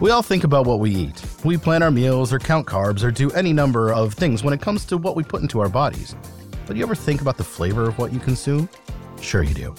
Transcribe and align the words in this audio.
We 0.00 0.12
all 0.12 0.22
think 0.22 0.44
about 0.44 0.64
what 0.64 0.78
we 0.78 0.94
eat. 0.94 1.20
We 1.44 1.56
plan 1.56 1.82
our 1.82 1.90
meals 1.90 2.32
or 2.32 2.38
count 2.38 2.68
carbs 2.68 3.02
or 3.02 3.10
do 3.10 3.32
any 3.32 3.52
number 3.52 3.92
of 3.92 4.14
things 4.14 4.44
when 4.44 4.54
it 4.54 4.60
comes 4.60 4.84
to 4.86 4.96
what 4.96 5.16
we 5.16 5.24
put 5.24 5.42
into 5.42 5.58
our 5.58 5.68
bodies. 5.68 6.14
But 6.66 6.74
do 6.74 6.78
you 6.78 6.84
ever 6.84 6.94
think 6.94 7.20
about 7.20 7.36
the 7.36 7.42
flavor 7.42 7.88
of 7.88 7.98
what 7.98 8.12
you 8.12 8.20
consume? 8.20 8.68
Sure, 9.20 9.42
you 9.42 9.54
do. 9.54 9.74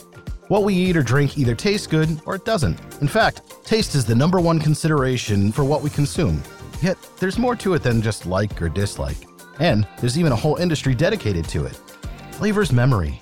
What 0.49 0.63
we 0.63 0.73
eat 0.73 0.97
or 0.97 1.03
drink 1.03 1.37
either 1.37 1.55
tastes 1.55 1.87
good 1.87 2.19
or 2.25 2.35
it 2.35 2.43
doesn't. 2.43 2.77
In 2.99 3.07
fact, 3.07 3.63
taste 3.63 3.95
is 3.95 4.03
the 4.03 4.13
number 4.13 4.41
one 4.41 4.59
consideration 4.59 5.53
for 5.53 5.63
what 5.63 5.81
we 5.81 5.89
consume. 5.89 6.43
Yet, 6.81 6.97
there's 7.19 7.39
more 7.39 7.55
to 7.55 7.73
it 7.75 7.83
than 7.83 8.01
just 8.01 8.25
like 8.25 8.61
or 8.61 8.67
dislike. 8.67 9.25
And 9.59 9.87
there's 10.01 10.19
even 10.19 10.33
a 10.33 10.35
whole 10.37 10.57
industry 10.57 10.95
dedicated 10.95 11.47
to 11.49 11.65
it. 11.65 11.79
Flavor 12.31 12.61
is 12.61 12.73
memory. 12.73 13.17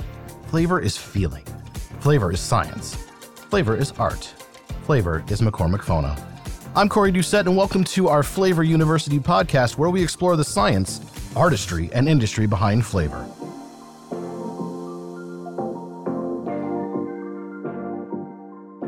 Flavor 0.48 0.80
is 0.80 0.98
feeling. 0.98 1.46
Flavor 2.00 2.32
is 2.32 2.40
science. 2.40 2.96
Flavor 3.52 3.78
is 3.78 3.92
art. 4.00 4.34
Flavor 4.86 5.24
is 5.30 5.42
McCormick 5.42 5.84
Fona. 5.84 6.27
I'm 6.78 6.90
Corey 6.90 7.12
Doucette, 7.12 7.48
and 7.48 7.58
welcome 7.58 7.84
to 7.86 8.08
our 8.08 8.22
Flavor 8.22 8.62
University 8.62 9.18
podcast, 9.18 9.80
where 9.80 9.90
we 9.90 10.04
explore 10.04 10.36
the 10.36 10.44
science, 10.44 11.02
artistry, 11.36 11.90
and 11.92 12.08
industry 12.08 12.46
behind 12.46 12.86
flavor. 12.86 13.26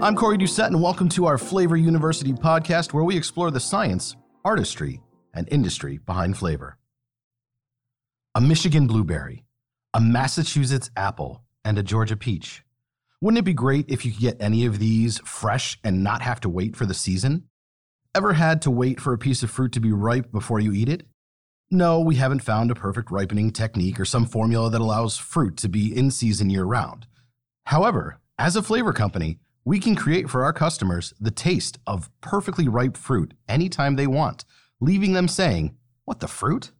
I'm 0.03 0.15
Corey 0.15 0.37
Doucette, 0.37 0.67
and 0.67 0.83
welcome 0.83 1.09
to 1.09 1.25
our 1.25 1.39
Flavor 1.39 1.77
University 1.77 2.31
podcast, 2.31 2.93
where 2.93 3.03
we 3.03 3.17
explore 3.17 3.49
the 3.49 3.59
science, 3.59 4.15
artistry, 4.45 5.01
and 5.33 5.47
industry 5.49 5.97
behind 5.97 6.37
flavor. 6.37 6.77
A 8.35 8.41
Michigan 8.41 8.85
blueberry, 8.85 9.45
a 9.95 9.99
Massachusetts 9.99 10.91
apple, 10.95 11.41
and 11.65 11.79
a 11.79 11.81
Georgia 11.81 12.15
peach. 12.15 12.61
Wouldn't 13.19 13.39
it 13.39 13.45
be 13.45 13.53
great 13.53 13.89
if 13.89 14.05
you 14.05 14.11
could 14.11 14.21
get 14.21 14.37
any 14.39 14.67
of 14.67 14.77
these 14.77 15.17
fresh 15.25 15.79
and 15.83 16.03
not 16.03 16.21
have 16.21 16.39
to 16.41 16.49
wait 16.49 16.75
for 16.75 16.85
the 16.85 16.93
season? 16.93 17.48
Ever 18.15 18.33
had 18.33 18.63
to 18.63 18.71
wait 18.71 18.99
for 18.99 19.13
a 19.13 19.19
piece 19.19 19.43
of 19.43 19.51
fruit 19.51 19.71
to 19.73 19.79
be 19.79 19.91
ripe 19.91 20.31
before 20.31 20.59
you 20.59 20.73
eat 20.73 20.89
it? 20.89 21.03
No, 21.69 21.99
we 21.99 22.15
haven't 22.15 22.39
found 22.39 22.71
a 22.71 22.75
perfect 22.75 23.11
ripening 23.11 23.51
technique 23.51 23.99
or 23.99 24.05
some 24.05 24.25
formula 24.25 24.71
that 24.71 24.81
allows 24.81 25.19
fruit 25.19 25.57
to 25.57 25.69
be 25.69 25.95
in 25.95 26.09
season 26.09 26.49
year 26.49 26.63
round. 26.63 27.05
However, 27.65 28.19
as 28.39 28.55
a 28.55 28.63
flavor 28.63 28.93
company, 28.93 29.37
we 29.63 29.79
can 29.79 29.95
create 29.95 30.27
for 30.27 30.43
our 30.43 30.51
customers 30.51 31.13
the 31.19 31.29
taste 31.29 31.77
of 31.85 32.09
perfectly 32.19 32.67
ripe 32.67 32.97
fruit 32.97 33.35
anytime 33.47 33.95
they 33.95 34.07
want, 34.07 34.43
leaving 34.81 35.13
them 35.13 35.27
saying, 35.27 35.75
What 36.05 36.19
the 36.19 36.27
fruit? 36.27 36.71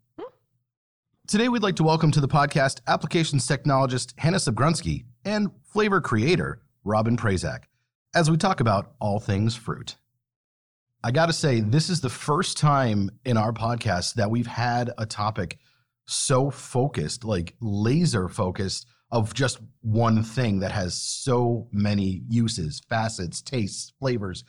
Today, 1.27 1.47
we'd 1.47 1.61
like 1.61 1.75
to 1.75 1.83
welcome 1.83 2.09
to 2.09 2.21
the 2.21 2.27
podcast 2.27 2.79
applications 2.87 3.47
technologist 3.47 4.13
Hannah 4.17 4.37
Subgrunski 4.37 5.05
and 5.23 5.51
flavor 5.61 6.01
creator 6.01 6.63
Robin 6.83 7.15
Prazak 7.15 7.65
as 8.15 8.31
we 8.31 8.37
talk 8.37 8.59
about 8.59 8.93
all 8.99 9.19
things 9.19 9.55
fruit. 9.55 9.95
I 11.01 11.11
got 11.11 11.27
to 11.27 11.33
say, 11.33 11.61
this 11.61 11.89
is 11.89 12.01
the 12.01 12.09
first 12.09 12.57
time 12.57 13.09
in 13.23 13.37
our 13.37 13.53
podcast 13.53 14.15
that 14.15 14.29
we've 14.29 14.47
had 14.47 14.91
a 14.97 15.05
topic 15.05 15.57
so 16.07 16.49
focused, 16.49 17.23
like 17.23 17.55
laser 17.61 18.27
focused, 18.27 18.85
of 19.11 19.33
just 19.33 19.59
one 19.81 20.23
thing 20.23 20.59
that 20.59 20.71
has 20.71 21.01
so 21.01 21.67
many 21.71 22.21
uses, 22.27 22.81
facets, 22.89 23.41
tastes, 23.41 23.93
flavors. 23.99 24.43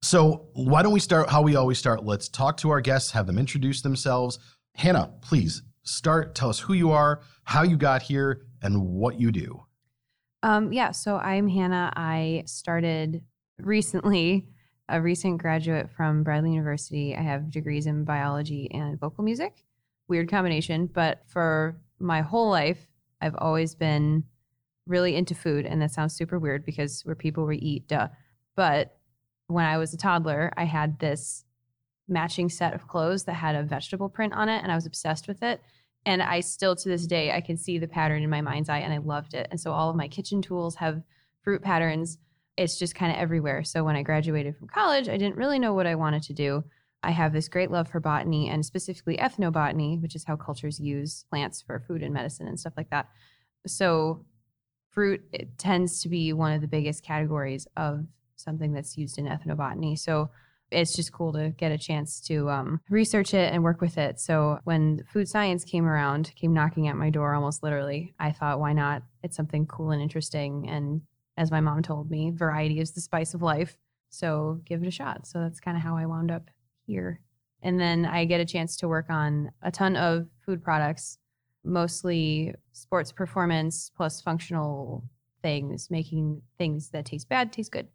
So, 0.00 0.48
why 0.52 0.82
don't 0.82 0.92
we 0.92 1.00
start 1.00 1.28
how 1.28 1.42
we 1.42 1.56
always 1.56 1.78
start? 1.78 2.04
Let's 2.04 2.28
talk 2.28 2.56
to 2.58 2.70
our 2.70 2.80
guests, 2.80 3.10
have 3.10 3.26
them 3.26 3.38
introduce 3.38 3.82
themselves. 3.82 4.38
Hannah, 4.76 5.12
please 5.22 5.62
start. 5.82 6.34
Tell 6.34 6.50
us 6.50 6.60
who 6.60 6.74
you 6.74 6.92
are, 6.92 7.20
how 7.44 7.62
you 7.64 7.76
got 7.76 8.02
here, 8.02 8.42
and 8.62 8.80
what 8.86 9.18
you 9.18 9.32
do. 9.32 9.64
Um, 10.42 10.72
yeah, 10.72 10.92
so 10.92 11.16
I'm 11.16 11.48
Hannah. 11.48 11.92
I 11.96 12.44
started 12.46 13.22
recently 13.58 14.46
a 14.88 15.00
recent 15.00 15.38
graduate 15.38 15.90
from 15.90 16.22
Bradley 16.22 16.50
University. 16.50 17.16
I 17.16 17.22
have 17.22 17.50
degrees 17.50 17.86
in 17.86 18.04
biology 18.04 18.70
and 18.72 18.98
vocal 18.98 19.24
music. 19.24 19.64
Weird 20.08 20.30
combination, 20.30 20.86
but 20.86 21.22
for 21.26 21.80
my 21.98 22.20
whole 22.20 22.50
life, 22.50 22.86
I've 23.20 23.34
always 23.38 23.74
been 23.74 24.24
really 24.86 25.16
into 25.16 25.34
food. 25.34 25.66
And 25.66 25.82
that 25.82 25.90
sounds 25.90 26.14
super 26.14 26.38
weird 26.38 26.64
because 26.64 27.02
we're 27.04 27.16
people, 27.16 27.46
we 27.46 27.58
eat, 27.58 27.88
duh. 27.88 28.08
But 28.54 28.96
when 29.48 29.64
I 29.64 29.78
was 29.78 29.92
a 29.92 29.96
toddler, 29.96 30.52
I 30.56 30.64
had 30.64 30.98
this 31.00 31.44
matching 32.08 32.48
set 32.48 32.74
of 32.74 32.86
clothes 32.86 33.24
that 33.24 33.34
had 33.34 33.56
a 33.56 33.64
vegetable 33.64 34.08
print 34.08 34.32
on 34.32 34.48
it, 34.48 34.62
and 34.62 34.70
I 34.70 34.76
was 34.76 34.86
obsessed 34.86 35.26
with 35.26 35.42
it. 35.42 35.60
And 36.04 36.22
I 36.22 36.38
still, 36.38 36.76
to 36.76 36.88
this 36.88 37.06
day, 37.06 37.32
I 37.32 37.40
can 37.40 37.56
see 37.56 37.78
the 37.78 37.88
pattern 37.88 38.22
in 38.22 38.30
my 38.30 38.40
mind's 38.40 38.68
eye, 38.68 38.78
and 38.78 38.92
I 38.92 38.98
loved 38.98 39.34
it. 39.34 39.48
And 39.50 39.60
so 39.60 39.72
all 39.72 39.90
of 39.90 39.96
my 39.96 40.06
kitchen 40.06 40.40
tools 40.40 40.76
have 40.76 41.02
fruit 41.42 41.62
patterns 41.62 42.18
it's 42.56 42.78
just 42.78 42.94
kind 42.94 43.12
of 43.12 43.18
everywhere. 43.18 43.64
So 43.64 43.84
when 43.84 43.96
I 43.96 44.02
graduated 44.02 44.56
from 44.56 44.68
college, 44.68 45.08
I 45.08 45.16
didn't 45.16 45.36
really 45.36 45.58
know 45.58 45.74
what 45.74 45.86
I 45.86 45.94
wanted 45.94 46.22
to 46.24 46.32
do. 46.32 46.64
I 47.02 47.10
have 47.10 47.32
this 47.32 47.48
great 47.48 47.70
love 47.70 47.88
for 47.88 48.00
botany 48.00 48.48
and 48.48 48.64
specifically 48.64 49.16
ethnobotany, 49.16 50.00
which 50.00 50.16
is 50.16 50.24
how 50.24 50.36
cultures 50.36 50.80
use 50.80 51.24
plants 51.30 51.62
for 51.62 51.84
food 51.86 52.02
and 52.02 52.14
medicine 52.14 52.48
and 52.48 52.58
stuff 52.58 52.72
like 52.76 52.90
that. 52.90 53.08
So 53.66 54.24
fruit 54.90 55.22
it 55.32 55.58
tends 55.58 56.00
to 56.02 56.08
be 56.08 56.32
one 56.32 56.52
of 56.52 56.62
the 56.62 56.68
biggest 56.68 57.04
categories 57.04 57.66
of 57.76 58.06
something 58.36 58.72
that's 58.72 58.96
used 58.96 59.18
in 59.18 59.26
ethnobotany. 59.26 59.98
So 59.98 60.30
it's 60.70 60.96
just 60.96 61.12
cool 61.12 61.32
to 61.34 61.50
get 61.50 61.70
a 61.70 61.78
chance 61.78 62.20
to 62.22 62.50
um, 62.50 62.80
research 62.88 63.34
it 63.34 63.52
and 63.52 63.62
work 63.62 63.80
with 63.80 63.98
it. 63.98 64.18
So 64.18 64.58
when 64.64 65.04
food 65.12 65.28
science 65.28 65.64
came 65.64 65.86
around, 65.86 66.32
came 66.34 66.52
knocking 66.52 66.88
at 66.88 66.96
my 66.96 67.10
door 67.10 67.34
almost 67.34 67.62
literally, 67.62 68.14
I 68.18 68.32
thought, 68.32 68.58
why 68.58 68.72
not? 68.72 69.02
It's 69.22 69.36
something 69.36 69.66
cool 69.66 69.90
and 69.92 70.02
interesting 70.02 70.68
and 70.68 71.02
as 71.36 71.50
my 71.50 71.60
mom 71.60 71.82
told 71.82 72.10
me, 72.10 72.30
variety 72.30 72.80
is 72.80 72.92
the 72.92 73.00
spice 73.00 73.34
of 73.34 73.42
life. 73.42 73.76
So 74.08 74.60
give 74.64 74.82
it 74.82 74.88
a 74.88 74.92
shot. 74.92 75.26
So 75.26 75.40
that's 75.40 75.60
kind 75.60 75.76
of 75.76 75.82
how 75.82 75.96
I 75.96 76.06
wound 76.06 76.30
up 76.30 76.50
here. 76.86 77.20
And 77.62 77.80
then 77.80 78.06
I 78.06 78.24
get 78.24 78.40
a 78.40 78.44
chance 78.44 78.76
to 78.78 78.88
work 78.88 79.10
on 79.10 79.50
a 79.62 79.70
ton 79.70 79.96
of 79.96 80.28
food 80.44 80.62
products, 80.62 81.18
mostly 81.64 82.54
sports 82.72 83.12
performance 83.12 83.90
plus 83.94 84.20
functional 84.20 85.04
things, 85.42 85.90
making 85.90 86.42
things 86.58 86.90
that 86.90 87.06
taste 87.06 87.28
bad 87.28 87.52
taste 87.52 87.72
good. 87.72 87.88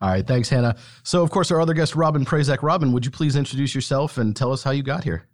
All 0.00 0.10
right, 0.10 0.26
thanks, 0.26 0.48
Hannah. 0.48 0.76
So, 1.02 1.22
of 1.22 1.30
course, 1.30 1.50
our 1.50 1.60
other 1.60 1.72
guest, 1.72 1.96
Robin 1.96 2.24
Prazak. 2.24 2.62
Robin, 2.62 2.92
would 2.92 3.04
you 3.04 3.10
please 3.10 3.36
introduce 3.36 3.74
yourself 3.74 4.18
and 4.18 4.36
tell 4.36 4.52
us 4.52 4.62
how 4.62 4.70
you 4.70 4.82
got 4.82 5.02
here? 5.02 5.26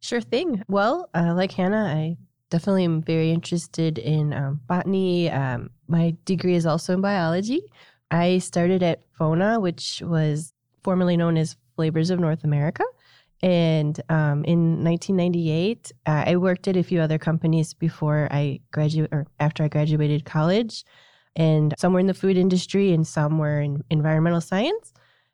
Sure 0.00 0.20
thing. 0.20 0.62
Well, 0.68 1.08
uh, 1.14 1.32
like 1.34 1.52
Hannah, 1.52 1.84
I 1.84 2.16
definitely 2.52 2.84
am 2.84 3.00
very 3.02 3.30
interested 3.30 3.98
in 3.98 4.34
um, 4.34 4.60
botany. 4.66 5.30
Um, 5.30 5.70
my 5.88 6.14
degree 6.26 6.54
is 6.54 6.66
also 6.66 6.92
in 6.92 7.00
biology. 7.00 7.62
I 8.10 8.38
started 8.38 8.82
at 8.82 9.00
FONA, 9.18 9.58
which 9.58 10.02
was 10.04 10.52
formerly 10.84 11.16
known 11.16 11.38
as 11.38 11.56
Flavors 11.76 12.10
of 12.10 12.20
North 12.20 12.44
America. 12.44 12.84
And 13.42 13.98
um, 14.10 14.44
in 14.44 14.84
1998, 14.84 15.92
uh, 16.06 16.24
I 16.26 16.36
worked 16.36 16.68
at 16.68 16.76
a 16.76 16.82
few 16.82 17.00
other 17.00 17.18
companies 17.18 17.72
before 17.72 18.28
I 18.30 18.60
graduated 18.70 19.12
or 19.12 19.26
after 19.40 19.64
I 19.64 19.68
graduated 19.68 20.26
college, 20.26 20.84
and 21.34 21.74
some 21.78 21.94
were 21.94 22.00
in 22.00 22.06
the 22.06 22.14
food 22.14 22.36
industry 22.36 22.92
and 22.92 23.06
some 23.06 23.38
were 23.38 23.60
in 23.62 23.82
environmental 23.88 24.42
science. 24.42 24.92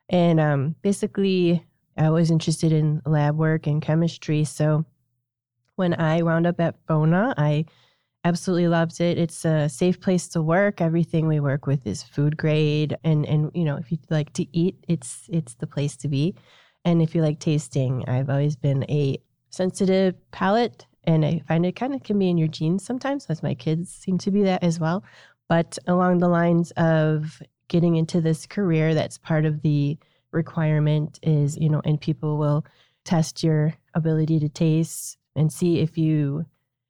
And 0.08 0.38
um, 0.38 0.76
basically, 0.82 1.66
I 1.98 2.10
was 2.10 2.30
interested 2.30 2.72
in 2.72 3.02
lab 3.04 3.36
work 3.36 3.66
and 3.66 3.82
chemistry. 3.82 4.44
So 4.44 4.86
when 5.78 5.98
I 5.98 6.22
wound 6.22 6.46
up 6.46 6.60
at 6.60 6.74
Fona. 6.86 7.34
I 7.38 7.64
absolutely 8.24 8.68
loved 8.68 9.00
it. 9.00 9.16
It's 9.16 9.44
a 9.44 9.68
safe 9.68 10.00
place 10.00 10.28
to 10.28 10.42
work. 10.42 10.80
Everything 10.80 11.28
we 11.28 11.40
work 11.40 11.66
with 11.66 11.86
is 11.86 12.02
food 12.02 12.36
grade, 12.36 12.96
and 13.04 13.24
and 13.26 13.50
you 13.54 13.64
know 13.64 13.76
if 13.76 13.90
you 13.92 13.98
like 14.10 14.32
to 14.34 14.46
eat, 14.56 14.76
it's 14.88 15.26
it's 15.28 15.54
the 15.54 15.66
place 15.66 15.96
to 15.98 16.08
be. 16.08 16.34
And 16.84 17.00
if 17.00 17.14
you 17.14 17.22
like 17.22 17.38
tasting, 17.38 18.04
I've 18.08 18.30
always 18.30 18.56
been 18.56 18.84
a 18.90 19.18
sensitive 19.50 20.14
palate, 20.32 20.86
and 21.04 21.24
I 21.24 21.42
find 21.46 21.64
it 21.64 21.76
kind 21.76 21.94
of 21.94 22.02
can 22.02 22.18
be 22.18 22.28
in 22.28 22.38
your 22.38 22.48
genes 22.48 22.84
sometimes, 22.84 23.26
as 23.26 23.42
my 23.42 23.54
kids 23.54 23.92
seem 23.92 24.18
to 24.18 24.30
be 24.30 24.42
that 24.42 24.62
as 24.62 24.80
well. 24.80 25.04
But 25.48 25.78
along 25.86 26.18
the 26.18 26.28
lines 26.28 26.72
of 26.72 27.40
getting 27.68 27.96
into 27.96 28.20
this 28.20 28.46
career, 28.46 28.94
that's 28.94 29.18
part 29.18 29.44
of 29.44 29.62
the 29.62 29.98
requirement 30.32 31.18
is 31.22 31.56
you 31.56 31.68
know, 31.68 31.82
and 31.84 32.00
people 32.00 32.36
will 32.36 32.64
test 33.04 33.42
your 33.42 33.74
ability 33.94 34.38
to 34.40 34.48
taste 34.48 35.17
and 35.38 35.52
see 35.52 35.78
if 35.78 35.96
you 35.96 36.44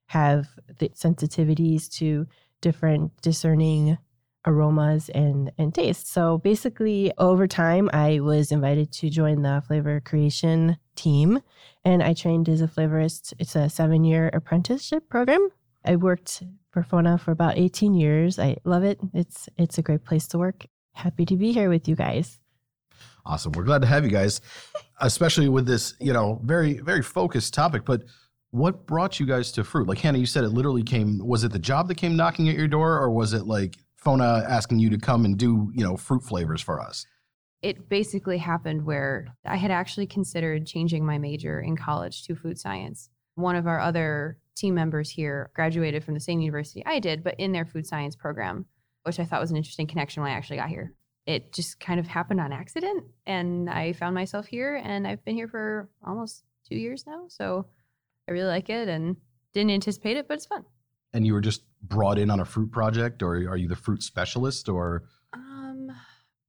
have 0.06 0.48
the 0.78 0.88
sensitivities 0.90 1.88
to 1.98 2.26
different 2.60 3.12
discerning 3.22 3.98
aromas 4.46 5.10
and 5.10 5.52
and 5.58 5.74
tastes. 5.74 6.10
So 6.10 6.38
basically 6.38 7.12
over 7.18 7.46
time 7.46 7.90
I 7.92 8.20
was 8.20 8.50
invited 8.50 8.90
to 8.92 9.10
join 9.10 9.42
the 9.42 9.62
flavor 9.66 10.00
creation 10.00 10.78
team 10.96 11.40
and 11.84 12.02
I 12.02 12.14
trained 12.14 12.48
as 12.48 12.62
a 12.62 12.68
flavorist. 12.68 13.34
It's 13.38 13.54
a 13.54 13.66
7-year 13.68 14.30
apprenticeship 14.32 15.08
program. 15.08 15.48
I 15.84 15.96
worked 15.96 16.42
for 16.70 16.82
Fona 16.82 17.18
for 17.18 17.30
about 17.32 17.58
18 17.58 17.94
years. 17.94 18.38
I 18.38 18.56
love 18.64 18.84
it. 18.84 18.98
It's 19.12 19.48
it's 19.58 19.78
a 19.78 19.82
great 19.82 20.04
place 20.04 20.26
to 20.28 20.38
work. 20.38 20.66
Happy 20.92 21.26
to 21.26 21.36
be 21.36 21.52
here 21.52 21.68
with 21.68 21.86
you 21.86 21.94
guys. 21.94 22.38
Awesome. 23.24 23.52
We're 23.52 23.64
glad 23.64 23.82
to 23.82 23.86
have 23.86 24.04
you 24.04 24.10
guys, 24.10 24.40
especially 25.00 25.48
with 25.48 25.66
this, 25.66 25.94
you 26.00 26.12
know, 26.12 26.40
very 26.42 26.78
very 26.78 27.02
focused 27.02 27.54
topic, 27.54 27.84
but 27.84 28.04
what 28.50 28.86
brought 28.86 29.20
you 29.20 29.26
guys 29.26 29.52
to 29.52 29.64
fruit? 29.64 29.88
Like 29.88 29.98
Hannah, 29.98 30.18
you 30.18 30.26
said 30.26 30.44
it 30.44 30.50
literally 30.50 30.82
came. 30.82 31.24
Was 31.26 31.44
it 31.44 31.52
the 31.52 31.58
job 31.58 31.88
that 31.88 31.96
came 31.96 32.16
knocking 32.16 32.48
at 32.48 32.56
your 32.56 32.68
door, 32.68 32.98
or 32.98 33.10
was 33.10 33.32
it 33.32 33.46
like 33.46 33.76
Fona 33.96 34.44
asking 34.48 34.78
you 34.78 34.90
to 34.90 34.98
come 34.98 35.24
and 35.24 35.36
do 35.36 35.70
you 35.74 35.84
know 35.84 35.96
fruit 35.96 36.22
flavors 36.22 36.62
for 36.62 36.80
us? 36.80 37.06
it 37.62 37.88
basically 37.88 38.38
happened 38.38 38.84
where 38.84 39.26
I 39.44 39.56
had 39.56 39.70
actually 39.70 40.06
considered 40.06 40.66
changing 40.66 41.04
my 41.04 41.18
major 41.18 41.60
in 41.60 41.76
college 41.76 42.24
to 42.24 42.36
food 42.36 42.58
science. 42.58 43.10
One 43.34 43.56
of 43.56 43.66
our 43.66 43.80
other 43.80 44.38
team 44.54 44.74
members 44.74 45.10
here 45.10 45.50
graduated 45.54 46.04
from 46.04 46.14
the 46.14 46.20
same 46.20 46.40
university 46.40 46.84
I 46.86 47.00
did, 47.00 47.24
but 47.24 47.38
in 47.38 47.52
their 47.52 47.64
food 47.64 47.86
science 47.86 48.14
program, 48.14 48.66
which 49.02 49.18
I 49.18 49.24
thought 49.24 49.40
was 49.40 49.50
an 49.50 49.56
interesting 49.56 49.86
connection 49.86 50.22
when 50.22 50.32
I 50.32 50.36
actually 50.36 50.58
got 50.58 50.68
here. 50.68 50.94
It 51.26 51.52
just 51.52 51.78
kind 51.78 52.00
of 52.00 52.06
happened 52.06 52.40
on 52.40 52.52
accident, 52.52 53.04
and 53.26 53.68
I 53.68 53.92
found 53.92 54.14
myself 54.14 54.46
here, 54.46 54.80
and 54.82 55.06
I've 55.06 55.24
been 55.24 55.34
here 55.34 55.48
for 55.48 55.90
almost 56.06 56.44
two 56.66 56.76
years 56.76 57.04
now. 57.06 57.24
So 57.28 57.66
I 58.28 58.32
really 58.32 58.48
like 58.48 58.68
it 58.68 58.88
and 58.88 59.16
didn't 59.54 59.70
anticipate 59.70 60.16
it, 60.16 60.28
but 60.28 60.34
it's 60.34 60.46
fun. 60.46 60.64
And 61.14 61.26
you 61.26 61.32
were 61.32 61.40
just 61.40 61.62
brought 61.82 62.18
in 62.18 62.30
on 62.30 62.40
a 62.40 62.44
fruit 62.44 62.70
project, 62.70 63.22
or 63.22 63.34
are 63.34 63.56
you 63.56 63.68
the 63.68 63.76
fruit 63.76 64.02
specialist, 64.02 64.68
or? 64.68 65.04
Um, 65.32 65.90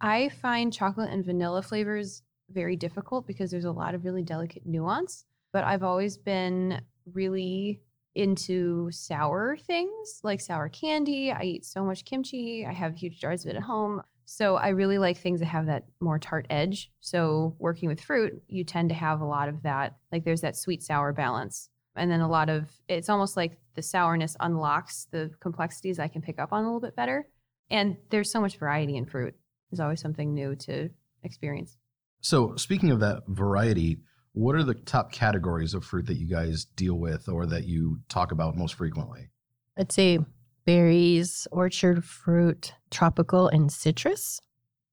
I 0.01 0.29
find 0.41 0.73
chocolate 0.73 1.09
and 1.09 1.23
vanilla 1.23 1.61
flavors 1.61 2.23
very 2.49 2.75
difficult 2.75 3.25
because 3.25 3.51
there's 3.51 3.65
a 3.65 3.71
lot 3.71 3.95
of 3.95 4.03
really 4.03 4.23
delicate 4.23 4.65
nuance. 4.65 5.25
But 5.53 5.63
I've 5.63 5.83
always 5.83 6.17
been 6.17 6.81
really 7.13 7.81
into 8.15 8.89
sour 8.91 9.57
things 9.65 10.19
like 10.23 10.41
sour 10.41 10.67
candy. 10.67 11.31
I 11.31 11.43
eat 11.43 11.65
so 11.65 11.85
much 11.85 12.03
kimchi. 12.05 12.65
I 12.65 12.73
have 12.73 12.95
huge 12.95 13.19
jars 13.21 13.45
of 13.45 13.51
it 13.51 13.55
at 13.55 13.63
home. 13.63 14.01
So 14.31 14.57
I 14.57 14.69
really 14.69 14.99
like 14.99 15.17
things 15.17 15.39
that 15.39 15.47
have 15.47 15.65
that 15.65 15.85
more 15.99 16.19
tart 16.19 16.45
edge. 16.51 16.91
So 16.99 17.55
working 17.57 17.89
with 17.89 17.99
fruit, 17.99 18.39
you 18.47 18.63
tend 18.63 18.89
to 18.89 18.95
have 18.95 19.21
a 19.21 19.25
lot 19.25 19.49
of 19.49 19.63
that. 19.63 19.95
Like 20.11 20.23
there's 20.23 20.41
that 20.41 20.55
sweet 20.55 20.83
sour 20.83 21.11
balance. 21.11 21.71
And 21.95 22.11
then 22.11 22.21
a 22.21 22.29
lot 22.29 22.47
of 22.47 22.69
it's 22.87 23.09
almost 23.09 23.35
like 23.35 23.57
the 23.73 23.81
sourness 23.81 24.37
unlocks 24.39 25.07
the 25.09 25.31
complexities 25.39 25.97
I 25.97 26.09
can 26.09 26.21
pick 26.21 26.37
up 26.37 26.53
on 26.53 26.63
a 26.63 26.67
little 26.67 26.79
bit 26.79 26.95
better. 26.95 27.27
And 27.71 27.97
there's 28.11 28.31
so 28.31 28.39
much 28.39 28.57
variety 28.57 28.97
in 28.97 29.07
fruit. 29.07 29.33
There's 29.71 29.79
always 29.79 29.99
something 29.99 30.31
new 30.31 30.55
to 30.57 30.91
experience. 31.23 31.79
So, 32.21 32.55
speaking 32.55 32.91
of 32.91 32.99
that 32.99 33.23
variety, 33.27 34.01
what 34.33 34.55
are 34.55 34.63
the 34.63 34.75
top 34.75 35.11
categories 35.11 35.73
of 35.73 35.83
fruit 35.83 36.05
that 36.05 36.17
you 36.17 36.27
guys 36.27 36.65
deal 36.75 36.99
with 36.99 37.27
or 37.27 37.47
that 37.47 37.65
you 37.65 38.01
talk 38.09 38.31
about 38.31 38.55
most 38.55 38.75
frequently? 38.75 39.31
I'd 39.75 39.91
say 39.91 40.19
berries, 40.65 41.47
orchard 41.51 42.03
fruit, 42.06 42.73
tropical, 42.91 43.47
and 43.47 43.71
citrus 43.71 44.41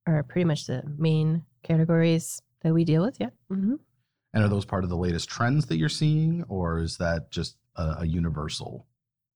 are 0.06 0.22
pretty 0.22 0.44
much 0.44 0.66
the 0.66 0.82
main 0.98 1.44
categories 1.62 2.40
that 2.62 2.72
we 2.72 2.84
deal 2.84 3.02
with. 3.02 3.16
Yeah. 3.20 3.30
Mm-hmm. 3.50 3.74
And 4.34 4.44
are 4.44 4.48
those 4.48 4.64
part 4.64 4.84
of 4.84 4.90
the 4.90 4.96
latest 4.96 5.28
trends 5.28 5.66
that 5.66 5.78
you're 5.78 5.88
seeing, 5.88 6.44
or 6.48 6.78
is 6.78 6.98
that 6.98 7.30
just 7.30 7.56
a, 7.76 7.96
a 8.00 8.06
universal? 8.06 8.86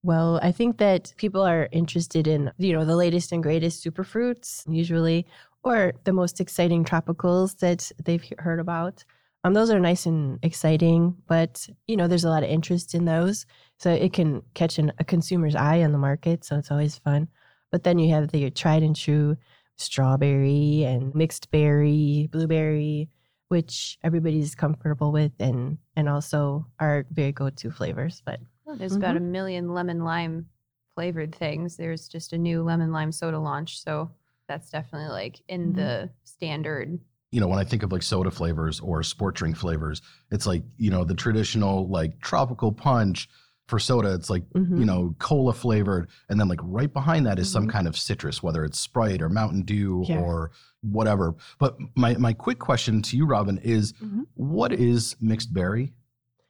Well, 0.03 0.39
I 0.41 0.51
think 0.51 0.77
that 0.77 1.13
people 1.17 1.41
are 1.41 1.69
interested 1.71 2.27
in, 2.27 2.51
you 2.57 2.73
know, 2.73 2.85
the 2.85 2.95
latest 2.95 3.31
and 3.31 3.43
greatest 3.43 3.83
superfruits, 3.83 4.63
usually, 4.67 5.27
or 5.63 5.93
the 6.05 6.13
most 6.13 6.39
exciting 6.39 6.83
tropicals 6.83 7.59
that 7.59 7.91
they've 8.03 8.25
heard 8.39 8.59
about. 8.59 9.03
Um, 9.43 9.53
those 9.53 9.71
are 9.71 9.79
nice 9.79 10.05
and 10.05 10.37
exciting, 10.43 11.15
but 11.27 11.67
you 11.87 11.97
know, 11.97 12.07
there's 12.07 12.25
a 12.25 12.29
lot 12.29 12.43
of 12.43 12.49
interest 12.49 12.93
in 12.93 13.05
those, 13.05 13.45
so 13.77 13.91
it 13.91 14.13
can 14.13 14.43
catch 14.53 14.77
an, 14.77 14.91
a 14.99 15.03
consumer's 15.03 15.55
eye 15.55 15.81
on 15.81 15.91
the 15.91 15.97
market. 15.97 16.45
So 16.45 16.57
it's 16.57 16.71
always 16.71 16.97
fun. 16.97 17.27
But 17.71 17.83
then 17.83 17.97
you 17.97 18.13
have 18.13 18.31
the 18.31 18.49
tried 18.51 18.83
and 18.83 18.95
true 18.95 19.37
strawberry 19.77 20.83
and 20.83 21.15
mixed 21.15 21.49
berry, 21.49 22.29
blueberry, 22.31 23.09
which 23.47 23.97
everybody's 24.03 24.53
comfortable 24.53 25.11
with, 25.11 25.31
and 25.39 25.77
and 25.95 26.07
also 26.07 26.67
are 26.79 27.05
very 27.11 27.31
go-to 27.31 27.71
flavors. 27.71 28.21
But 28.25 28.39
well, 28.65 28.75
there's 28.75 28.93
mm-hmm. 28.93 29.03
about 29.03 29.17
a 29.17 29.21
million 29.21 29.73
lemon 29.73 30.03
lime 30.03 30.45
flavored 30.93 31.33
things. 31.33 31.77
There's 31.77 32.07
just 32.07 32.33
a 32.33 32.37
new 32.37 32.61
lemon 32.61 32.91
lime 32.91 33.11
soda 33.11 33.39
launch, 33.39 33.81
so 33.81 34.11
that's 34.47 34.69
definitely 34.69 35.09
like 35.09 35.41
in 35.47 35.67
mm-hmm. 35.67 35.79
the 35.79 36.09
standard 36.25 36.99
you 37.31 37.39
know, 37.39 37.47
when 37.47 37.59
I 37.59 37.63
think 37.63 37.83
of 37.83 37.91
like 37.91 38.03
soda 38.03 38.29
flavors 38.29 38.79
or 38.81 39.03
sport 39.03 39.35
drink 39.35 39.55
flavors, 39.55 40.01
it's 40.31 40.45
like, 40.45 40.63
you 40.77 40.91
know, 40.91 41.03
the 41.03 41.15
traditional 41.15 41.87
like 41.87 42.19
tropical 42.21 42.71
punch 42.71 43.29
for 43.67 43.79
soda, 43.79 44.13
it's 44.13 44.29
like, 44.29 44.43
mm-hmm. 44.49 44.77
you 44.77 44.85
know, 44.85 45.15
cola 45.17 45.53
flavored. 45.53 46.09
And 46.27 46.37
then 46.37 46.49
like 46.49 46.59
right 46.61 46.91
behind 46.91 47.25
that 47.25 47.39
is 47.39 47.47
mm-hmm. 47.47 47.53
some 47.53 47.67
kind 47.69 47.87
of 47.87 47.97
citrus, 47.97 48.43
whether 48.43 48.65
it's 48.65 48.79
Sprite 48.79 49.21
or 49.21 49.29
Mountain 49.29 49.61
Dew 49.61 50.03
yeah. 50.07 50.19
or 50.19 50.51
whatever. 50.81 51.35
But 51.57 51.77
my, 51.95 52.15
my 52.15 52.33
quick 52.33 52.59
question 52.59 53.01
to 53.03 53.15
you, 53.15 53.25
Robin, 53.25 53.57
is 53.59 53.93
mm-hmm. 53.93 54.23
what 54.33 54.73
is 54.73 55.15
mixed 55.21 55.53
berry? 55.53 55.93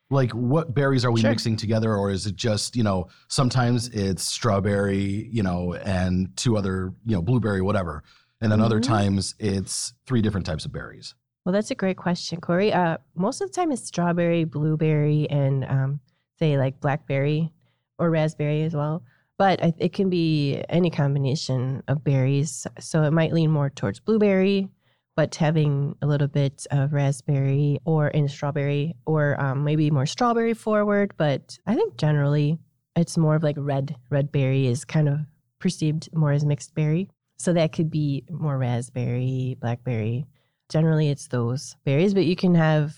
Like 0.09 0.31
what 0.31 0.73
berries 0.73 1.05
are 1.05 1.11
we 1.11 1.21
sure. 1.21 1.29
mixing 1.29 1.57
together? 1.57 1.95
Or 1.95 2.09
is 2.09 2.25
it 2.25 2.35
just, 2.35 2.75
you 2.75 2.83
know, 2.83 3.07
sometimes 3.27 3.87
it's 3.89 4.23
strawberry, 4.23 5.29
you 5.31 5.43
know, 5.43 5.73
and 5.73 6.35
two 6.35 6.57
other, 6.57 6.91
you 7.05 7.15
know, 7.15 7.21
blueberry, 7.21 7.61
whatever 7.61 8.03
and 8.41 8.51
then 8.51 8.59
mm-hmm. 8.59 8.65
other 8.65 8.79
times 8.79 9.35
it's 9.39 9.93
three 10.05 10.21
different 10.21 10.45
types 10.45 10.65
of 10.65 10.73
berries. 10.73 11.15
Well, 11.45 11.53
that's 11.53 11.71
a 11.71 11.75
great 11.75 11.97
question, 11.97 12.39
Corey. 12.39 12.71
Uh, 12.71 12.97
most 13.15 13.41
of 13.41 13.49
the 13.49 13.53
time 13.53 13.71
it's 13.71 13.83
strawberry, 13.83 14.43
blueberry, 14.43 15.27
and 15.29 15.63
um, 15.65 15.99
say 16.37 16.57
like 16.57 16.79
blackberry 16.79 17.51
or 17.97 18.11
raspberry 18.11 18.61
as 18.63 18.75
well. 18.75 19.03
But 19.37 19.59
it 19.79 19.93
can 19.93 20.09
be 20.09 20.63
any 20.69 20.91
combination 20.91 21.81
of 21.87 22.03
berries. 22.03 22.67
So 22.79 23.03
it 23.03 23.11
might 23.11 23.33
lean 23.33 23.49
more 23.49 23.71
towards 23.71 23.99
blueberry, 23.99 24.69
but 25.15 25.33
having 25.33 25.95
a 26.03 26.07
little 26.07 26.27
bit 26.27 26.67
of 26.69 26.93
raspberry 26.93 27.79
or 27.85 28.09
in 28.09 28.27
strawberry, 28.27 28.95
or 29.07 29.39
um, 29.41 29.63
maybe 29.63 29.89
more 29.89 30.05
strawberry 30.05 30.53
forward. 30.53 31.13
But 31.17 31.57
I 31.65 31.73
think 31.73 31.97
generally 31.97 32.59
it's 32.95 33.17
more 33.17 33.35
of 33.35 33.41
like 33.41 33.55
red. 33.57 33.95
Red 34.11 34.31
berry 34.31 34.67
is 34.67 34.85
kind 34.85 35.09
of 35.09 35.19
perceived 35.57 36.09
more 36.13 36.33
as 36.33 36.45
mixed 36.45 36.75
berry. 36.75 37.09
So 37.41 37.53
that 37.53 37.73
could 37.73 37.89
be 37.89 38.23
more 38.29 38.57
raspberry, 38.57 39.57
blackberry. 39.59 40.27
Generally, 40.69 41.09
it's 41.09 41.27
those 41.27 41.75
berries, 41.85 42.13
but 42.13 42.25
you 42.25 42.35
can 42.35 42.55
have 42.55 42.95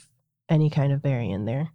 any 0.50 0.70
kind 0.70 0.92
of 0.92 1.02
berry 1.02 1.32
in 1.32 1.46
there. 1.46 1.70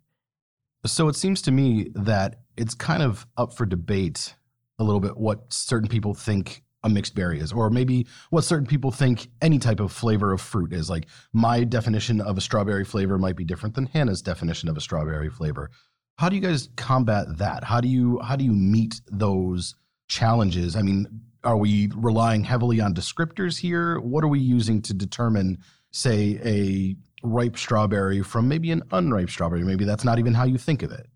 So 0.87 1.09
it 1.09 1.17
seems 1.17 1.43
to 1.43 1.51
me 1.51 1.91
that 1.95 2.41
it's 2.57 2.75
kind 2.75 3.03
of 3.03 3.27
up 3.37 3.55
for 3.55 3.67
debate 3.67 4.37
a 4.79 4.85
little 4.85 5.01
bit 5.01 5.17
what 5.17 5.53
certain 5.53 5.89
people 5.89 6.15
think 6.15 6.63
a 6.85 6.89
mixed 6.89 7.15
berry 7.15 7.41
is, 7.41 7.53
or 7.53 7.71
maybe 7.71 8.07
what 8.31 8.45
certain 8.45 8.67
people 8.67 8.93
think 8.93 9.29
any 9.43 9.59
type 9.59 9.81
of 9.81 9.91
flavor 9.91 10.33
of 10.33 10.41
fruit 10.41 10.73
is. 10.73 10.89
Like 10.89 11.07
my 11.33 11.65
definition 11.65 12.21
of 12.21 12.39
a 12.39 12.41
strawberry 12.41 12.85
flavor 12.85 13.19
might 13.19 13.37
be 13.37 13.45
different 13.45 13.75
than 13.75 13.87
Hannah's 13.87 14.23
definition 14.23 14.69
of 14.69 14.77
a 14.77 14.81
strawberry 14.81 15.31
flavor. 15.31 15.71
How 16.19 16.29
do 16.29 16.37
you 16.37 16.43
guys 16.43 16.69
combat 16.77 17.39
that? 17.39 17.65
How 17.65 17.81
do 17.81 17.89
you 17.89 18.21
how 18.21 18.37
do 18.37 18.45
you 18.45 18.53
meet 18.53 19.01
those 19.11 19.75
challenges? 20.09 20.77
I 20.77 20.83
mean, 20.83 21.07
are 21.45 21.57
we 21.57 21.91
relying 21.95 22.45
heavily 22.45 22.81
on 22.81 22.95
descriptors 22.95 23.59
here? 23.59 24.01
What 24.01 24.25
are 24.25 24.29
we 24.29 24.41
using 24.41 24.83
to 24.83 24.95
determine, 24.95 25.59
say, 25.93 26.41
a 26.45 26.97
ripe 27.27 27.57
strawberry 27.57 28.23
from 28.23 28.49
maybe 28.49 28.71
an 28.71 28.83
unripe 28.93 29.31
strawberry? 29.31 29.63
Maybe 29.65 29.85
that's 29.85 30.05
not 30.05 30.19
even 30.19 30.35
how 30.35 30.45
you 30.45 30.59
think 30.59 30.83
of 30.83 30.91
it. 30.93 31.09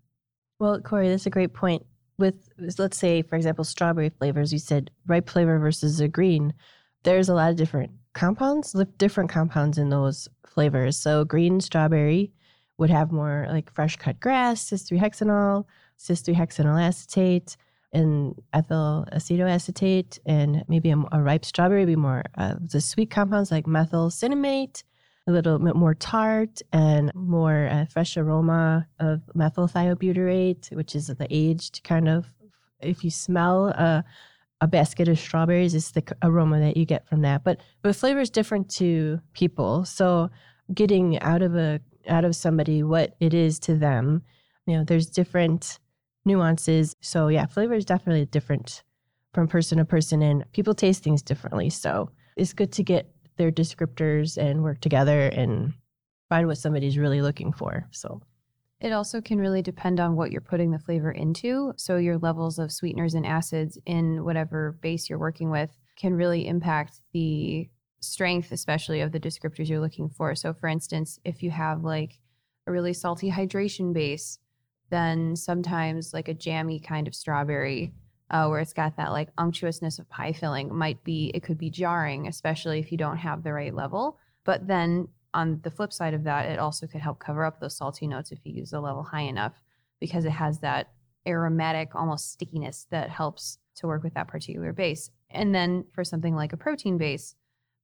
Well, 0.59 0.79
Corey, 0.81 1.09
that's 1.09 1.25
a 1.25 1.29
great 1.29 1.53
point. 1.53 1.85
With, 2.17 2.47
let's 2.77 2.97
say, 2.97 3.21
for 3.21 3.35
example, 3.35 3.63
strawberry 3.63 4.09
flavors, 4.09 4.53
you 4.53 4.59
said 4.59 4.91
ripe 5.07 5.29
flavor 5.29 5.59
versus 5.59 5.99
a 5.99 6.07
green. 6.07 6.53
There's 7.03 7.27
a 7.27 7.33
lot 7.33 7.49
of 7.49 7.57
different 7.57 7.91
compounds, 8.13 8.75
different 8.97 9.29
compounds 9.29 9.77
in 9.77 9.89
those 9.89 10.29
flavors. 10.45 10.95
So, 10.95 11.25
green 11.25 11.59
strawberry 11.59 12.31
would 12.77 12.91
have 12.91 13.11
more 13.11 13.47
like 13.49 13.71
fresh 13.71 13.97
cut 13.97 14.19
grass, 14.19 14.67
cis 14.67 14.83
3 14.83 14.99
hexenol, 14.99 15.65
cis 15.97 16.21
3 16.21 16.33
hexenyl 16.35 16.81
acetate 16.81 17.57
and 17.93 18.35
ethyl 18.53 19.05
acetoacetate 19.13 20.19
and 20.25 20.63
maybe 20.67 20.91
a, 20.91 20.97
a 21.11 21.21
ripe 21.21 21.45
strawberry 21.45 21.85
be 21.85 21.95
more 21.95 22.23
uh, 22.37 22.55
the 22.59 22.81
sweet 22.81 23.09
compounds 23.09 23.51
like 23.51 23.67
methyl 23.67 24.09
cinnamate 24.09 24.83
a 25.27 25.31
little 25.31 25.57
bit 25.59 25.75
more 25.75 25.93
tart 25.93 26.61
and 26.73 27.13
more 27.13 27.69
uh, 27.71 27.85
fresh 27.85 28.17
aroma 28.17 28.85
of 28.99 29.21
methyl 29.35 29.67
thiobutyrate 29.67 30.75
which 30.75 30.95
is 30.95 31.07
the 31.07 31.27
aged 31.29 31.83
kind 31.83 32.09
of 32.09 32.25
if 32.81 33.03
you 33.03 33.09
smell 33.09 33.67
a, 33.67 34.03
a 34.61 34.67
basket 34.67 35.07
of 35.07 35.19
strawberries 35.19 35.75
it's 35.75 35.91
the 35.91 36.03
aroma 36.21 36.59
that 36.59 36.77
you 36.77 36.85
get 36.85 37.07
from 37.07 37.21
that. 37.21 37.43
But 37.43 37.59
the 37.81 37.93
flavor 37.93 38.21
is 38.21 38.29
different 38.29 38.69
to 38.75 39.19
people. 39.33 39.85
So 39.85 40.29
getting 40.73 41.19
out 41.19 41.41
of 41.41 41.55
a 41.55 41.81
out 42.07 42.25
of 42.25 42.35
somebody 42.35 42.83
what 42.83 43.15
it 43.19 43.33
is 43.33 43.59
to 43.59 43.75
them 43.75 44.21
you 44.65 44.77
know 44.77 44.83
there's 44.83 45.09
different 45.09 45.79
nuances. 46.25 46.95
So 47.01 47.27
yeah, 47.27 47.45
flavor 47.45 47.73
is 47.73 47.85
definitely 47.85 48.25
different 48.25 48.83
from 49.33 49.47
person 49.47 49.79
to 49.79 49.85
person 49.85 50.21
and 50.21 50.45
people 50.53 50.73
taste 50.73 51.03
things 51.03 51.21
differently. 51.21 51.69
So 51.69 52.09
it's 52.37 52.53
good 52.53 52.71
to 52.73 52.83
get 52.83 53.13
their 53.37 53.51
descriptors 53.51 54.37
and 54.37 54.63
work 54.63 54.79
together 54.79 55.27
and 55.27 55.73
find 56.29 56.47
what 56.47 56.57
somebody's 56.57 56.97
really 56.97 57.21
looking 57.21 57.51
for. 57.51 57.87
So 57.91 58.21
it 58.79 58.91
also 58.91 59.21
can 59.21 59.39
really 59.39 59.61
depend 59.61 59.99
on 59.99 60.15
what 60.15 60.31
you're 60.31 60.41
putting 60.41 60.71
the 60.71 60.79
flavor 60.79 61.11
into. 61.11 61.73
So 61.77 61.97
your 61.97 62.17
levels 62.17 62.59
of 62.59 62.71
sweeteners 62.71 63.13
and 63.13 63.25
acids 63.25 63.77
in 63.85 64.23
whatever 64.23 64.77
base 64.81 65.09
you're 65.09 65.19
working 65.19 65.49
with 65.49 65.71
can 65.95 66.13
really 66.13 66.47
impact 66.47 67.01
the 67.13 67.69
strength, 68.01 68.51
especially 68.51 68.99
of 68.99 69.11
the 69.11 69.19
descriptors 69.19 69.69
you're 69.69 69.79
looking 69.79 70.09
for. 70.09 70.35
So 70.35 70.53
for 70.53 70.67
instance, 70.67 71.17
if 71.23 71.41
you 71.41 71.49
have 71.51 71.83
like 71.83 72.19
a 72.67 72.71
really 72.71 72.93
salty 72.93 73.31
hydration 73.31 73.93
base, 73.93 74.37
then 74.89 75.35
sometimes 75.35 76.13
like 76.13 76.27
a 76.27 76.33
jammy 76.33 76.79
kind 76.79 77.07
of 77.07 77.15
strawberry 77.15 77.93
uh, 78.29 78.47
where 78.47 78.59
it's 78.59 78.73
got 78.73 78.97
that 78.97 79.11
like 79.11 79.29
unctuousness 79.37 79.99
of 79.99 80.09
pie 80.09 80.33
filling 80.33 80.73
might 80.73 81.03
be 81.03 81.31
it 81.33 81.43
could 81.43 81.57
be 81.57 81.69
jarring 81.69 82.27
especially 82.27 82.79
if 82.79 82.91
you 82.91 82.97
don't 82.97 83.17
have 83.17 83.43
the 83.43 83.53
right 83.53 83.73
level 83.73 84.17
But 84.43 84.67
then 84.67 85.07
on 85.33 85.59
the 85.63 85.71
flip 85.71 85.91
side 85.91 86.13
of 86.13 86.23
that, 86.23 86.49
it 86.49 86.59
also 86.59 86.87
could 86.87 87.01
help 87.01 87.19
cover 87.19 87.43
up 87.43 87.59
those 87.59 87.77
salty 87.77 88.07
notes 88.07 88.31
if 88.31 88.39
you 88.43 88.53
use 88.53 88.71
the 88.71 88.79
level 88.79 89.03
high 89.03 89.21
enough 89.21 89.61
because 89.99 90.25
it 90.25 90.31
has 90.31 90.59
that 90.59 90.91
aromatic, 91.27 91.95
almost 91.95 92.31
stickiness 92.31 92.87
that 92.91 93.09
helps 93.09 93.57
to 93.75 93.87
work 93.87 94.03
with 94.03 94.13
that 94.13 94.27
particular 94.27 94.73
base. 94.73 95.09
And 95.29 95.55
then 95.55 95.85
for 95.93 96.03
something 96.03 96.35
like 96.35 96.53
a 96.53 96.57
protein 96.57 96.97
base, 96.97 97.35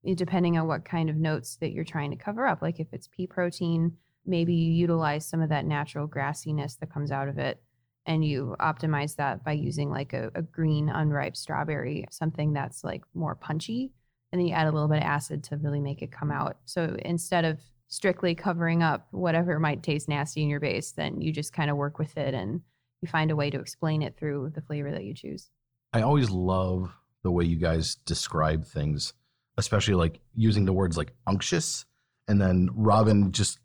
eh, 0.05 0.13
depending 0.15 0.57
on 0.57 0.67
what 0.67 0.85
kind 0.85 1.09
of 1.09 1.15
notes 1.15 1.57
that 1.57 1.71
you're 1.71 1.85
trying 1.85 2.11
to 2.11 2.17
cover 2.17 2.45
up, 2.45 2.61
like 2.61 2.79
if 2.79 2.87
it's 2.91 3.07
pea 3.07 3.25
protein, 3.25 3.97
maybe 4.25 4.53
you 4.53 4.71
utilize 4.73 5.25
some 5.25 5.41
of 5.41 5.49
that 5.49 5.65
natural 5.65 6.07
grassiness 6.07 6.77
that 6.79 6.91
comes 6.93 7.11
out 7.11 7.27
of 7.27 7.37
it 7.37 7.61
and 8.05 8.25
you 8.25 8.55
optimize 8.59 9.15
that 9.17 9.43
by 9.43 9.51
using 9.51 9.89
like 9.89 10.13
a, 10.13 10.31
a 10.35 10.41
green 10.41 10.89
unripe 10.89 11.35
strawberry, 11.35 12.05
something 12.09 12.53
that's 12.53 12.83
like 12.83 13.03
more 13.13 13.35
punchy. 13.35 13.91
And 14.31 14.39
then 14.39 14.47
you 14.47 14.53
add 14.53 14.67
a 14.67 14.71
little 14.71 14.87
bit 14.87 14.97
of 14.97 15.03
acid 15.03 15.43
to 15.45 15.57
really 15.57 15.79
make 15.79 16.01
it 16.01 16.11
come 16.11 16.31
out. 16.31 16.57
So 16.65 16.95
instead 17.03 17.45
of 17.45 17.59
strictly 17.87 18.35
covering 18.35 18.83
up 18.83 19.07
whatever 19.11 19.59
might 19.59 19.83
taste 19.83 20.07
nasty 20.07 20.43
in 20.43 20.49
your 20.49 20.59
base, 20.59 20.91
then 20.91 21.21
you 21.21 21.31
just 21.31 21.53
kind 21.53 21.69
of 21.69 21.77
work 21.77 21.99
with 21.99 22.17
it 22.17 22.33
and 22.33 22.61
you 23.01 23.07
find 23.07 23.31
a 23.31 23.35
way 23.35 23.49
to 23.49 23.59
explain 23.59 24.01
it 24.01 24.17
through 24.17 24.51
the 24.53 24.61
flavor 24.61 24.91
that 24.91 25.03
you 25.03 25.13
choose. 25.13 25.49
I 25.93 26.01
always 26.01 26.29
love 26.29 26.91
the 27.23 27.31
way 27.31 27.45
you 27.45 27.57
guys 27.57 27.95
describe 28.05 28.65
things, 28.65 29.13
especially 29.57 29.95
like 29.95 30.19
using 30.35 30.65
the 30.65 30.73
words 30.73 30.97
like 30.97 31.13
unctuous 31.27 31.85
and 32.29 32.39
then 32.39 32.69
Robin 32.75 33.31
just 33.31 33.57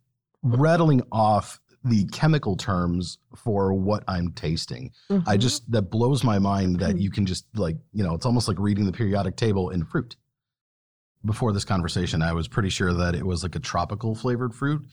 rattling 0.45 1.03
off 1.11 1.61
the 1.83 2.05
chemical 2.07 2.57
terms 2.57 3.19
for 3.37 3.75
what 3.75 4.05
I'm 4.09 4.33
tasting. 4.33 4.91
I 5.11 5.37
Mhm. 5.37 5.41
just 5.41 5.71
that 5.73 5.91
blows 5.91 6.23
my 6.25 6.39
mind 6.39 6.79
that 6.81 6.95
Mhm. 6.97 7.01
you 7.01 7.11
can 7.11 7.27
just 7.27 7.47
like, 7.59 7.77
you 7.93 8.03
know, 8.05 8.15
it's 8.15 8.25
almost 8.25 8.49
like 8.49 8.59
reading 8.59 8.87
the 8.87 8.93
periodic 8.93 9.37
table 9.37 9.71
in 9.71 9.85
fruit. 9.85 10.17
Before 11.25 11.53
this 11.53 11.65
conversation, 11.65 12.23
I 12.23 12.33
was 12.33 12.49
pretty 12.49 12.69
sure 12.69 12.93
that 12.93 13.15
it 13.15 13.27
was 13.27 13.43
like 13.43 13.55
a 13.57 13.59
tropical 13.61 14.15
flavored 14.15 14.55
fruit 14.55 14.87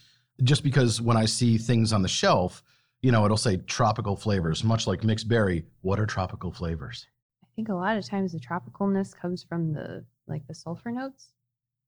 just 0.44 0.64
because 0.64 1.02
when 1.02 1.18
I 1.18 1.26
see 1.26 1.58
things 1.58 1.94
on 1.94 2.02
the 2.02 2.08
shelf, 2.08 2.64
you 3.02 3.12
know, 3.12 3.26
it'll 3.26 3.38
say 3.38 3.58
tropical 3.58 4.16
flavors, 4.16 4.64
much 4.64 4.88
like 4.88 5.04
mixed 5.04 5.28
berry. 5.28 5.66
What 5.82 6.00
are 6.00 6.06
tropical 6.06 6.52
flavors? 6.52 7.08
I 7.44 7.48
think 7.56 7.70
a 7.70 7.74
lot 7.76 7.98
of 7.98 8.06
times 8.06 8.32
the 8.32 8.40
tropicalness 8.40 9.16
comes 9.16 9.44
from 9.44 9.74
the 9.74 10.06
like 10.28 10.48
the 10.48 10.54
sulfur 10.56 10.92
notes 10.92 11.32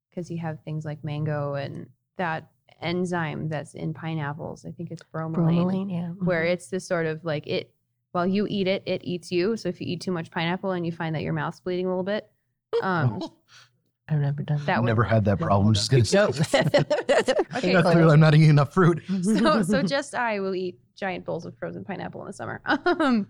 because 0.10 0.30
you 0.30 0.38
have 0.40 0.62
things 0.64 0.84
like 0.86 1.04
mango 1.04 1.54
and 1.56 1.90
that 2.18 2.52
enzyme 2.82 3.50
that's 3.50 3.74
in 3.74 3.94
pineapples. 3.94 4.66
I 4.66 4.72
think 4.72 4.92
it's 4.92 5.04
bromelain, 5.14 5.36
bromelain, 5.36 5.92
yeah. 5.92 6.08
where 6.26 6.46
mhm. 6.46 6.52
it's 6.52 6.68
this 6.68 6.88
sort 6.88 7.06
of 7.06 7.24
like 7.24 7.48
it 7.48 7.74
while 8.12 8.28
you 8.28 8.46
eat 8.48 8.68
it, 8.68 8.84
it 8.86 9.02
eats 9.04 9.32
you. 9.32 9.58
So 9.58 9.70
if 9.70 9.82
you 9.82 9.88
eat 9.88 10.02
too 10.02 10.12
much 10.12 10.32
pineapple 10.32 10.72
and 10.72 10.86
you 10.86 10.92
find 10.92 11.16
that 11.16 11.24
your 11.24 11.34
mouth's 11.34 11.60
bleeding 11.60 11.86
a 11.86 11.90
little 11.90 12.04
bit, 12.04 12.30
um, 12.82 13.22
I've 14.10 14.20
never 14.20 14.44
done 14.44 14.64
that 14.66 14.78
I've 14.78 14.84
never 14.84 15.04
had 15.04 15.26
that 15.26 15.40
problem. 15.40 15.68
I'm 15.68 15.74
just 15.74 15.90
kidding. 15.90 16.06
Nope. 16.14 16.36
Okay, 17.56 17.72
That's 17.74 17.84
cool. 17.84 17.92
clear 17.94 18.10
I'm 18.10 18.20
not 18.20 18.36
eating 18.36 18.50
enough 18.50 18.74
fruit. 18.74 19.02
so 19.24 19.62
so 19.62 19.82
just 19.82 20.14
I 20.16 20.40
will 20.40 20.56
eat 20.56 20.80
giant 20.96 21.26
bowls 21.26 21.46
of 21.46 21.58
frozen 21.58 21.84
pineapple 21.84 22.22
in 22.22 22.28
the 22.28 22.34
summer. 22.34 22.62
Um, 22.66 23.28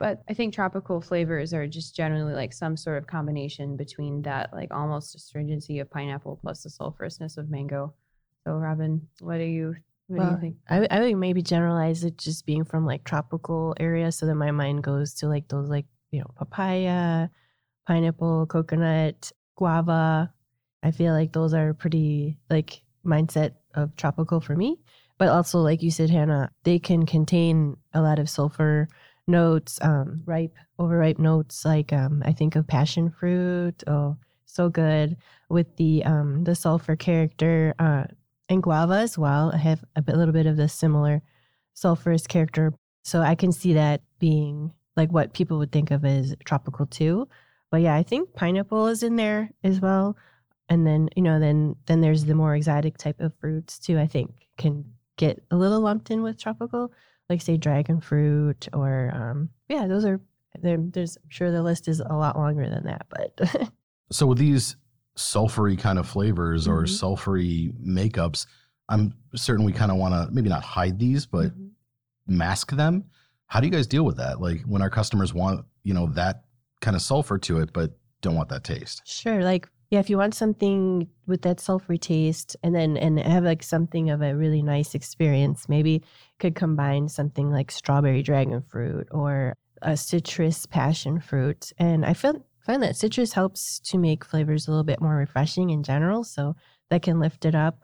but 0.00 0.22
I 0.28 0.34
think 0.34 0.54
tropical 0.54 1.00
flavors 1.00 1.52
are 1.52 1.66
just 1.66 1.94
generally 1.94 2.32
like 2.32 2.52
some 2.52 2.76
sort 2.76 2.98
of 2.98 3.06
combination 3.06 3.76
between 3.76 4.22
that 4.22 4.52
like 4.52 4.72
almost 4.72 5.14
astringency 5.14 5.78
of 5.78 5.90
pineapple 5.90 6.38
plus 6.42 6.62
the 6.62 6.70
sulfurousness 6.70 7.36
of 7.36 7.50
mango. 7.50 7.94
So 8.50 8.56
Robin, 8.56 9.06
what 9.20 9.38
do 9.38 9.44
you 9.44 9.76
what 10.08 10.18
do 10.18 10.24
you 10.24 10.38
think? 10.40 10.56
I, 10.68 10.84
I 10.90 10.98
would 10.98 11.16
maybe 11.16 11.40
generalize 11.40 12.02
it 12.02 12.18
just 12.18 12.46
being 12.46 12.64
from 12.64 12.84
like 12.84 13.04
tropical 13.04 13.76
areas, 13.78 14.16
so 14.16 14.26
that 14.26 14.34
my 14.34 14.50
mind 14.50 14.82
goes 14.82 15.14
to 15.14 15.28
like 15.28 15.46
those 15.46 15.68
like 15.68 15.86
you 16.10 16.18
know 16.18 16.26
papaya, 16.36 17.28
pineapple, 17.86 18.46
coconut, 18.46 19.30
guava. 19.54 20.32
I 20.82 20.90
feel 20.90 21.12
like 21.12 21.32
those 21.32 21.54
are 21.54 21.74
pretty 21.74 22.38
like 22.50 22.82
mindset 23.06 23.52
of 23.74 23.94
tropical 23.94 24.40
for 24.40 24.56
me. 24.56 24.80
But 25.16 25.28
also, 25.28 25.60
like 25.60 25.80
you 25.80 25.92
said, 25.92 26.10
Hannah, 26.10 26.50
they 26.64 26.80
can 26.80 27.06
contain 27.06 27.76
a 27.94 28.02
lot 28.02 28.18
of 28.18 28.28
sulfur 28.28 28.88
notes, 29.28 29.78
um, 29.80 30.22
ripe, 30.26 30.56
overripe 30.80 31.20
notes. 31.20 31.64
Like 31.64 31.92
um, 31.92 32.20
I 32.26 32.32
think 32.32 32.56
of 32.56 32.66
passion 32.66 33.10
fruit. 33.10 33.84
Oh, 33.86 34.16
so 34.44 34.68
good 34.68 35.16
with 35.48 35.76
the 35.76 36.04
um, 36.04 36.42
the 36.42 36.56
sulfur 36.56 36.96
character. 36.96 37.76
Uh, 37.78 38.06
and 38.50 38.62
guava 38.62 38.94
as 38.94 39.16
well. 39.16 39.52
Have 39.52 39.82
a 39.96 40.02
bit, 40.02 40.16
little 40.16 40.34
bit 40.34 40.46
of 40.46 40.58
the 40.58 40.68
similar 40.68 41.22
sulfurous 41.74 42.28
character. 42.28 42.74
So 43.02 43.22
I 43.22 43.34
can 43.34 43.52
see 43.52 43.72
that 43.74 44.02
being 44.18 44.72
like 44.96 45.10
what 45.10 45.32
people 45.32 45.56
would 45.58 45.72
think 45.72 45.90
of 45.90 46.04
as 46.04 46.34
tropical 46.44 46.84
too. 46.84 47.28
But 47.70 47.80
yeah, 47.80 47.94
I 47.94 48.02
think 48.02 48.34
pineapple 48.34 48.88
is 48.88 49.02
in 49.02 49.16
there 49.16 49.50
as 49.64 49.80
well. 49.80 50.16
And 50.68 50.86
then, 50.86 51.08
you 51.16 51.22
know, 51.22 51.40
then 51.40 51.76
then 51.86 52.00
there's 52.00 52.24
the 52.24 52.34
more 52.34 52.54
exotic 52.54 52.98
type 52.98 53.20
of 53.20 53.32
fruits 53.40 53.78
too, 53.78 53.98
I 53.98 54.06
think 54.06 54.46
can 54.58 54.84
get 55.16 55.42
a 55.50 55.56
little 55.56 55.80
lumped 55.80 56.10
in 56.10 56.22
with 56.22 56.38
tropical, 56.38 56.92
like 57.28 57.40
say 57.40 57.56
dragon 57.56 58.00
fruit 58.00 58.68
or 58.72 59.10
um 59.14 59.48
yeah, 59.68 59.86
those 59.86 60.04
are 60.04 60.20
there's 60.60 61.16
I'm 61.16 61.30
sure 61.30 61.50
the 61.52 61.62
list 61.62 61.86
is 61.86 62.00
a 62.00 62.14
lot 62.14 62.36
longer 62.36 62.68
than 62.68 62.84
that, 62.84 63.06
but 63.08 63.70
So 64.12 64.26
with 64.26 64.38
these 64.38 64.76
sulfury 65.20 65.78
kind 65.78 65.98
of 65.98 66.08
flavors 66.08 66.66
or 66.66 66.82
Mhm. 66.84 66.88
sulfury 67.00 67.72
makeups, 67.80 68.46
I'm 68.88 69.14
certain 69.36 69.64
we 69.64 69.72
kind 69.72 69.90
of 69.92 69.98
want 69.98 70.14
to 70.14 70.32
maybe 70.34 70.48
not 70.48 70.62
hide 70.64 70.98
these, 70.98 71.26
but 71.26 71.52
Mhm. 71.56 71.70
mask 72.26 72.72
them. 72.72 73.04
How 73.46 73.60
do 73.60 73.66
you 73.66 73.72
guys 73.72 73.86
deal 73.86 74.04
with 74.04 74.16
that? 74.16 74.40
Like 74.40 74.62
when 74.62 74.82
our 74.82 74.90
customers 74.90 75.32
want, 75.34 75.64
you 75.84 75.94
know, 75.94 76.06
that 76.08 76.44
kind 76.80 76.96
of 76.96 77.02
sulfur 77.02 77.38
to 77.38 77.60
it, 77.60 77.72
but 77.72 77.98
don't 78.22 78.34
want 78.34 78.48
that 78.48 78.64
taste. 78.64 79.02
Sure. 79.04 79.42
Like, 79.42 79.68
yeah, 79.90 79.98
if 79.98 80.08
you 80.08 80.16
want 80.18 80.34
something 80.34 81.08
with 81.26 81.42
that 81.42 81.58
sulfury 81.58 82.00
taste 82.00 82.56
and 82.62 82.74
then 82.74 82.96
and 82.96 83.18
have 83.18 83.44
like 83.44 83.62
something 83.62 84.10
of 84.10 84.22
a 84.22 84.36
really 84.36 84.62
nice 84.62 84.94
experience, 84.94 85.68
maybe 85.68 86.02
could 86.38 86.54
combine 86.54 87.08
something 87.08 87.50
like 87.50 87.70
strawberry 87.70 88.22
dragon 88.22 88.62
fruit 88.62 89.08
or 89.10 89.54
a 89.82 89.96
citrus 89.96 90.66
passion 90.66 91.18
fruit. 91.20 91.72
And 91.78 92.04
I 92.04 92.12
feel 92.14 92.44
find 92.64 92.82
that 92.82 92.96
citrus 92.96 93.32
helps 93.32 93.80
to 93.80 93.98
make 93.98 94.24
flavors 94.24 94.66
a 94.66 94.70
little 94.70 94.84
bit 94.84 95.00
more 95.00 95.16
refreshing 95.16 95.70
in 95.70 95.82
general. 95.82 96.24
So 96.24 96.56
that 96.90 97.02
can 97.02 97.20
lift 97.20 97.44
it 97.44 97.54
up. 97.54 97.82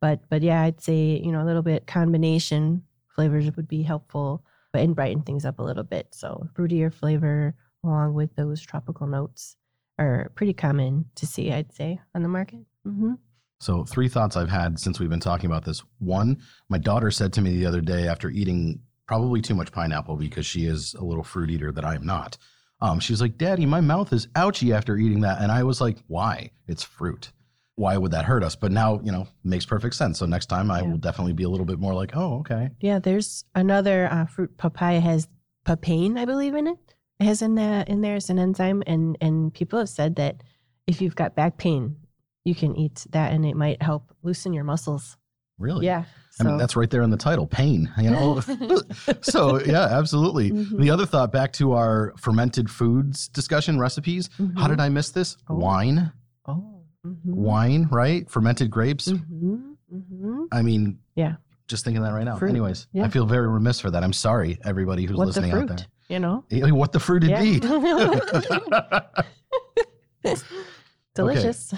But 0.00 0.20
but 0.28 0.42
yeah, 0.42 0.62
I'd 0.62 0.80
say, 0.80 1.20
you 1.22 1.32
know, 1.32 1.42
a 1.42 1.46
little 1.46 1.62
bit 1.62 1.86
combination 1.86 2.82
flavors 3.14 3.50
would 3.56 3.68
be 3.68 3.82
helpful 3.82 4.44
and 4.74 4.94
brighten 4.94 5.22
things 5.22 5.44
up 5.44 5.58
a 5.58 5.62
little 5.62 5.82
bit. 5.82 6.08
So 6.12 6.46
fruitier 6.54 6.92
flavor 6.92 7.54
along 7.84 8.14
with 8.14 8.34
those 8.36 8.60
tropical 8.60 9.06
notes 9.06 9.56
are 9.98 10.30
pretty 10.34 10.52
common 10.52 11.06
to 11.16 11.26
see, 11.26 11.52
I'd 11.52 11.72
say, 11.72 12.00
on 12.14 12.22
the 12.22 12.28
market. 12.28 12.60
Mm-hmm. 12.86 13.14
So, 13.60 13.84
three 13.84 14.08
thoughts 14.08 14.36
I've 14.36 14.48
had 14.48 14.78
since 14.78 15.00
we've 15.00 15.10
been 15.10 15.18
talking 15.18 15.50
about 15.50 15.64
this. 15.64 15.82
One, 15.98 16.40
my 16.68 16.78
daughter 16.78 17.10
said 17.10 17.32
to 17.34 17.40
me 17.40 17.56
the 17.56 17.66
other 17.66 17.80
day 17.80 18.06
after 18.06 18.30
eating 18.30 18.80
probably 19.06 19.40
too 19.40 19.54
much 19.54 19.72
pineapple 19.72 20.16
because 20.16 20.46
she 20.46 20.66
is 20.66 20.94
a 20.94 21.04
little 21.04 21.24
fruit 21.24 21.50
eater 21.50 21.72
that 21.72 21.84
I 21.84 21.96
am 21.96 22.06
not. 22.06 22.38
Um, 22.80 23.00
she's 23.00 23.20
like, 23.20 23.38
Daddy, 23.38 23.66
my 23.66 23.80
mouth 23.80 24.12
is 24.12 24.28
ouchy 24.36 24.72
after 24.72 24.96
eating 24.96 25.20
that. 25.20 25.40
And 25.40 25.50
I 25.50 25.62
was 25.64 25.80
like, 25.80 25.98
Why? 26.06 26.50
It's 26.66 26.82
fruit. 26.82 27.32
Why 27.74 27.96
would 27.96 28.10
that 28.12 28.24
hurt 28.24 28.42
us? 28.42 28.56
But 28.56 28.72
now, 28.72 29.00
you 29.04 29.12
know, 29.12 29.28
makes 29.44 29.64
perfect 29.66 29.94
sense. 29.94 30.18
So, 30.18 30.26
next 30.26 30.46
time 30.46 30.70
I 30.70 30.80
Yeah. 30.82 30.90
will 30.90 30.98
definitely 30.98 31.32
be 31.32 31.44
a 31.44 31.48
little 31.48 31.66
bit 31.66 31.78
more 31.78 31.94
like, 31.94 32.12
Oh, 32.16 32.38
okay. 32.40 32.70
Yeah, 32.80 32.98
there's 32.98 33.44
another 33.54 34.08
uh, 34.10 34.26
fruit. 34.26 34.56
Papaya 34.56 35.00
has 35.00 35.28
papain, 35.64 36.16
I 36.18 36.24
believe, 36.24 36.54
in 36.54 36.66
it. 36.68 36.78
It 37.20 37.24
has 37.24 37.42
in 37.42 37.56
that 37.56 37.88
in 37.88 38.00
there 38.00 38.16
as 38.16 38.30
an 38.30 38.38
enzyme, 38.38 38.82
and 38.86 39.18
and 39.20 39.52
people 39.52 39.78
have 39.80 39.88
said 39.88 40.16
that 40.16 40.42
if 40.86 41.00
you've 41.02 41.16
got 41.16 41.34
back 41.34 41.58
pain, 41.58 41.96
you 42.44 42.54
can 42.54 42.74
eat 42.76 43.06
that, 43.10 43.32
and 43.32 43.44
it 43.44 43.56
might 43.56 43.82
help 43.82 44.14
loosen 44.22 44.52
your 44.54 44.64
muscles. 44.64 45.16
Really? 45.58 45.86
Yeah, 45.86 46.04
I 46.40 46.44
mean, 46.44 46.56
that's 46.56 46.76
right 46.76 46.88
there 46.88 47.02
in 47.02 47.10
the 47.10 47.16
title 47.16 47.46
pain, 47.46 47.90
you 47.98 48.10
know? 48.10 48.40
so, 49.22 49.60
yeah, 49.64 49.86
absolutely. 49.90 50.50
Mhm. 50.52 50.78
The 50.80 50.90
other 50.90 51.04
thought 51.06 51.32
back 51.32 51.52
to 51.54 51.72
our 51.72 52.14
fermented 52.16 52.70
foods 52.70 53.28
discussion 53.28 53.78
recipes. 53.78 54.30
How 54.56 54.68
did 54.68 54.80
I 54.80 54.88
miss 54.88 55.10
this? 55.10 55.36
Oh. 55.48 55.56
Wine. 55.56 56.12
Oh, 56.46 56.82
mhm. 57.04 57.16
Wine, 57.24 57.88
right? 57.90 58.30
Fermented 58.30 58.70
grapes. 58.70 59.08
Mhm, 59.08 59.74
mhm. 59.92 60.46
I 60.52 60.62
mean, 60.62 60.98
Yeah. 61.16 61.36
Just 61.66 61.84
thinking 61.84 62.02
that 62.02 62.14
right 62.14 62.24
now. 62.24 62.36
Fruit. 62.38 62.48
Anyways, 62.48 62.86
I 62.98 63.08
feel 63.08 63.26
very 63.26 63.46
remiss 63.46 63.78
for 63.80 63.90
that. 63.90 64.02
I'm 64.02 64.14
sorry, 64.14 64.58
everybody 64.64 65.04
who's 65.04 65.18
What 65.18 65.24
the 65.24 65.40
listening 65.40 65.50
fruit? 65.50 65.70
out 65.70 65.86
You 66.08 66.18
know, 66.18 66.44
there. 66.50 66.74
What 66.74 66.92
the 66.92 67.00
fruit 67.00 67.24
Yeah. 67.24 67.40
indeed. 67.42 67.62
delicious. 71.14 71.74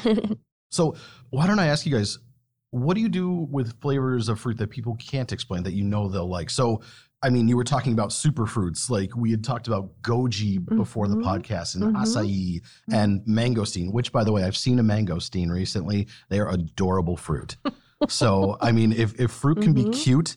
so, 0.71 0.95
why 1.31 1.47
don't 1.47 1.59
I 1.59 1.67
ask 1.67 1.87
you 1.87 1.93
guys, 1.97 2.19
what 2.71 2.95
do 2.95 3.01
you 3.01 3.09
do 3.09 3.31
with 3.51 3.81
flavors 3.81 4.29
of 4.29 4.39
fruit 4.41 4.59
that 4.59 4.71
people 4.71 4.95
can't 4.97 5.33
explain 5.33 5.63
that 5.65 5.73
you 5.73 5.85
know 5.85 6.09
they'll 6.09 6.29
like? 6.29 6.51
So, 6.51 6.83
I 7.23 7.29
mean, 7.29 7.49
you 7.49 7.57
were 7.57 7.65
talking 7.65 7.93
about 7.93 8.11
superfruits, 8.11 8.89
like 8.89 9.15
we 9.17 9.31
had 9.31 9.45
talked 9.45 9.67
about 9.67 9.91
goji 10.03 10.65
before 10.65 11.07
the 11.09 11.17
Mhm. 11.17 11.25
podcast, 11.25 11.75
and 11.75 11.85
Mhm. 11.85 11.97
acai 12.01 12.63
and 12.91 13.21
mangosteen. 13.27 13.93
Which, 13.93 14.11
by 14.13 14.25
the 14.25 14.33
way, 14.33 14.45
I've 14.45 14.57
seen 14.57 14.79
a 14.79 14.83
mangosteen 14.83 15.51
recently. 15.51 16.07
They 16.31 16.39
are 16.41 16.49
adorable 16.49 17.17
fruit. 17.19 17.57
so, 18.09 18.57
I 18.63 18.73
mean, 18.73 18.93
if 18.93 19.21
if 19.21 19.31
fruit 19.31 19.61
can 19.61 19.75
be 19.75 19.85
Mhm. 19.85 19.93
cute, 19.93 20.37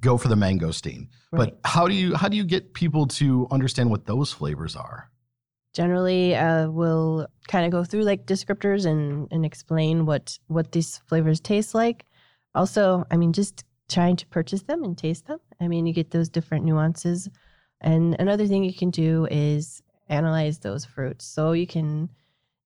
go 0.00 0.16
for 0.16 0.26
the 0.28 0.34
mangosteen. 0.34 1.06
But 1.30 1.60
how 1.64 1.86
do 1.86 1.94
you 1.94 2.16
how 2.16 2.28
do 2.28 2.36
you 2.36 2.44
get 2.44 2.74
people 2.74 3.06
to 3.06 3.46
understand 3.52 3.90
what 3.90 4.06
those 4.06 4.32
flavors 4.32 4.74
are? 4.74 5.08
Generally 5.72 6.34
uh, 6.34 6.68
we'll 6.70 7.26
kind 7.48 7.64
of 7.64 7.72
go 7.72 7.84
through 7.84 8.02
like 8.02 8.26
descriptors 8.26 8.86
and, 8.86 9.28
and 9.30 9.44
explain 9.44 10.06
what 10.06 10.38
what 10.48 10.72
these 10.72 10.98
flavors 11.06 11.40
taste 11.40 11.74
like. 11.74 12.04
Also, 12.54 13.04
I 13.10 13.16
mean, 13.16 13.32
just 13.32 13.64
trying 13.88 14.16
to 14.16 14.26
purchase 14.26 14.62
them 14.62 14.84
and 14.84 14.96
taste 14.96 15.26
them. 15.26 15.38
I 15.60 15.68
mean, 15.68 15.86
you 15.86 15.92
get 15.92 16.10
those 16.10 16.28
different 16.28 16.64
nuances. 16.64 17.28
And 17.80 18.16
another 18.18 18.46
thing 18.46 18.64
you 18.64 18.74
can 18.74 18.90
do 18.90 19.26
is 19.30 19.82
analyze 20.08 20.58
those 20.58 20.84
fruits. 20.84 21.24
So 21.24 21.52
you 21.52 21.66
can 21.66 22.08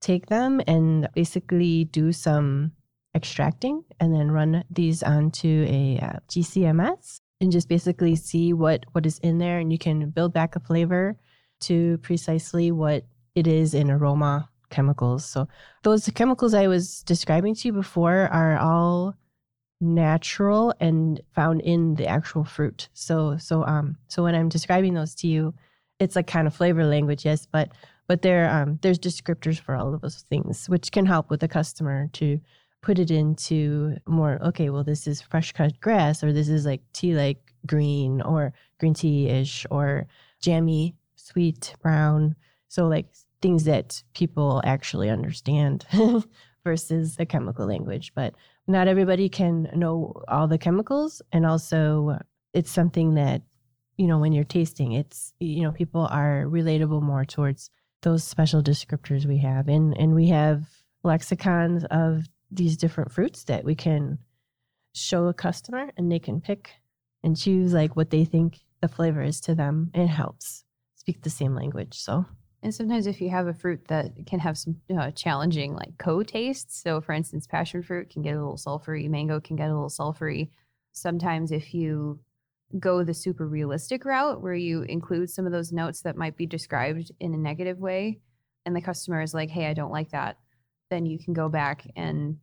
take 0.00 0.26
them 0.26 0.60
and 0.66 1.08
basically 1.14 1.84
do 1.84 2.12
some 2.12 2.72
extracting 3.14 3.82
and 3.98 4.14
then 4.14 4.30
run 4.30 4.62
these 4.70 5.02
onto 5.02 5.64
a 5.68 5.98
uh, 6.02 6.18
GCMS 6.28 7.20
and 7.40 7.50
just 7.50 7.68
basically 7.68 8.14
see 8.14 8.52
what 8.52 8.84
what 8.92 9.06
is 9.06 9.18
in 9.20 9.38
there 9.38 9.58
and 9.58 9.72
you 9.72 9.78
can 9.78 10.10
build 10.10 10.32
back 10.34 10.54
a 10.54 10.60
flavor 10.60 11.16
to 11.60 11.98
precisely 11.98 12.70
what 12.70 13.04
it 13.34 13.46
is 13.46 13.74
in 13.74 13.90
aroma 13.90 14.48
chemicals. 14.70 15.24
So 15.24 15.48
those 15.82 16.08
chemicals 16.14 16.54
I 16.54 16.66
was 16.66 17.02
describing 17.02 17.54
to 17.54 17.68
you 17.68 17.72
before 17.72 18.28
are 18.32 18.58
all 18.58 19.14
natural 19.80 20.74
and 20.80 21.20
found 21.34 21.60
in 21.60 21.94
the 21.96 22.06
actual 22.06 22.44
fruit. 22.44 22.88
So 22.94 23.36
so 23.36 23.64
um 23.64 23.96
so 24.08 24.22
when 24.22 24.34
I'm 24.34 24.48
describing 24.48 24.94
those 24.94 25.14
to 25.16 25.28
you, 25.28 25.54
it's 25.98 26.16
like 26.16 26.26
kind 26.26 26.46
of 26.46 26.54
flavor 26.54 26.84
language, 26.84 27.24
yes, 27.24 27.46
but 27.46 27.70
but 28.06 28.22
there 28.22 28.50
um 28.50 28.78
there's 28.82 28.98
descriptors 28.98 29.60
for 29.60 29.74
all 29.74 29.94
of 29.94 30.00
those 30.00 30.22
things, 30.28 30.68
which 30.68 30.92
can 30.92 31.06
help 31.06 31.30
with 31.30 31.40
the 31.40 31.48
customer 31.48 32.08
to 32.14 32.40
put 32.82 32.98
it 32.98 33.10
into 33.10 33.96
more 34.06 34.38
okay, 34.42 34.70
well 34.70 34.84
this 34.84 35.06
is 35.06 35.20
fresh 35.20 35.52
cut 35.52 35.78
grass 35.80 36.24
or 36.24 36.32
this 36.32 36.48
is 36.48 36.64
like 36.64 36.82
tea 36.92 37.14
like 37.14 37.38
green 37.66 38.22
or 38.22 38.52
green 38.78 38.94
tea 38.94 39.28
ish 39.28 39.66
or 39.70 40.06
jammy, 40.40 40.94
sweet, 41.26 41.74
brown. 41.82 42.36
So 42.68 42.86
like 42.86 43.06
things 43.42 43.64
that 43.64 44.02
people 44.14 44.62
actually 44.64 45.10
understand 45.10 45.86
versus 46.64 47.16
the 47.16 47.26
chemical 47.26 47.66
language. 47.66 48.12
But 48.14 48.34
not 48.66 48.88
everybody 48.88 49.28
can 49.28 49.68
know 49.74 50.12
all 50.28 50.48
the 50.48 50.58
chemicals 50.58 51.22
and 51.32 51.46
also 51.46 52.18
it's 52.52 52.70
something 52.70 53.14
that 53.14 53.42
you 53.96 54.06
know 54.06 54.18
when 54.18 54.32
you're 54.32 54.44
tasting 54.44 54.92
it's 54.92 55.32
you 55.38 55.62
know 55.62 55.72
people 55.72 56.06
are 56.10 56.44
relatable 56.46 57.02
more 57.02 57.24
towards 57.24 57.70
those 58.02 58.24
special 58.24 58.62
descriptors 58.62 59.26
we 59.26 59.38
have 59.38 59.68
and 59.68 59.96
and 59.96 60.14
we 60.14 60.28
have 60.28 60.64
lexicons 61.02 61.84
of 61.90 62.26
these 62.50 62.76
different 62.76 63.12
fruits 63.12 63.44
that 63.44 63.64
we 63.64 63.74
can 63.74 64.18
show 64.94 65.26
a 65.26 65.34
customer 65.34 65.90
and 65.96 66.10
they 66.10 66.18
can 66.18 66.40
pick 66.40 66.72
and 67.22 67.36
choose 67.36 67.72
like 67.72 67.96
what 67.96 68.10
they 68.10 68.24
think 68.24 68.60
the 68.80 68.88
flavor 68.88 69.22
is 69.22 69.40
to 69.40 69.54
them 69.54 69.90
it 69.94 70.06
helps 70.06 70.64
speak 71.06 71.22
the 71.22 71.30
same 71.30 71.54
language 71.54 71.94
so 71.94 72.26
and 72.66 72.74
sometimes 72.74 73.06
if 73.06 73.20
you 73.20 73.30
have 73.30 73.46
a 73.46 73.54
fruit 73.54 73.86
that 73.86 74.10
can 74.26 74.40
have 74.40 74.58
some 74.58 74.80
uh, 74.98 75.12
challenging 75.12 75.72
like 75.74 75.96
co-tastes, 75.98 76.82
so 76.82 77.00
for 77.00 77.12
instance, 77.12 77.46
passion 77.46 77.80
fruit 77.80 78.10
can 78.10 78.22
get 78.22 78.34
a 78.34 78.40
little 78.40 78.56
sulfury, 78.56 79.08
mango 79.08 79.38
can 79.38 79.54
get 79.54 79.70
a 79.70 79.72
little 79.72 79.88
sulfury. 79.88 80.48
Sometimes 80.90 81.52
if 81.52 81.72
you 81.72 82.18
go 82.80 83.04
the 83.04 83.14
super 83.14 83.46
realistic 83.46 84.04
route 84.04 84.42
where 84.42 84.54
you 84.54 84.82
include 84.82 85.30
some 85.30 85.46
of 85.46 85.52
those 85.52 85.70
notes 85.70 86.00
that 86.02 86.16
might 86.16 86.36
be 86.36 86.44
described 86.44 87.12
in 87.20 87.34
a 87.34 87.38
negative 87.38 87.78
way 87.78 88.18
and 88.64 88.74
the 88.74 88.80
customer 88.80 89.22
is 89.22 89.32
like, 89.32 89.48
"Hey, 89.48 89.66
I 89.66 89.74
don't 89.74 89.92
like 89.92 90.10
that." 90.10 90.36
Then 90.90 91.06
you 91.06 91.20
can 91.20 91.34
go 91.34 91.48
back 91.48 91.86
and 91.94 92.36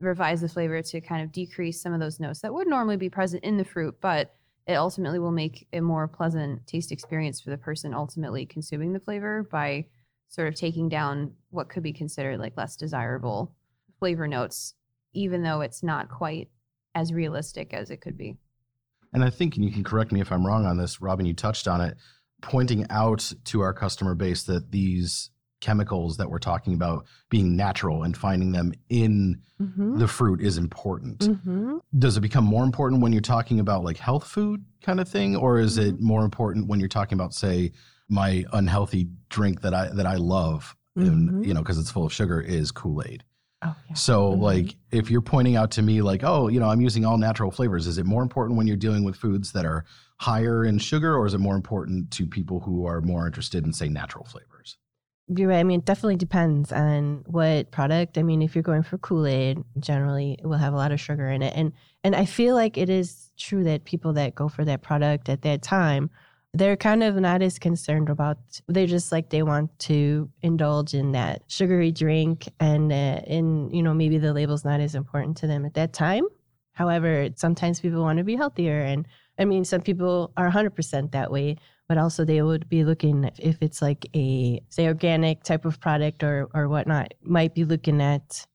revise 0.00 0.40
the 0.40 0.48
flavor 0.48 0.82
to 0.82 1.00
kind 1.00 1.22
of 1.22 1.30
decrease 1.30 1.80
some 1.80 1.92
of 1.92 2.00
those 2.00 2.18
notes 2.18 2.40
that 2.40 2.52
would 2.52 2.66
normally 2.66 2.96
be 2.96 3.10
present 3.10 3.44
in 3.44 3.56
the 3.58 3.64
fruit, 3.64 3.96
but 4.00 4.34
it 4.68 4.74
ultimately 4.74 5.18
will 5.18 5.32
make 5.32 5.66
a 5.72 5.80
more 5.80 6.06
pleasant 6.06 6.66
taste 6.66 6.92
experience 6.92 7.40
for 7.40 7.48
the 7.48 7.56
person 7.56 7.94
ultimately 7.94 8.44
consuming 8.44 8.92
the 8.92 9.00
flavor 9.00 9.48
by 9.50 9.86
sort 10.28 10.46
of 10.46 10.54
taking 10.54 10.90
down 10.90 11.32
what 11.48 11.70
could 11.70 11.82
be 11.82 11.92
considered 11.92 12.38
like 12.38 12.56
less 12.58 12.76
desirable 12.76 13.54
flavor 13.98 14.28
notes, 14.28 14.74
even 15.14 15.42
though 15.42 15.62
it's 15.62 15.82
not 15.82 16.10
quite 16.10 16.50
as 16.94 17.14
realistic 17.14 17.72
as 17.72 17.90
it 17.90 18.02
could 18.02 18.18
be. 18.18 18.36
And 19.14 19.24
I 19.24 19.30
think, 19.30 19.56
and 19.56 19.64
you 19.64 19.72
can 19.72 19.84
correct 19.84 20.12
me 20.12 20.20
if 20.20 20.30
I'm 20.30 20.46
wrong 20.46 20.66
on 20.66 20.76
this, 20.76 21.00
Robin, 21.00 21.24
you 21.24 21.32
touched 21.32 21.66
on 21.66 21.80
it, 21.80 21.96
pointing 22.42 22.86
out 22.90 23.32
to 23.46 23.62
our 23.62 23.72
customer 23.72 24.14
base 24.14 24.42
that 24.44 24.70
these 24.70 25.30
chemicals 25.60 26.16
that 26.16 26.30
we're 26.30 26.38
talking 26.38 26.74
about 26.74 27.06
being 27.30 27.56
natural 27.56 28.04
and 28.04 28.16
finding 28.16 28.52
them 28.52 28.72
in 28.88 29.40
mm-hmm. 29.60 29.98
the 29.98 30.08
fruit 30.08 30.40
is 30.40 30.56
important. 30.58 31.18
Mm-hmm. 31.18 31.78
Does 31.98 32.16
it 32.16 32.20
become 32.20 32.44
more 32.44 32.64
important 32.64 33.02
when 33.02 33.12
you're 33.12 33.20
talking 33.20 33.60
about 33.60 33.84
like 33.84 33.96
health 33.96 34.26
food 34.26 34.64
kind 34.82 35.00
of 35.00 35.08
thing 35.08 35.36
or 35.36 35.58
is 35.58 35.78
mm-hmm. 35.78 35.96
it 35.96 36.00
more 36.00 36.24
important 36.24 36.68
when 36.68 36.80
you're 36.80 36.88
talking 36.88 37.18
about 37.18 37.34
say 37.34 37.72
my 38.08 38.44
unhealthy 38.52 39.08
drink 39.28 39.60
that 39.62 39.74
I 39.74 39.88
that 39.88 40.06
I 40.06 40.16
love 40.16 40.74
and 40.96 41.46
you 41.46 41.54
know 41.54 41.60
because 41.60 41.78
it's 41.78 41.90
full 41.90 42.06
of 42.06 42.12
sugar 42.12 42.40
is 42.40 42.70
Kool-Aid. 42.72 43.22
Oh, 43.62 43.74
yeah. 43.88 43.94
So 43.94 44.32
mm-hmm. 44.32 44.42
like 44.42 44.76
if 44.92 45.10
you're 45.10 45.20
pointing 45.20 45.56
out 45.56 45.70
to 45.72 45.82
me 45.82 46.02
like 46.02 46.22
oh 46.24 46.48
you 46.48 46.60
know 46.60 46.68
I'm 46.68 46.80
using 46.80 47.04
all 47.04 47.18
natural 47.18 47.50
flavors 47.50 47.86
is 47.86 47.98
it 47.98 48.06
more 48.06 48.22
important 48.22 48.56
when 48.56 48.66
you're 48.66 48.76
dealing 48.76 49.04
with 49.04 49.16
foods 49.16 49.52
that 49.52 49.64
are 49.64 49.84
higher 50.18 50.64
in 50.64 50.78
sugar 50.78 51.16
or 51.16 51.26
is 51.26 51.34
it 51.34 51.38
more 51.38 51.56
important 51.56 52.10
to 52.12 52.26
people 52.26 52.60
who 52.60 52.86
are 52.86 53.00
more 53.00 53.26
interested 53.26 53.64
in 53.64 53.72
say 53.72 53.88
natural 53.88 54.24
flavors? 54.24 54.47
You're 55.34 55.50
right. 55.50 55.58
I 55.58 55.64
mean, 55.64 55.80
it 55.80 55.84
definitely 55.84 56.16
depends 56.16 56.72
on 56.72 57.22
what 57.26 57.70
product. 57.70 58.16
I 58.16 58.22
mean, 58.22 58.40
if 58.40 58.54
you're 58.54 58.62
going 58.62 58.82
for 58.82 58.96
Kool 58.96 59.26
Aid, 59.26 59.62
generally 59.78 60.38
it 60.38 60.46
will 60.46 60.56
have 60.56 60.72
a 60.72 60.76
lot 60.76 60.90
of 60.90 61.00
sugar 61.00 61.28
in 61.28 61.42
it, 61.42 61.52
and 61.54 61.72
and 62.02 62.16
I 62.16 62.24
feel 62.24 62.54
like 62.54 62.78
it 62.78 62.88
is 62.88 63.30
true 63.36 63.62
that 63.64 63.84
people 63.84 64.14
that 64.14 64.34
go 64.34 64.48
for 64.48 64.64
that 64.64 64.80
product 64.80 65.28
at 65.28 65.42
that 65.42 65.60
time, 65.60 66.08
they're 66.54 66.76
kind 66.76 67.02
of 67.02 67.16
not 67.16 67.42
as 67.42 67.58
concerned 67.58 68.08
about. 68.08 68.38
They're 68.68 68.86
just 68.86 69.12
like 69.12 69.28
they 69.28 69.42
want 69.42 69.78
to 69.80 70.30
indulge 70.40 70.94
in 70.94 71.12
that 71.12 71.42
sugary 71.48 71.92
drink, 71.92 72.48
and 72.58 72.90
uh, 72.90 73.20
and 73.26 73.74
you 73.74 73.82
know 73.82 73.92
maybe 73.92 74.16
the 74.16 74.32
label's 74.32 74.64
not 74.64 74.80
as 74.80 74.94
important 74.94 75.36
to 75.38 75.46
them 75.46 75.66
at 75.66 75.74
that 75.74 75.92
time. 75.92 76.24
However, 76.72 77.28
sometimes 77.36 77.80
people 77.80 78.02
want 78.02 78.16
to 78.16 78.24
be 78.24 78.36
healthier, 78.36 78.80
and 78.80 79.06
I 79.38 79.44
mean, 79.44 79.64
some 79.64 79.82
people 79.82 80.32
are 80.36 80.50
100% 80.50 81.12
that 81.12 81.30
way 81.30 81.56
but 81.88 81.98
also 81.98 82.24
they 82.24 82.42
would 82.42 82.68
be 82.68 82.84
looking 82.84 83.30
if 83.38 83.56
it's 83.62 83.80
like 83.82 84.06
a 84.14 84.60
say 84.68 84.86
organic 84.86 85.42
type 85.42 85.64
of 85.64 85.80
product 85.80 86.22
or 86.22 86.48
or 86.54 86.68
whatnot 86.68 87.14
might 87.22 87.54
be 87.54 87.64
looking 87.64 88.00
at 88.00 88.46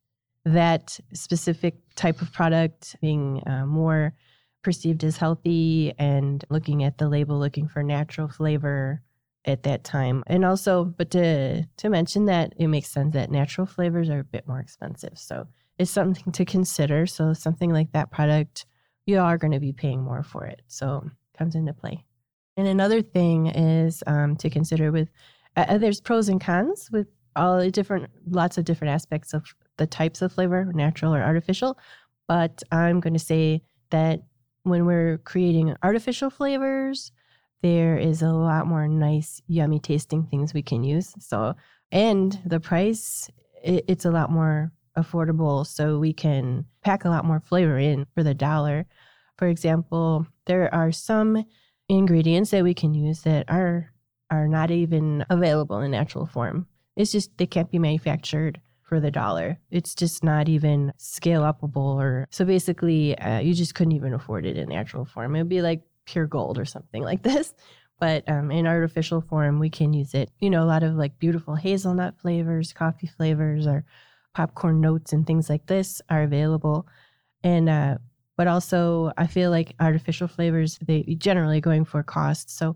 that 0.45 0.99
specific 1.13 1.75
type 1.95 2.21
of 2.21 2.31
product 2.31 2.95
being 3.01 3.41
uh, 3.47 3.65
more 3.65 4.13
perceived 4.61 5.03
as 5.03 5.17
healthy 5.17 5.93
and 5.97 6.45
looking 6.49 6.83
at 6.83 6.97
the 6.97 7.09
label 7.09 7.37
looking 7.37 7.67
for 7.67 7.83
natural 7.83 8.27
flavor 8.27 9.01
at 9.45 9.63
that 9.63 9.83
time. 9.83 10.23
And 10.27 10.45
also 10.45 10.85
but 10.85 11.11
to 11.11 11.63
to 11.63 11.89
mention 11.89 12.25
that 12.25 12.53
it 12.57 12.67
makes 12.67 12.89
sense 12.89 13.13
that 13.13 13.31
natural 13.31 13.67
flavors 13.67 14.09
are 14.09 14.19
a 14.19 14.23
bit 14.23 14.47
more 14.47 14.59
expensive. 14.59 15.17
So 15.17 15.47
it's 15.77 15.91
something 15.91 16.31
to 16.33 16.45
consider. 16.45 17.07
So 17.07 17.33
something 17.33 17.71
like 17.71 17.91
that 17.93 18.11
product 18.11 18.65
you 19.05 19.19
are 19.19 19.37
going 19.37 19.51
to 19.51 19.59
be 19.59 19.73
paying 19.73 20.01
more 20.01 20.23
for 20.23 20.45
it. 20.45 20.61
So 20.67 21.09
comes 21.37 21.55
into 21.55 21.73
play 21.73 22.05
and 22.57 22.67
another 22.67 23.01
thing 23.01 23.47
is 23.47 24.03
um, 24.07 24.35
to 24.37 24.49
consider 24.49 24.91
with 24.91 25.09
uh, 25.55 25.65
uh, 25.67 25.77
there's 25.77 26.01
pros 26.01 26.29
and 26.29 26.41
cons 26.41 26.89
with 26.91 27.07
all 27.35 27.59
the 27.59 27.71
different 27.71 28.09
lots 28.29 28.57
of 28.57 28.65
different 28.65 28.93
aspects 28.93 29.33
of 29.33 29.43
the 29.77 29.87
types 29.87 30.21
of 30.21 30.31
flavor, 30.31 30.71
natural 30.73 31.13
or 31.13 31.21
artificial. 31.21 31.77
But 32.27 32.63
I'm 32.71 32.99
going 32.99 33.13
to 33.13 33.19
say 33.19 33.61
that 33.89 34.21
when 34.63 34.85
we're 34.85 35.17
creating 35.19 35.75
artificial 35.83 36.29
flavors, 36.29 37.11
there 37.61 37.97
is 37.97 38.21
a 38.21 38.31
lot 38.31 38.67
more 38.67 38.87
nice, 38.87 39.41
yummy 39.47 39.79
tasting 39.79 40.23
things 40.23 40.53
we 40.53 40.61
can 40.61 40.83
use. 40.83 41.13
So, 41.19 41.55
and 41.91 42.39
the 42.45 42.59
price, 42.59 43.29
it, 43.63 43.85
it's 43.87 44.05
a 44.05 44.11
lot 44.11 44.31
more 44.31 44.71
affordable. 44.97 45.65
So 45.65 45.97
we 45.97 46.13
can 46.13 46.65
pack 46.81 47.05
a 47.05 47.09
lot 47.09 47.25
more 47.25 47.39
flavor 47.39 47.77
in 47.77 48.05
for 48.13 48.23
the 48.23 48.33
dollar. 48.33 48.85
For 49.37 49.47
example, 49.47 50.27
there 50.45 50.73
are 50.73 50.91
some 50.91 51.45
ingredients 51.89 52.51
that 52.51 52.63
we 52.63 52.73
can 52.73 52.93
use 52.93 53.21
that 53.21 53.49
are 53.49 53.91
are 54.29 54.47
not 54.47 54.71
even 54.71 55.25
available 55.29 55.79
in 55.79 55.91
natural 55.91 56.25
form. 56.25 56.67
It's 56.95 57.11
just 57.11 57.37
they 57.37 57.45
can't 57.45 57.69
be 57.69 57.79
manufactured 57.79 58.59
for 58.83 58.99
the 58.99 59.11
dollar. 59.11 59.59
It's 59.69 59.95
just 59.95 60.23
not 60.23 60.49
even 60.49 60.93
scale 60.97 61.41
upable 61.41 61.95
or 61.95 62.27
so 62.31 62.45
basically 62.45 63.17
uh, 63.17 63.39
you 63.39 63.53
just 63.53 63.75
couldn't 63.75 63.93
even 63.93 64.13
afford 64.13 64.45
it 64.45 64.57
in 64.57 64.69
natural 64.69 65.05
form. 65.05 65.35
It'd 65.35 65.49
be 65.49 65.61
like 65.61 65.83
pure 66.05 66.27
gold 66.27 66.57
or 66.57 66.65
something 66.65 67.03
like 67.11 67.23
this. 67.23 67.53
But 67.99 68.27
um, 68.27 68.51
in 68.51 68.67
artificial 68.67 69.21
form, 69.21 69.59
we 69.59 69.69
can 69.69 69.93
use 69.93 70.13
it. 70.13 70.29
You 70.39 70.49
know, 70.49 70.63
a 70.63 70.65
lot 70.65 70.83
of 70.83 70.95
like 70.95 71.19
beautiful 71.19 71.55
hazelnut 71.55 72.19
flavors, 72.19 72.73
coffee 72.73 73.07
flavors, 73.07 73.65
or 73.65 73.85
popcorn 74.33 74.81
notes 74.81 75.13
and 75.13 75.25
things 75.25 75.49
like 75.49 75.67
this 75.67 76.01
are 76.09 76.23
available. 76.23 76.87
And 77.43 77.69
uh, 77.69 77.97
but 78.37 78.47
also 78.47 79.11
I 79.17 79.27
feel 79.27 79.51
like 79.51 79.75
artificial 79.79 80.27
flavors 80.27 80.79
they 80.81 81.03
generally 81.17 81.61
going 81.61 81.85
for 81.85 82.03
cost, 82.03 82.55
so 82.55 82.75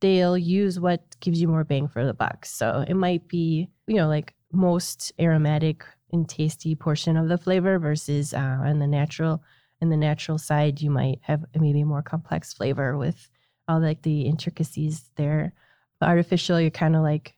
they'll 0.00 0.38
use 0.38 0.78
what 0.78 1.18
gives 1.20 1.40
you 1.40 1.48
more 1.48 1.64
bang 1.64 1.88
for 1.88 2.04
the 2.04 2.14
buck. 2.14 2.44
So 2.44 2.84
it 2.86 2.94
might 2.94 3.28
be 3.28 3.68
you 3.86 3.96
know 3.96 4.08
like 4.08 4.34
most 4.52 5.12
aromatic 5.20 5.84
and 6.12 6.28
tasty 6.28 6.74
portion 6.74 7.16
of 7.16 7.28
the 7.28 7.38
flavor 7.38 7.78
versus 7.78 8.32
uh, 8.32 8.58
on 8.64 8.78
the 8.78 8.86
natural 8.86 9.42
in 9.80 9.90
the 9.90 9.96
natural 9.96 10.38
side 10.38 10.80
you 10.80 10.90
might 10.90 11.18
have 11.22 11.44
maybe 11.54 11.84
more 11.84 12.02
complex 12.02 12.54
flavor 12.54 12.96
with 12.96 13.28
all 13.68 13.80
like 13.80 14.02
the 14.02 14.22
intricacies 14.22 15.10
there. 15.16 15.52
The 16.00 16.06
artificial 16.06 16.60
you're 16.60 16.70
kind 16.70 16.96
of 16.96 17.02
like 17.02 17.34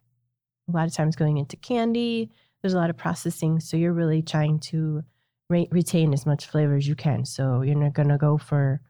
a 0.68 0.72
lot 0.72 0.86
of 0.86 0.94
times 0.94 1.16
going 1.16 1.38
into 1.38 1.56
candy. 1.56 2.30
There's 2.62 2.74
a 2.74 2.78
lot 2.78 2.90
of 2.90 2.96
processing, 2.96 3.60
so 3.60 3.76
you're 3.76 3.92
really 3.92 4.22
trying 4.22 4.58
to 4.60 5.02
re- 5.48 5.68
retain 5.70 6.12
as 6.12 6.26
much 6.26 6.46
flavor 6.46 6.76
as 6.76 6.86
you 6.86 6.94
can. 6.94 7.24
So 7.24 7.62
you're 7.62 7.74
not 7.74 7.94
gonna 7.94 8.18
go 8.18 8.38
for 8.38 8.80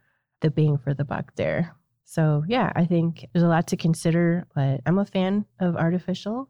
the 0.40 0.50
bang 0.50 0.78
for 0.78 0.94
the 0.94 1.04
buck 1.04 1.34
there. 1.36 1.74
So 2.04 2.44
yeah, 2.48 2.72
I 2.74 2.84
think 2.84 3.26
there's 3.32 3.42
a 3.42 3.48
lot 3.48 3.66
to 3.68 3.76
consider, 3.76 4.46
but 4.54 4.80
I'm 4.86 4.98
a 4.98 5.04
fan 5.04 5.44
of 5.60 5.76
artificial 5.76 6.48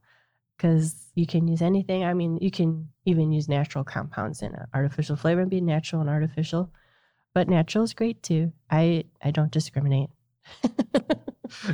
because 0.57 0.95
you 1.15 1.27
can 1.27 1.49
use 1.49 1.63
anything. 1.63 2.05
I 2.05 2.15
mean, 2.15 2.39
you 2.41 2.51
can 2.51 2.89
even 3.05 3.33
use 3.33 3.49
natural 3.49 3.85
compounds 3.85 4.43
in 4.43 4.55
an 4.55 4.67
artificial 4.75 5.17
flavor 5.17 5.41
and 5.41 5.51
be 5.51 5.61
natural 5.61 6.01
and 6.01 6.11
artificial. 6.11 6.71
But 7.35 7.49
natural 7.49 7.85
is 7.85 7.95
great 7.95 8.23
too. 8.23 8.53
I 8.71 9.05
I 9.23 9.31
don't 9.31 9.51
discriminate. 9.53 10.11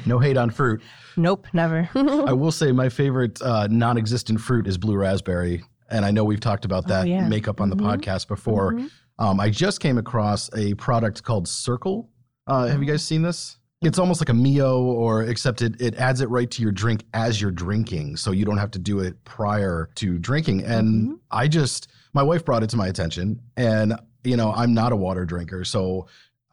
No 0.07 0.20
hate 0.20 0.37
on 0.37 0.51
fruit. 0.51 0.83
nope, 1.16 1.49
never. 1.53 1.88
I 1.94 2.33
will 2.33 2.53
say 2.53 2.70
my 2.70 2.88
favorite 2.88 3.42
uh, 3.42 3.66
non-existent 3.68 4.40
fruit 4.40 4.68
is 4.68 4.79
blue 4.79 4.97
raspberry, 4.97 5.64
and 5.94 6.04
I 6.04 6.11
know 6.11 6.24
we've 6.24 6.40
talked 6.40 6.64
about 6.64 6.85
Oh, 6.87 6.88
that 6.88 7.07
yeah. 7.09 7.26
makeup 7.28 7.61
on 7.61 7.70
the 7.70 7.76
Mhm. 7.76 7.87
podcast 7.96 8.26
before. 8.28 8.72
Mhm. 8.74 8.90
Um, 9.18 9.38
I 9.38 9.48
just 9.48 9.78
came 9.80 9.96
across 9.96 10.50
a 10.57 10.74
product 10.74 11.22
called 11.22 11.46
Cirkul. 11.46 12.09
Uh, 12.48 12.66
have 12.66 12.80
you 12.83 12.87
guys 12.88 13.02
seen 13.04 13.22
this? 13.22 13.59
It's 13.80 13.98
almost 13.98 14.20
like 14.20 14.28
a 14.30 14.35
Mio, 14.35 14.83
or 14.83 15.22
except 15.22 15.62
it 15.62 15.80
it 15.80 15.94
adds 15.96 16.20
it 16.20 16.28
right 16.30 16.50
to 16.50 16.62
your 16.62 16.72
drink 16.72 17.04
as 17.14 17.40
you're 17.40 17.50
drinking, 17.52 18.16
so 18.16 18.33
you 18.33 18.44
don't 18.44 18.59
have 18.59 18.70
to 18.72 18.78
do 18.78 18.98
it 19.00 19.22
prior 19.24 19.88
to 19.96 20.18
drinking. 20.18 20.64
And 20.64 21.09
Mhm. 21.11 21.18
I 21.30 21.48
just, 21.48 21.88
my 22.12 22.22
wife 22.22 22.44
brought 22.44 22.62
it 22.64 22.70
to 22.70 22.76
my 22.76 22.88
attention, 22.88 23.40
and 23.57 23.94
you 24.24 24.37
know, 24.38 24.52
I'm 24.54 24.72
not 24.72 24.90
a 24.92 24.96
water 24.96 25.26
drinker, 25.26 25.64
so 25.64 26.07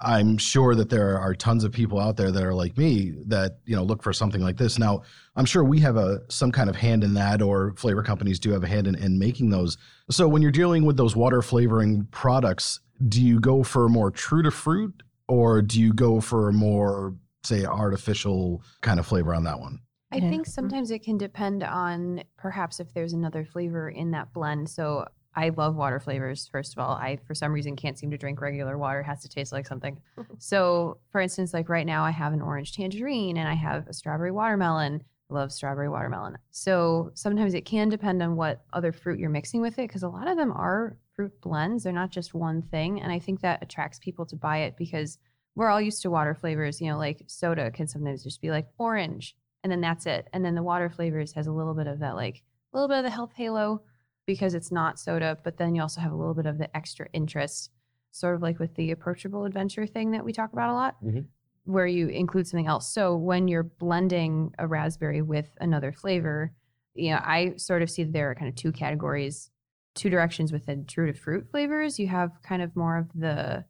I'm 0.04 0.38
sure 0.38 0.76
that 0.76 0.90
there 0.90 1.18
are 1.18 1.34
tons 1.34 1.64
of 1.64 1.72
people 1.72 2.00
out 2.00 2.18
there 2.18 2.32
that 2.32 2.44
are 2.44 2.54
like 2.54 2.78
me 2.78 3.14
that 3.28 3.58
you 3.66 3.76
know 3.76 3.84
look 3.84 4.02
for 4.02 4.14
something 4.14 4.42
like 4.42 4.58
this. 4.58 4.80
Now, 4.80 5.04
I'm 5.36 5.46
sure 5.46 5.64
we 5.64 5.80
have 5.80 5.98
a 5.98 6.22
some 6.30 6.52
kind 6.52 6.70
of 6.70 6.76
hand 6.76 7.04
in 7.04 7.14
that, 7.14 7.42
or 7.42 7.74
flavor 7.78 8.04
companies 8.04 8.40
do 8.40 8.52
have 8.52 8.64
a 8.64 8.68
hand 8.68 8.88
in, 8.88 8.96
in 8.96 9.20
making 9.20 9.50
those. 9.50 9.78
So 10.10 10.28
when 10.28 10.42
you're 10.42 10.52
dealing 10.52 10.86
with 10.86 10.98
those 10.98 11.16
water 11.16 11.42
flavoring 11.42 12.08
products, 12.12 12.80
do 13.08 13.22
you 13.22 13.40
go 13.40 13.64
for 13.64 13.88
more 13.90 14.12
true 14.12 14.44
to 14.44 14.52
fruit, 14.52 15.04
or 15.28 15.62
do 15.62 15.80
you 15.80 15.94
go 15.94 16.20
for 16.20 16.50
a 16.50 16.54
more 16.54 17.16
say 17.44 17.66
artificial 17.66 18.64
kind 18.82 19.00
of 19.00 19.06
flavor 19.06 19.34
on 19.34 19.44
that 19.44 19.60
one? 19.60 19.80
I 20.12 20.20
think 20.20 20.44
mm-hmm. 20.44 20.52
sometimes 20.52 20.92
it 20.92 21.04
can 21.04 21.18
depend 21.18 21.64
on 21.64 22.24
perhaps 22.38 22.80
if 22.82 22.94
there's 22.94 23.14
another 23.14 23.46
flavor 23.46 23.90
in 23.90 24.12
that 24.12 24.34
blend. 24.34 24.70
So 24.70 25.06
I 25.36 25.50
love 25.50 25.76
water 25.76 26.00
flavors, 26.00 26.50
first 26.52 26.74
of 26.74 26.80
all. 26.80 26.96
I, 26.96 27.17
for 27.26 27.34
some 27.34 27.54
reason, 27.54 27.76
can't 27.76 27.98
seem 27.98 28.12
to 28.12 28.17
drink 28.17 28.41
regular 28.41 28.78
water. 28.78 29.00
It 29.00 29.06
has 29.06 29.22
to 29.22 29.30
taste 29.30 29.52
like 29.52 29.65
something. 29.65 30.00
so, 30.39 30.98
for 31.12 31.22
instance, 31.22 31.54
like 31.54 31.70
right 31.70 31.86
now, 31.86 32.04
I 32.04 32.12
have 32.12 32.34
an 32.34 32.41
orange 32.41 32.74
tangerine 32.76 33.38
and 33.38 33.48
I 33.48 33.54
have 33.54 33.88
a 33.88 33.94
strawberry 33.94 34.32
watermelon. 34.32 35.04
I 35.30 35.34
love 35.34 35.52
strawberry 35.52 35.88
watermelon. 35.88 36.38
So 36.50 37.12
sometimes 37.13 37.54
it 37.54 37.65
can 37.65 37.88
depend 37.88 38.22
on 38.22 38.36
what 38.36 38.65
other 38.74 38.91
fruit 38.91 39.20
you're 39.20 39.30
mixing 39.30 39.62
with 39.62 39.80
it 39.80 39.88
because 39.88 40.04
a 40.04 40.10
lot 40.10 40.28
of 40.28 40.36
them 40.36 40.52
are 40.52 40.98
fruit 41.15 41.39
blends. 41.41 41.84
They're 41.84 41.94
not 41.94 42.12
just 42.12 42.34
one 42.34 42.62
thing. 42.62 43.02
And 43.02 43.12
I 43.12 43.20
think 43.20 43.39
that 43.41 43.63
attracts 43.63 44.00
people 44.00 44.26
to 44.26 44.36
buy 44.36 44.60
it 44.60 44.76
because 44.76 45.17
we're 45.56 45.70
all 45.70 45.82
used 45.82 46.02
to 46.02 46.12
water 46.12 46.36
flavors. 46.36 46.82
You 46.82 46.89
know, 46.89 46.98
like 46.98 47.24
soda 47.28 47.72
can 47.72 47.88
sometimes 47.88 48.24
just 48.24 48.41
be 48.41 48.52
like 48.52 48.67
orange 48.78 49.36
and 49.63 49.72
then 49.72 49.82
that's 49.82 50.06
it. 50.06 50.28
And 50.34 50.44
then 50.44 50.56
the 50.56 50.63
water 50.63 50.89
flavors 50.89 51.34
has 51.34 51.48
a 51.48 51.52
little 51.52 51.74
bit 51.74 51.88
of 51.88 52.00
that, 52.00 52.15
like 52.15 52.44
a 52.74 52.78
little 52.78 52.88
bit 52.88 53.00
of 53.00 53.04
the 53.04 53.10
health 53.10 53.32
halo 53.36 53.84
because 54.26 54.54
it's 54.54 54.72
not 54.72 55.00
soda, 55.00 55.38
but 55.44 55.58
then 55.58 55.76
you 55.76 55.82
also 55.82 56.02
have 56.02 56.12
a 56.12 56.16
little 56.16 56.34
bit 56.34 56.46
of 56.46 56.58
the 56.58 56.76
extra 56.76 57.08
interest, 57.14 57.72
sort 58.12 58.36
of 58.36 58.42
like 58.42 58.60
with 58.60 58.76
the 58.76 58.92
approachable 58.92 59.46
adventure 59.46 59.86
thing 59.88 60.12
that 60.12 60.24
we 60.26 60.32
talk 60.34 60.54
about 60.54 60.70
a 60.70 60.74
lot, 60.74 60.96
Mhm. 61.04 61.26
where 61.66 61.88
you 61.88 62.08
include 62.08 62.48
something 62.48 62.68
else. 62.68 62.92
So 62.94 63.16
when 63.16 63.48
you're 63.48 63.64
blending 63.64 64.54
a 64.60 64.68
raspberry 64.68 65.22
with 65.22 65.50
another 65.60 65.92
flavor, 65.92 66.52
you 66.94 67.12
know, 67.12 67.20
I 67.24 67.56
sort 67.58 67.82
of 67.82 67.90
see 67.90 68.04
that 68.04 68.12
there 68.14 68.30
are 68.32 68.36
kind 68.36 68.50
of 68.50 68.56
two 68.56 68.72
categories, 68.72 69.50
two 69.96 70.10
directions 70.10 70.52
within 70.52 70.86
true 70.86 71.08
to 71.12 71.14
fruit 71.18 71.50
flavors. 71.50 72.00
You 72.00 72.08
have 72.08 72.42
kind 72.44 72.62
of 72.62 72.76
more 72.76 72.98
of 72.98 73.08
the 73.14 73.66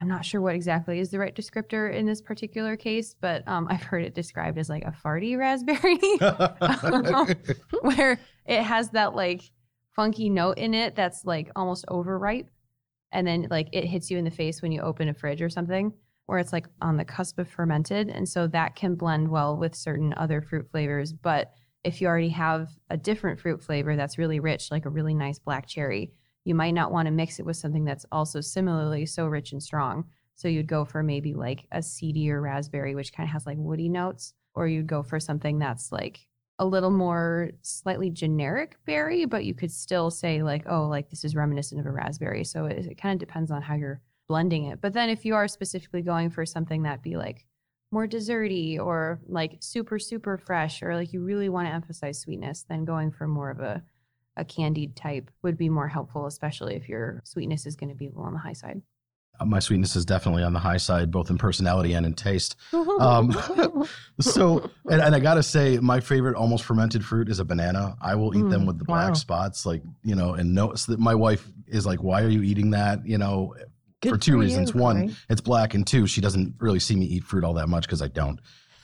I'm 0.00 0.06
not 0.06 0.24
sure 0.24 0.40
what 0.40 0.54
exactly 0.54 1.00
is 1.00 1.10
the 1.10 1.18
right 1.18 1.34
descriptor 1.34 1.92
in 1.92 2.06
this 2.06 2.22
particular 2.22 2.76
case, 2.76 3.16
but 3.20 3.42
um, 3.48 3.66
I've 3.68 3.82
heard 3.82 4.04
it 4.04 4.14
described 4.14 4.56
as 4.56 4.68
like 4.68 4.84
a 4.84 4.92
farty 4.92 5.36
raspberry, 5.36 5.98
where 7.82 8.20
it 8.46 8.62
has 8.62 8.90
that 8.90 9.16
like 9.16 9.50
funky 9.98 10.30
note 10.30 10.56
in 10.58 10.74
it 10.74 10.94
that's 10.94 11.24
like 11.24 11.50
almost 11.56 11.84
overripe. 11.88 12.48
And 13.10 13.26
then 13.26 13.48
like 13.50 13.68
it 13.72 13.84
hits 13.84 14.12
you 14.12 14.16
in 14.16 14.24
the 14.24 14.30
face 14.30 14.62
when 14.62 14.70
you 14.70 14.80
open 14.80 15.08
a 15.08 15.14
fridge 15.14 15.42
or 15.42 15.50
something, 15.50 15.92
where 16.26 16.38
it's 16.38 16.52
like 16.52 16.68
on 16.80 16.96
the 16.96 17.04
cusp 17.04 17.40
of 17.40 17.48
fermented. 17.48 18.08
And 18.08 18.28
so 18.28 18.46
that 18.46 18.76
can 18.76 18.94
blend 18.94 19.28
well 19.28 19.56
with 19.56 19.74
certain 19.74 20.14
other 20.16 20.40
fruit 20.40 20.70
flavors. 20.70 21.12
But 21.12 21.52
if 21.82 22.00
you 22.00 22.06
already 22.06 22.28
have 22.28 22.68
a 22.90 22.96
different 22.96 23.40
fruit 23.40 23.60
flavor 23.60 23.96
that's 23.96 24.18
really 24.18 24.38
rich, 24.38 24.70
like 24.70 24.84
a 24.84 24.90
really 24.90 25.14
nice 25.14 25.40
black 25.40 25.66
cherry, 25.66 26.12
you 26.44 26.54
might 26.54 26.74
not 26.74 26.92
want 26.92 27.06
to 27.06 27.12
mix 27.12 27.40
it 27.40 27.46
with 27.46 27.56
something 27.56 27.84
that's 27.84 28.06
also 28.12 28.40
similarly 28.40 29.04
so 29.04 29.26
rich 29.26 29.50
and 29.50 29.60
strong. 29.60 30.04
So 30.36 30.46
you'd 30.46 30.68
go 30.68 30.84
for 30.84 31.02
maybe 31.02 31.34
like 31.34 31.66
a 31.72 31.82
seedier 31.82 32.40
raspberry, 32.40 32.94
which 32.94 33.12
kind 33.12 33.28
of 33.28 33.32
has 33.32 33.46
like 33.46 33.58
woody 33.58 33.88
notes, 33.88 34.32
or 34.54 34.68
you'd 34.68 34.86
go 34.86 35.02
for 35.02 35.18
something 35.18 35.58
that's 35.58 35.90
like 35.90 36.28
a 36.58 36.66
little 36.66 36.90
more 36.90 37.50
slightly 37.62 38.10
generic 38.10 38.76
berry, 38.84 39.24
but 39.24 39.44
you 39.44 39.54
could 39.54 39.70
still 39.70 40.10
say 40.10 40.42
like, 40.42 40.64
oh, 40.68 40.88
like 40.88 41.08
this 41.10 41.24
is 41.24 41.36
reminiscent 41.36 41.80
of 41.80 41.86
a 41.86 41.90
raspberry. 41.90 42.44
So 42.44 42.66
it, 42.66 42.86
it 42.86 42.98
kind 43.00 43.12
of 43.14 43.26
depends 43.26 43.50
on 43.50 43.62
how 43.62 43.74
you're 43.74 44.00
blending 44.28 44.64
it. 44.64 44.80
But 44.80 44.92
then 44.92 45.08
if 45.08 45.24
you 45.24 45.34
are 45.34 45.48
specifically 45.48 46.02
going 46.02 46.30
for 46.30 46.44
something 46.44 46.82
that 46.82 47.02
be 47.02 47.16
like 47.16 47.46
more 47.90 48.06
desserty 48.06 48.78
or 48.78 49.20
like 49.26 49.56
super 49.60 49.98
super 49.98 50.36
fresh, 50.36 50.82
or 50.82 50.94
like 50.94 51.12
you 51.12 51.22
really 51.22 51.48
want 51.48 51.68
to 51.68 51.74
emphasize 51.74 52.18
sweetness, 52.18 52.64
then 52.68 52.84
going 52.84 53.10
for 53.10 53.26
more 53.26 53.50
of 53.50 53.60
a 53.60 53.82
a 54.36 54.44
candied 54.44 54.94
type 54.94 55.30
would 55.42 55.58
be 55.58 55.68
more 55.68 55.88
helpful, 55.88 56.26
especially 56.26 56.76
if 56.76 56.88
your 56.88 57.20
sweetness 57.24 57.66
is 57.66 57.76
going 57.76 57.90
to 57.90 57.96
be 57.96 58.06
a 58.06 58.08
little 58.10 58.24
on 58.24 58.34
the 58.34 58.38
high 58.38 58.52
side. 58.52 58.80
My 59.46 59.58
sweetness 59.60 59.94
is 59.96 60.04
definitely 60.04 60.42
on 60.42 60.52
the 60.52 60.58
high 60.58 60.76
side, 60.78 61.10
both 61.10 61.30
in 61.30 61.38
personality 61.38 61.92
and 61.94 62.04
in 62.06 62.14
taste. 62.14 62.56
Um, 62.98 63.30
so, 64.20 64.70
and, 64.90 65.00
and 65.00 65.14
I 65.14 65.20
gotta 65.20 65.42
say, 65.42 65.78
my 65.78 66.00
favorite 66.00 66.34
almost 66.36 66.64
fermented 66.64 67.04
fruit 67.04 67.28
is 67.28 67.38
a 67.38 67.44
banana. 67.44 67.96
I 68.00 68.16
will 68.16 68.36
eat 68.36 68.48
them 68.50 68.62
Mm, 68.62 68.66
with 68.66 68.78
the 68.78 68.84
black 68.84 69.10
wow. 69.10 69.14
spots, 69.14 69.64
like 69.64 69.82
you 70.02 70.16
know, 70.16 70.34
and 70.34 70.52
notice 70.54 70.86
that 70.86 70.98
my 70.98 71.14
wife 71.14 71.46
is 71.68 71.86
like, 71.86 72.02
"Why 72.02 72.22
are 72.22 72.28
you 72.28 72.42
eating 72.42 72.70
that?" 72.70 73.06
You 73.06 73.18
know, 73.18 73.54
Good 74.00 74.10
for 74.12 74.18
two 74.18 74.38
reasons. 74.38 74.74
you, 74.74 74.80
One, 74.80 74.96
Corey. 75.02 75.16
it's 75.28 75.40
black, 75.40 75.74
and 75.74 75.86
two, 75.86 76.06
she 76.08 76.20
doesn't 76.20 76.54
really 76.58 76.80
see 76.80 76.96
me 76.96 77.06
eat 77.06 77.22
fruit 77.24 77.44
all 77.44 77.54
that 77.54 77.68
much 77.68 77.84
because 77.86 78.02
I 78.02 78.08
don't, 78.08 78.40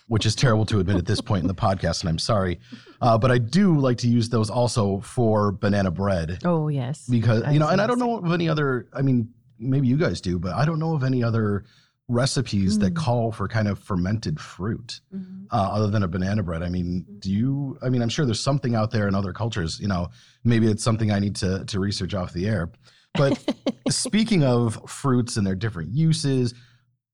which 0.06 0.26
is 0.26 0.36
terrible 0.36 0.64
to 0.66 0.78
admit 0.78 0.96
at 0.96 1.06
this 1.06 1.20
point 1.20 1.42
in 1.42 1.48
the 1.48 1.54
podcast, 1.54 2.02
and 2.02 2.08
I'm 2.08 2.18
sorry. 2.20 2.60
Uh, 3.00 3.18
but 3.18 3.32
I 3.32 3.38
do 3.38 3.76
like 3.76 3.98
to 3.98 4.08
use 4.08 4.28
those 4.28 4.50
also 4.50 5.00
for 5.00 5.50
banana 5.50 5.90
bread 5.90 6.38
Oh 6.44 6.68
yes. 6.68 7.08
because 7.08 7.42
I 7.42 7.50
you 7.50 7.58
know, 7.58 7.66
and 7.68 7.80
I 7.80 7.88
don't 7.88 7.98
know 7.98 8.18
of 8.18 8.32
any 8.32 8.48
other. 8.48 8.86
I 8.94 9.02
mean, 9.02 9.30
maybe 9.64 9.88
you 9.88 9.96
guys 9.96 10.20
do, 10.20 10.38
but 10.38 10.54
I 10.54 10.64
don't 10.64 10.78
know 10.78 10.94
of 10.94 11.02
any 11.04 11.22
other 11.24 11.64
recipes 12.08 12.78
that 12.80 12.92
Mm. 12.92 12.96
call 12.96 13.32
for 13.32 13.48
kind 13.48 13.66
of 13.66 13.78
fermented 13.78 14.38
fruit 14.38 15.00
Mhm. 15.14 15.46
uh, 15.50 15.56
other 15.72 15.88
than 15.88 16.02
a 16.02 16.08
banana 16.08 16.42
bread. 16.42 16.62
I 16.62 16.68
mean, 16.68 17.06
do 17.18 17.30
you? 17.32 17.78
I 17.82 17.88
mean, 17.88 18.02
I'm 18.02 18.10
sure 18.10 18.26
there's 18.26 18.40
something 18.40 18.74
out 18.74 18.90
there 18.90 19.08
in 19.08 19.14
other 19.14 19.32
cultures. 19.32 19.80
You 19.80 19.88
know, 19.88 20.10
maybe 20.44 20.66
it's 20.66 20.82
something 20.84 21.10
I 21.10 21.18
need 21.18 21.34
to 21.36 21.64
to 21.64 21.80
research 21.80 22.14
off 22.14 22.32
the 22.34 22.46
air. 22.46 22.70
But 23.14 23.42
speaking 23.88 24.44
of 24.44 24.78
fruits 24.86 25.36
and 25.38 25.46
their 25.46 25.54
different 25.54 25.90
uses, 25.94 26.52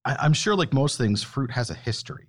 I, 0.05 0.17
I'm 0.21 0.33
sure, 0.33 0.57
like 0.57 0.73
most 0.73 0.99
things, 0.99 1.23
fruit 1.23 1.51
has 1.53 1.71
a 1.71 1.75
history. 1.75 2.27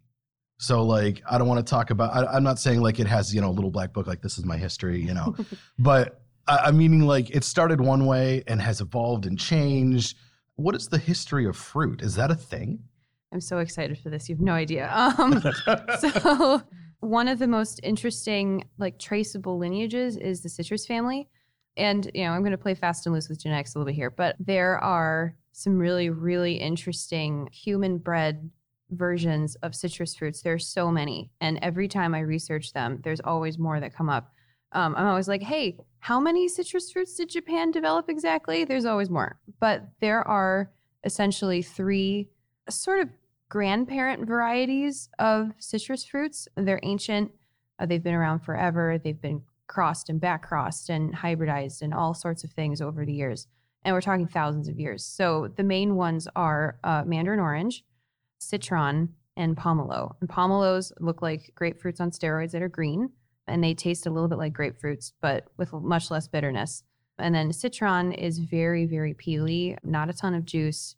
So, 0.60 0.84
like, 0.84 1.24
I 1.28 1.40
don't 1.40 1.48
want 1.48 1.66
to 1.66 1.70
talk 1.70 1.90
about. 1.90 2.14
I, 2.14 2.36
I'm 2.36 2.44
not 2.44 2.60
saying 2.60 2.82
like 2.82 3.00
it 3.00 3.08
has, 3.08 3.34
you 3.34 3.42
know, 3.42 3.50
a 3.50 3.52
little 3.58 3.72
black 3.72 3.92
book 3.94 4.06
like 4.06 4.22
this 4.22 4.38
is 4.38 4.46
my 4.46 4.58
history, 4.58 5.02
you 5.02 5.16
know, 5.16 5.36
but 5.80 6.21
I, 6.48 6.58
I'm 6.66 6.78
meaning 6.78 7.02
like 7.02 7.30
it 7.30 7.44
started 7.44 7.82
one 7.82 8.06
way 8.06 8.44
and 8.48 8.62
has 8.62 8.82
evolved 8.82 9.26
and 9.26 9.40
changed. 9.40 10.18
What 10.56 10.76
is 10.76 10.88
the 10.88 10.98
history 10.98 11.46
of 11.46 11.56
fruit? 11.56 12.02
Is 12.02 12.16
that 12.16 12.32
a 12.32 12.36
thing? 12.36 12.84
I'm 13.34 13.42
so 13.42 13.60
excited 13.60 13.98
for 13.98 14.10
this. 14.10 14.28
You 14.28 14.36
have 14.36 14.42
no 14.42 14.54
idea. 14.54 14.92
Um, 14.94 15.42
so 16.00 16.62
one 17.02 17.28
of 17.28 17.40
the 17.40 17.48
most 17.48 17.80
interesting 17.84 18.64
like 18.78 19.00
traceable 19.00 19.58
lineages 19.58 20.18
is 20.18 20.42
the 20.42 20.50
citrus 20.50 20.86
family 20.86 21.28
and 21.78 22.10
you 22.14 22.24
know 22.24 22.32
i'm 22.32 22.42
going 22.42 22.52
to 22.52 22.58
play 22.58 22.76
fast 22.76 23.06
and 23.06 23.14
loose 23.14 23.28
with 23.28 23.42
genetics 23.42 23.74
a 23.74 23.78
little 23.78 23.88
bit 23.88 23.96
here 23.96 24.12
but 24.12 24.36
there 24.40 24.78
are 24.80 25.36
some 25.52 25.78
really 25.78 26.10
really 26.10 26.54
interesting 26.54 27.50
human 27.52 27.98
bred 27.98 28.50
versions 28.92 29.56
of 29.64 29.74
citrus 29.74 30.16
fruits 30.16 30.42
there's 30.42 30.68
so 30.68 30.92
many 30.92 31.32
and 31.42 31.58
every 31.62 31.88
time 31.88 32.14
i 32.14 32.20
research 32.20 32.72
them 32.72 33.00
there's 33.04 33.22
always 33.22 33.58
more 33.58 33.80
that 33.80 33.96
come 33.96 34.10
up 34.10 34.32
um, 34.74 34.96
i'm 34.96 35.08
always 35.08 35.28
like 35.28 35.42
hey 35.42 35.78
how 36.00 36.20
many 36.20 36.48
citrus 36.48 36.92
fruits 36.92 37.16
did 37.16 37.30
japan 37.30 37.72
develop 37.72 38.10
exactly 38.10 38.64
there's 38.66 38.86
always 38.86 39.10
more 39.10 39.40
but 39.60 39.88
there 40.00 40.28
are 40.28 40.72
essentially 41.04 41.62
three 41.62 42.30
sort 42.70 43.00
of 43.00 43.10
grandparent 43.52 44.26
varieties 44.26 45.10
of 45.20 45.52
citrus 45.60 46.06
fruits. 46.06 46.48
They're 46.56 46.80
ancient. 46.84 47.32
Uh, 47.78 47.86
they've 47.86 48.02
been 48.02 48.14
around 48.14 48.40
forever. 48.40 48.98
They've 48.98 49.22
been 49.22 49.42
crossed 49.68 50.10
and 50.10 50.22
back 50.22 50.48
crossed 50.48 50.90
and 50.90 51.14
hybridized 51.14 51.82
and 51.82 51.94
all 51.94 52.14
sorts 52.14 52.46
of 52.46 52.52
things 52.52 52.82
over 52.82 53.06
the 53.06 53.14
years. 53.14 53.48
And 53.84 53.94
we're 53.94 54.02
talking 54.02 54.28
thousands 54.28 54.70
of 54.70 54.80
years. 54.80 55.04
So 55.04 55.50
the 55.58 55.64
main 55.64 55.96
ones 55.96 56.30
are 56.34 56.78
uh, 56.86 57.04
mandarin 57.06 57.42
orange, 57.42 57.84
citron, 58.38 59.10
and 59.36 59.58
pomelo. 59.58 60.16
And 60.22 60.30
pomelos 60.30 60.94
look 61.02 61.22
like 61.22 61.52
grapefruits 61.60 62.00
on 62.00 62.12
steroids 62.12 62.52
that 62.52 62.62
are 62.62 62.70
green. 62.70 63.10
And 63.52 63.64
they 63.64 63.74
taste 63.74 64.06
a 64.06 64.10
little 64.10 64.30
bit 64.30 64.38
like 64.38 64.54
grapefruits, 64.54 65.12
but 65.22 65.48
with 65.58 65.74
much 65.74 66.10
less 66.10 66.28
bitterness. 66.28 66.84
And 67.18 67.36
then 67.36 67.54
citron 67.54 68.14
is 68.14 68.40
very, 68.40 68.86
very 68.86 69.14
peely, 69.14 69.78
not 69.84 70.10
a 70.10 70.14
ton 70.14 70.34
of 70.34 70.46
juice, 70.46 70.96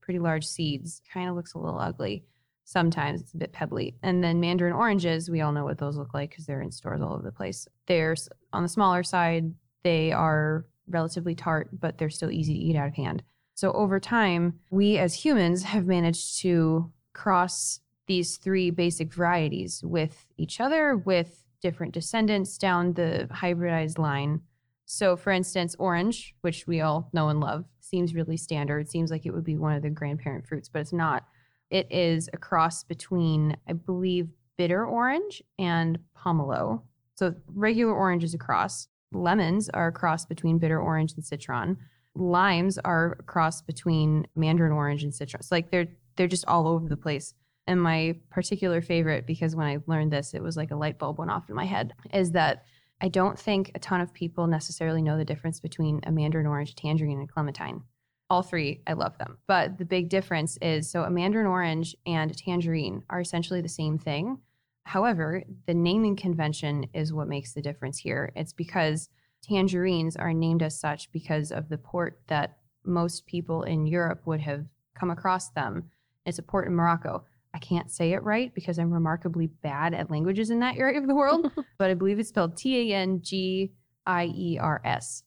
pretty 0.00 0.18
large 0.18 0.46
seeds, 0.46 1.02
kind 1.12 1.28
of 1.28 1.36
looks 1.36 1.54
a 1.54 1.58
little 1.58 1.78
ugly. 1.78 2.24
Sometimes 2.64 3.20
it's 3.20 3.34
a 3.34 3.36
bit 3.36 3.52
pebbly. 3.52 3.96
And 4.02 4.24
then 4.24 4.40
mandarin 4.40 4.72
oranges, 4.72 5.28
we 5.28 5.40
all 5.40 5.52
know 5.52 5.64
what 5.64 5.78
those 5.78 5.96
look 5.96 6.14
like 6.14 6.30
because 6.30 6.46
they're 6.46 6.62
in 6.62 6.72
stores 6.72 7.00
all 7.02 7.12
over 7.12 7.22
the 7.22 7.32
place. 7.32 7.68
They're 7.86 8.16
on 8.52 8.62
the 8.62 8.68
smaller 8.68 9.02
side, 9.02 9.52
they 9.82 10.12
are 10.12 10.66
relatively 10.88 11.34
tart, 11.34 11.68
but 11.72 11.98
they're 11.98 12.10
still 12.10 12.30
easy 12.30 12.54
to 12.54 12.60
eat 12.60 12.76
out 12.76 12.88
of 12.88 12.94
hand. 12.94 13.22
So 13.54 13.72
over 13.72 14.00
time, 14.00 14.60
we 14.70 14.98
as 14.98 15.14
humans 15.14 15.62
have 15.62 15.86
managed 15.86 16.40
to 16.40 16.92
cross 17.12 17.80
these 18.06 18.36
three 18.36 18.70
basic 18.70 19.12
varieties 19.12 19.82
with 19.84 20.26
each 20.36 20.60
other, 20.60 20.96
with 20.96 21.45
different 21.60 21.94
descendants 21.94 22.58
down 22.58 22.92
the 22.92 23.28
hybridized 23.32 23.98
line. 23.98 24.40
So, 24.86 25.16
for 25.16 25.32
instance, 25.32 25.74
orange, 25.78 26.34
which 26.42 26.66
we 26.66 26.80
all 26.80 27.10
know 27.12 27.28
and 27.28 27.40
love, 27.40 27.64
seems 27.80 28.14
really 28.14 28.36
standard. 28.36 28.88
Seems 28.88 29.10
like 29.10 29.26
it 29.26 29.32
would 29.32 29.44
be 29.44 29.56
one 29.56 29.74
of 29.74 29.82
the 29.82 29.90
grandparent 29.90 30.46
fruits, 30.46 30.68
but 30.68 30.80
it's 30.80 30.92
not. 30.92 31.24
It 31.70 31.88
is 31.90 32.28
a 32.32 32.36
cross 32.36 32.84
between, 32.84 33.56
I 33.68 33.72
believe, 33.72 34.28
bitter 34.56 34.86
orange 34.86 35.42
and 35.58 35.98
pomelo. 36.16 36.82
So, 37.16 37.34
regular 37.48 37.94
orange 37.94 38.22
is 38.22 38.34
a 38.34 38.38
cross. 38.38 38.88
Lemons 39.12 39.68
are 39.70 39.88
a 39.88 39.92
cross 39.92 40.24
between 40.24 40.58
bitter 40.58 40.80
orange 40.80 41.14
and 41.14 41.24
citron. 41.24 41.78
Limes 42.14 42.78
are 42.78 43.16
a 43.18 43.22
cross 43.22 43.62
between 43.62 44.26
mandarin 44.36 44.72
orange 44.72 45.02
and 45.02 45.14
citron. 45.14 45.42
So, 45.42 45.54
like 45.54 45.70
they're 45.70 45.88
they're 46.16 46.26
just 46.26 46.46
all 46.46 46.68
over 46.68 46.88
the 46.88 46.96
place. 46.96 47.34
And 47.66 47.82
my 47.82 48.16
particular 48.30 48.80
favorite, 48.80 49.26
because 49.26 49.56
when 49.56 49.66
I 49.66 49.78
learned 49.86 50.12
this, 50.12 50.34
it 50.34 50.42
was 50.42 50.56
like 50.56 50.70
a 50.70 50.76
light 50.76 50.98
bulb 50.98 51.18
went 51.18 51.30
off 51.30 51.48
in 51.48 51.56
my 51.56 51.64
head, 51.64 51.94
is 52.12 52.32
that 52.32 52.64
I 53.00 53.08
don't 53.08 53.38
think 53.38 53.72
a 53.74 53.78
ton 53.78 54.00
of 54.00 54.14
people 54.14 54.46
necessarily 54.46 55.02
know 55.02 55.18
the 55.18 55.24
difference 55.24 55.60
between 55.60 56.00
a 56.04 56.12
mandarin 56.12 56.46
orange, 56.46 56.74
tangerine, 56.76 57.18
and 57.18 57.28
clementine. 57.28 57.82
All 58.30 58.42
three, 58.42 58.82
I 58.86 58.94
love 58.94 59.18
them. 59.18 59.38
But 59.46 59.78
the 59.78 59.84
big 59.84 60.08
difference 60.08 60.56
is 60.62 60.90
so 60.90 61.02
a 61.02 61.10
mandarin 61.10 61.46
orange 61.46 61.94
and 62.06 62.36
tangerine 62.36 63.02
are 63.10 63.20
essentially 63.20 63.60
the 63.60 63.68
same 63.68 63.98
thing. 63.98 64.38
However, 64.84 65.42
the 65.66 65.74
naming 65.74 66.16
convention 66.16 66.86
is 66.94 67.12
what 67.12 67.28
makes 67.28 67.52
the 67.52 67.62
difference 67.62 67.98
here. 67.98 68.32
It's 68.34 68.52
because 68.52 69.08
tangerines 69.42 70.16
are 70.16 70.32
named 70.32 70.62
as 70.62 70.78
such 70.78 71.10
because 71.12 71.52
of 71.52 71.68
the 71.68 71.78
port 71.78 72.20
that 72.28 72.58
most 72.84 73.26
people 73.26 73.62
in 73.62 73.86
Europe 73.86 74.22
would 74.26 74.40
have 74.40 74.64
come 74.94 75.10
across 75.10 75.50
them. 75.50 75.90
It's 76.24 76.38
a 76.38 76.42
port 76.42 76.66
in 76.66 76.74
Morocco. 76.74 77.24
I 77.56 77.58
can't 77.58 77.90
say 77.90 78.12
it 78.12 78.22
right 78.22 78.54
because 78.54 78.78
I'm 78.78 78.92
remarkably 78.92 79.46
bad 79.46 79.94
at 79.94 80.10
languages 80.10 80.50
in 80.50 80.60
that 80.60 80.76
area 80.76 81.00
of 81.00 81.06
the 81.06 81.14
world, 81.14 81.50
but 81.78 81.90
I 81.90 81.94
believe 81.94 82.18
it's 82.18 82.28
spelled 82.28 82.54
T 82.58 82.92
A 82.92 82.96
N 82.96 83.22
G 83.22 83.72
I 84.04 84.26
E 84.26 84.58
R 84.60 84.82
S. 84.84 85.22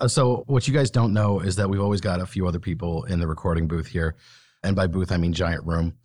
Uh, 0.00 0.08
so, 0.08 0.44
what 0.46 0.66
you 0.66 0.72
guys 0.72 0.90
don't 0.90 1.12
know 1.12 1.40
is 1.40 1.56
that 1.56 1.68
we've 1.68 1.82
always 1.82 2.00
got 2.00 2.22
a 2.22 2.26
few 2.26 2.46
other 2.46 2.58
people 2.58 3.04
in 3.04 3.20
the 3.20 3.26
recording 3.26 3.68
booth 3.68 3.86
here. 3.86 4.16
And 4.62 4.74
by 4.74 4.86
booth, 4.86 5.12
I 5.12 5.18
mean 5.18 5.34
giant 5.34 5.66
room. 5.66 5.98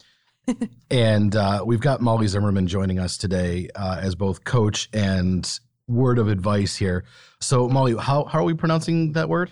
and 0.91 1.34
uh, 1.34 1.63
we've 1.65 1.80
got 1.80 2.02
Molly 2.02 2.28
Zimmerman 2.28 2.67
joining 2.67 2.99
us 2.99 3.17
today 3.17 3.69
uh, 3.73 3.99
as 4.02 4.15
both 4.15 4.43
coach 4.43 4.89
and 4.91 5.49
word 5.88 6.19
of 6.19 6.28
advice 6.28 6.76
here. 6.76 7.06
So, 7.39 7.69
Molly, 7.69 7.95
how, 7.95 8.26
how 8.26 8.39
are 8.39 8.43
we 8.43 8.54
pronouncing 8.54 9.13
that 9.13 9.30
word? 9.30 9.49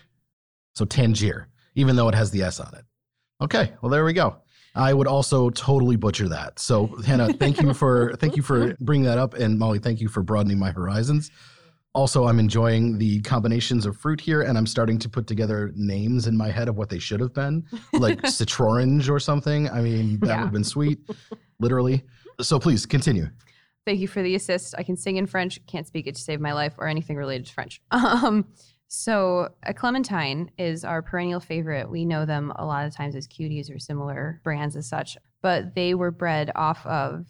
So, 0.75 0.83
Tangier, 0.83 1.47
even 1.75 1.95
though 1.95 2.09
it 2.09 2.15
has 2.15 2.31
the 2.31 2.41
S 2.41 2.59
on 2.59 2.75
it. 2.75 2.83
Okay, 3.41 3.71
well, 3.81 3.89
there 3.89 4.03
we 4.03 4.11
go. 4.11 4.41
I 4.75 4.93
would 4.93 5.07
also 5.07 5.49
totally 5.49 5.95
butcher 5.95 6.29
that. 6.29 6.59
So 6.59 6.87
Hannah, 7.05 7.33
thank 7.33 7.61
you 7.61 7.73
for 7.73 8.13
thank 8.15 8.37
you 8.37 8.41
for 8.41 8.75
bringing 8.79 9.05
that 9.05 9.17
up, 9.17 9.33
and 9.33 9.59
Molly, 9.59 9.79
thank 9.79 9.99
you 9.99 10.07
for 10.07 10.23
broadening 10.23 10.59
my 10.59 10.71
horizons. 10.71 11.31
Also, 11.93 12.25
I'm 12.25 12.39
enjoying 12.39 12.97
the 12.97 13.19
combinations 13.21 13.85
of 13.85 13.97
fruit 13.97 14.21
here, 14.21 14.43
and 14.43 14.57
I'm 14.57 14.65
starting 14.65 14.97
to 14.99 15.09
put 15.09 15.27
together 15.27 15.73
names 15.75 16.25
in 16.25 16.37
my 16.37 16.49
head 16.49 16.69
of 16.69 16.77
what 16.77 16.89
they 16.89 16.99
should 16.99 17.19
have 17.19 17.33
been, 17.33 17.65
like 17.91 18.21
citrorange 18.21 19.09
or 19.09 19.19
something. 19.19 19.69
I 19.69 19.81
mean, 19.81 20.17
that 20.21 20.27
yeah. 20.27 20.35
would 20.37 20.43
have 20.43 20.53
been 20.53 20.63
sweet, 20.63 20.99
literally. 21.59 22.03
So 22.39 22.59
please 22.59 22.85
continue. 22.85 23.27
Thank 23.85 23.99
you 23.99 24.07
for 24.07 24.23
the 24.23 24.35
assist. 24.35 24.73
I 24.77 24.83
can 24.83 24.95
sing 24.95 25.17
in 25.17 25.25
French, 25.25 25.59
can't 25.65 25.85
speak 25.85 26.07
it 26.07 26.15
to 26.15 26.21
save 26.21 26.39
my 26.39 26.53
life 26.53 26.75
or 26.77 26.87
anything 26.87 27.17
related 27.17 27.47
to 27.47 27.53
French. 27.53 27.81
Um, 27.91 28.45
so, 28.93 29.47
a 29.63 29.73
clementine 29.73 30.51
is 30.57 30.83
our 30.83 31.01
perennial 31.01 31.39
favorite. 31.39 31.89
We 31.89 32.03
know 32.03 32.25
them 32.25 32.51
a 32.57 32.65
lot 32.65 32.85
of 32.85 32.93
times 32.93 33.15
as 33.15 33.25
cuties 33.25 33.73
or 33.73 33.79
similar 33.79 34.41
brands 34.43 34.75
as 34.75 34.85
such, 34.85 35.17
but 35.41 35.75
they 35.75 35.93
were 35.93 36.11
bred 36.11 36.51
off 36.55 36.85
of 36.85 37.25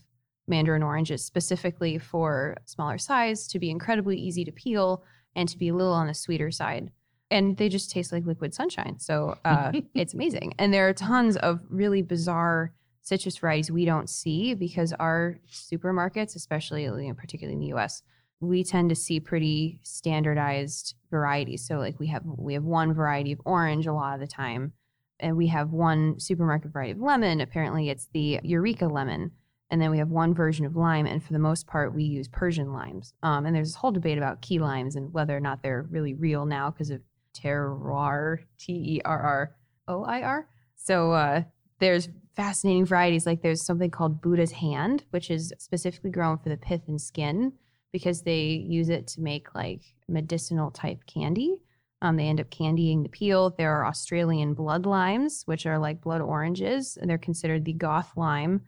mandarin 0.48 0.82
oranges 0.82 1.24
specifically 1.24 2.00
for 2.00 2.58
smaller 2.66 2.98
size 2.98 3.48
to 3.50 3.60
be 3.60 3.70
incredibly 3.70 4.18
easy 4.18 4.44
to 4.46 4.52
peel 4.52 5.04
and 5.36 5.48
to 5.50 5.58
be 5.60 5.68
a 5.68 5.76
little 5.76 5.94
on 5.94 6.08
the 6.08 6.16
sweeter 6.16 6.50
side. 6.50 6.90
And 7.30 7.56
they 7.58 7.70
just 7.70 7.92
taste 7.92 8.12
like 8.12 8.26
liquid 8.26 8.56
sunshine. 8.56 8.98
So, 8.98 9.38
uh, 9.46 9.72
it's 9.94 10.16
amazing. 10.16 10.56
And 10.58 10.74
there 10.74 10.90
are 10.90 10.94
tons 10.94 11.38
of 11.38 11.60
really 11.70 12.02
bizarre 12.02 12.74
citrus 13.04 13.38
varieties 13.38 13.70
we 13.70 13.86
don't 13.86 14.10
see 14.10 14.56
because 14.56 14.94
our 14.94 15.38
supermarkets, 15.48 16.36
especially 16.36 16.86
you 16.86 16.92
know, 16.92 17.14
particularly 17.14 17.54
in 17.54 17.60
the 17.60 17.78
US, 17.78 18.02
we 18.42 18.64
tend 18.64 18.90
to 18.90 18.96
see 18.96 19.20
pretty 19.20 19.80
standardized 19.84 20.96
varieties. 21.12 21.66
So 21.66 21.76
like 21.76 22.00
we 22.00 22.08
have 22.08 22.24
we 22.26 22.56
have 22.56 22.64
one 22.64 22.94
variety 22.94 23.32
of 23.32 23.42
orange 23.46 23.86
a 23.86 23.94
lot 23.94 24.16
of 24.16 24.20
the 24.20 24.28
time, 24.28 24.74
and 25.20 25.38
we 25.38 25.48
have 25.48 25.70
one 25.72 26.20
supermarket 26.20 26.72
variety 26.72 26.94
of 26.94 27.00
lemon. 27.00 27.40
Apparently, 27.40 27.90
it's 27.90 28.10
the 28.14 28.40
Eureka 28.44 28.88
lemon, 28.88 29.32
and 29.70 29.80
then 29.80 29.92
we 29.92 30.00
have 30.00 30.10
one 30.10 30.34
version 30.34 30.66
of 30.66 30.76
lime. 30.76 31.06
And 31.06 31.24
for 31.24 31.34
the 31.34 31.40
most 31.40 31.68
part, 31.68 31.94
we 31.94 32.04
use 32.04 32.28
Persian 32.28 32.74
limes. 32.74 33.14
Um, 33.22 33.46
and 33.46 33.56
there's 33.56 33.70
this 33.70 33.76
whole 33.76 33.92
debate 33.92 34.18
about 34.18 34.42
key 34.42 34.58
limes 34.58 34.96
and 34.96 35.14
whether 35.14 35.38
or 35.38 35.40
not 35.40 35.62
they're 35.62 35.86
really 35.92 36.16
real 36.16 36.46
now 36.46 36.72
because 36.72 36.90
of 36.90 37.02
terroir, 37.36 38.40
T 38.58 38.74
E 38.74 39.02
R 39.06 39.22
R 39.22 39.56
O 39.88 40.04
I 40.04 40.24
R. 40.24 40.48
So 40.76 41.12
uh, 41.12 41.44
there's 41.78 42.10
fascinating 42.36 42.86
varieties. 42.86 43.28
Like 43.28 43.44
there's 43.44 43.64
something 43.64 43.92
called 43.92 44.20
Buddha's 44.20 44.54
hand, 44.54 45.04
which 45.12 45.30
is 45.30 45.54
specifically 45.60 46.10
grown 46.10 46.40
for 46.40 46.50
the 46.50 46.58
pith 46.58 46.82
and 46.88 47.00
skin 47.00 47.54
because 47.92 48.22
they 48.22 48.42
use 48.42 48.90
it 48.90 49.08
to 49.08 49.22
make 49.22 49.54
like 49.54 49.82
medicinal 50.08 50.72
type 50.72 51.06
candy. 51.06 51.58
Um, 52.02 52.18
they 52.18 52.28
end 52.28 52.40
up 52.40 52.50
candying 52.50 53.04
the 53.04 53.10
peel. 53.10 53.52
There 53.52 53.72
are 53.72 53.86
Australian 53.86 54.54
blood 54.54 54.86
limes, 54.86 55.44
which 55.46 55.66
are 55.66 55.78
like 55.78 56.02
blood 56.02 56.22
oranges, 56.22 56.98
and 57.00 57.10
they're 57.10 57.18
considered 57.18 57.64
the 57.64 57.74
goth 57.74 58.14
lime. 58.16 58.62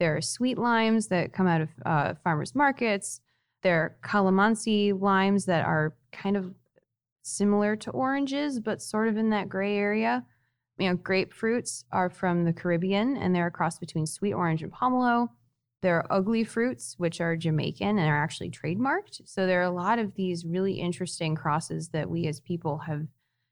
There 0.00 0.16
are 0.16 0.20
sweet 0.20 0.58
limes 0.58 1.08
that 1.08 1.32
come 1.32 1.46
out 1.46 1.62
of 1.62 1.68
uh, 1.86 2.14
farmers 2.22 2.54
markets. 2.54 3.20
There 3.62 3.80
are 3.80 3.96
calamansi 4.02 5.00
limes 5.00 5.46
that 5.46 5.64
are 5.64 5.94
kind 6.12 6.36
of 6.36 6.54
similar 7.22 7.74
to 7.76 7.90
oranges, 7.90 8.60
but 8.60 8.82
sort 8.82 9.08
of 9.08 9.16
in 9.16 9.30
that 9.30 9.48
gray 9.48 9.78
area. 9.78 10.24
You 10.78 10.90
know, 10.90 10.96
grapefruits 10.96 11.84
are 11.90 12.10
from 12.10 12.44
the 12.44 12.52
Caribbean, 12.52 13.16
and 13.16 13.34
they're 13.34 13.46
a 13.46 13.50
cross 13.52 13.78
between 13.78 14.06
sweet 14.06 14.34
orange 14.34 14.62
and 14.62 14.72
pomelo. 14.72 15.28
There 15.84 15.98
are 15.98 16.06
ugly 16.08 16.44
fruits, 16.44 16.94
which 16.96 17.20
are 17.20 17.36
Jamaican 17.36 17.98
and 17.98 18.08
are 18.08 18.22
actually 18.22 18.50
trademarked. 18.50 19.20
So 19.26 19.46
there 19.46 19.60
are 19.60 19.64
a 19.64 19.70
lot 19.70 19.98
of 19.98 20.14
these 20.14 20.46
really 20.46 20.80
interesting 20.80 21.34
crosses 21.34 21.90
that 21.90 22.08
we 22.08 22.26
as 22.26 22.40
people 22.40 22.78
have 22.78 23.06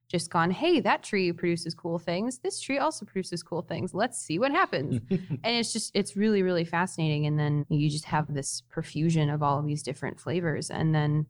just 0.09 0.31
gone, 0.31 0.51
hey, 0.51 0.81
that 0.81 1.03
tree 1.03 1.31
produces 1.31 1.75
cool 1.75 1.99
things. 1.99 2.39
This 2.39 2.59
tree 2.59 2.79
also 2.79 3.05
produces 3.05 3.43
cool 3.43 3.61
things. 3.61 3.93
Let's 3.93 4.19
see 4.19 4.39
what 4.39 4.51
happens. 4.51 5.03
and 5.11 5.41
it's 5.45 5.75
just, 5.75 5.91
it's 5.93 6.17
really, 6.17 6.43
really 6.43 6.65
fascinating. 6.65 7.27
And 7.27 7.39
then 7.39 7.67
you 7.69 7.91
just 7.91 8.07
have 8.07 8.33
this 8.33 8.63
profusion 8.63 9.29
of 9.29 9.43
all 9.43 9.59
of 9.59 9.67
these 9.67 9.83
different 9.83 10.19
flavors. 10.19 10.71
And 10.71 10.95
then, 10.95 11.27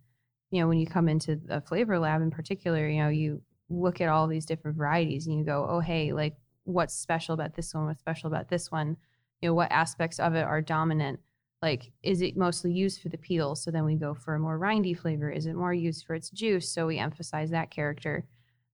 you 0.52 0.60
know, 0.60 0.68
when 0.68 0.78
you 0.78 0.86
come 0.86 1.08
into 1.08 1.34
the 1.34 1.62
flavor 1.62 1.98
lab 1.98 2.22
in 2.22 2.30
particular, 2.30 2.88
you 2.88 3.02
know, 3.02 3.08
you 3.08 3.42
look 3.68 4.00
at 4.00 4.08
all 4.08 4.28
these 4.28 4.46
different 4.46 4.76
varieties 4.76 5.26
and 5.26 5.36
you 5.36 5.44
go, 5.44 5.66
oh, 5.68 5.80
hey, 5.80 6.12
like 6.12 6.36
what's 6.62 6.94
special 6.94 7.34
about 7.34 7.56
this 7.56 7.74
one? 7.74 7.86
What's 7.86 7.98
special 7.98 8.28
about 8.28 8.48
this 8.48 8.70
one? 8.70 8.96
You 9.42 9.48
know 9.48 9.54
what 9.54 9.70
aspects 9.70 10.18
of 10.18 10.34
it 10.34 10.44
are 10.44 10.62
dominant 10.62 11.20
like 11.60 11.92
is 12.02 12.22
it 12.22 12.36
mostly 12.36 12.72
used 12.72 13.00
for 13.00 13.08
the 13.08 13.18
peel 13.18 13.54
so 13.54 13.70
then 13.70 13.84
we 13.84 13.94
go 13.94 14.14
for 14.14 14.34
a 14.34 14.38
more 14.38 14.58
rindy 14.58 14.98
flavor? 14.98 15.30
Is 15.30 15.46
it 15.46 15.54
more 15.54 15.72
used 15.72 16.04
for 16.04 16.14
its 16.14 16.30
juice? 16.30 16.68
So 16.68 16.86
we 16.86 16.98
emphasize 16.98 17.50
that 17.50 17.70
character. 17.70 18.26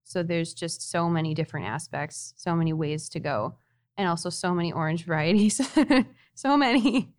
So 0.03 0.23
there's 0.23 0.53
just 0.53 0.89
so 0.89 1.07
many 1.07 1.33
different 1.35 1.67
aspects 1.67 2.33
so 2.37 2.55
many 2.55 2.73
ways 2.73 3.09
to 3.09 3.19
go 3.19 3.55
and 3.97 4.07
also 4.07 4.29
so 4.29 4.53
many 4.53 4.71
orange 4.71 5.05
varieties. 5.05 5.61
So 6.35 6.55
many. 6.55 7.09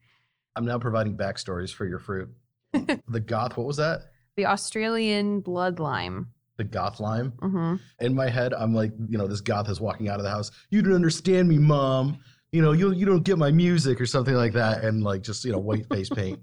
I'm 0.56 0.64
now 0.64 0.78
providing 0.78 1.14
backstories 1.14 1.74
for 1.74 1.84
your 1.84 1.98
fruit. 1.98 2.30
The 3.06 3.20
goth 3.20 3.58
what 3.58 3.66
was 3.66 3.76
that? 3.76 4.00
The 4.36 4.46
australian 4.46 5.40
blood 5.40 5.78
lime. 5.78 6.28
The 6.56 6.64
goth 6.64 7.00
lime. 7.00 7.32
Mm-hmm. 7.32 7.76
In 8.02 8.14
my 8.14 8.30
head, 8.30 8.54
I'm 8.54 8.74
like, 8.74 8.92
you 9.10 9.18
know, 9.18 9.26
this 9.26 9.42
goth 9.42 9.68
is 9.68 9.78
walking 9.78 10.08
out 10.08 10.20
of 10.20 10.24
the 10.24 10.30
house. 10.30 10.50
You 10.70 10.80
don't 10.80 10.94
understand 10.94 11.48
me, 11.48 11.58
mom 11.58 12.18
you 12.52 12.62
know, 12.62 12.72
you 12.72 12.92
you 12.92 13.06
don't 13.06 13.22
get 13.22 13.38
my 13.38 13.50
music 13.50 14.00
or 14.00 14.06
something 14.06 14.34
like 14.34 14.52
that, 14.54 14.84
and 14.84 15.02
like 15.02 15.22
just 15.22 15.44
you 15.44 15.52
know 15.52 15.58
white 15.58 15.86
face 15.88 16.08
paint. 16.08 16.40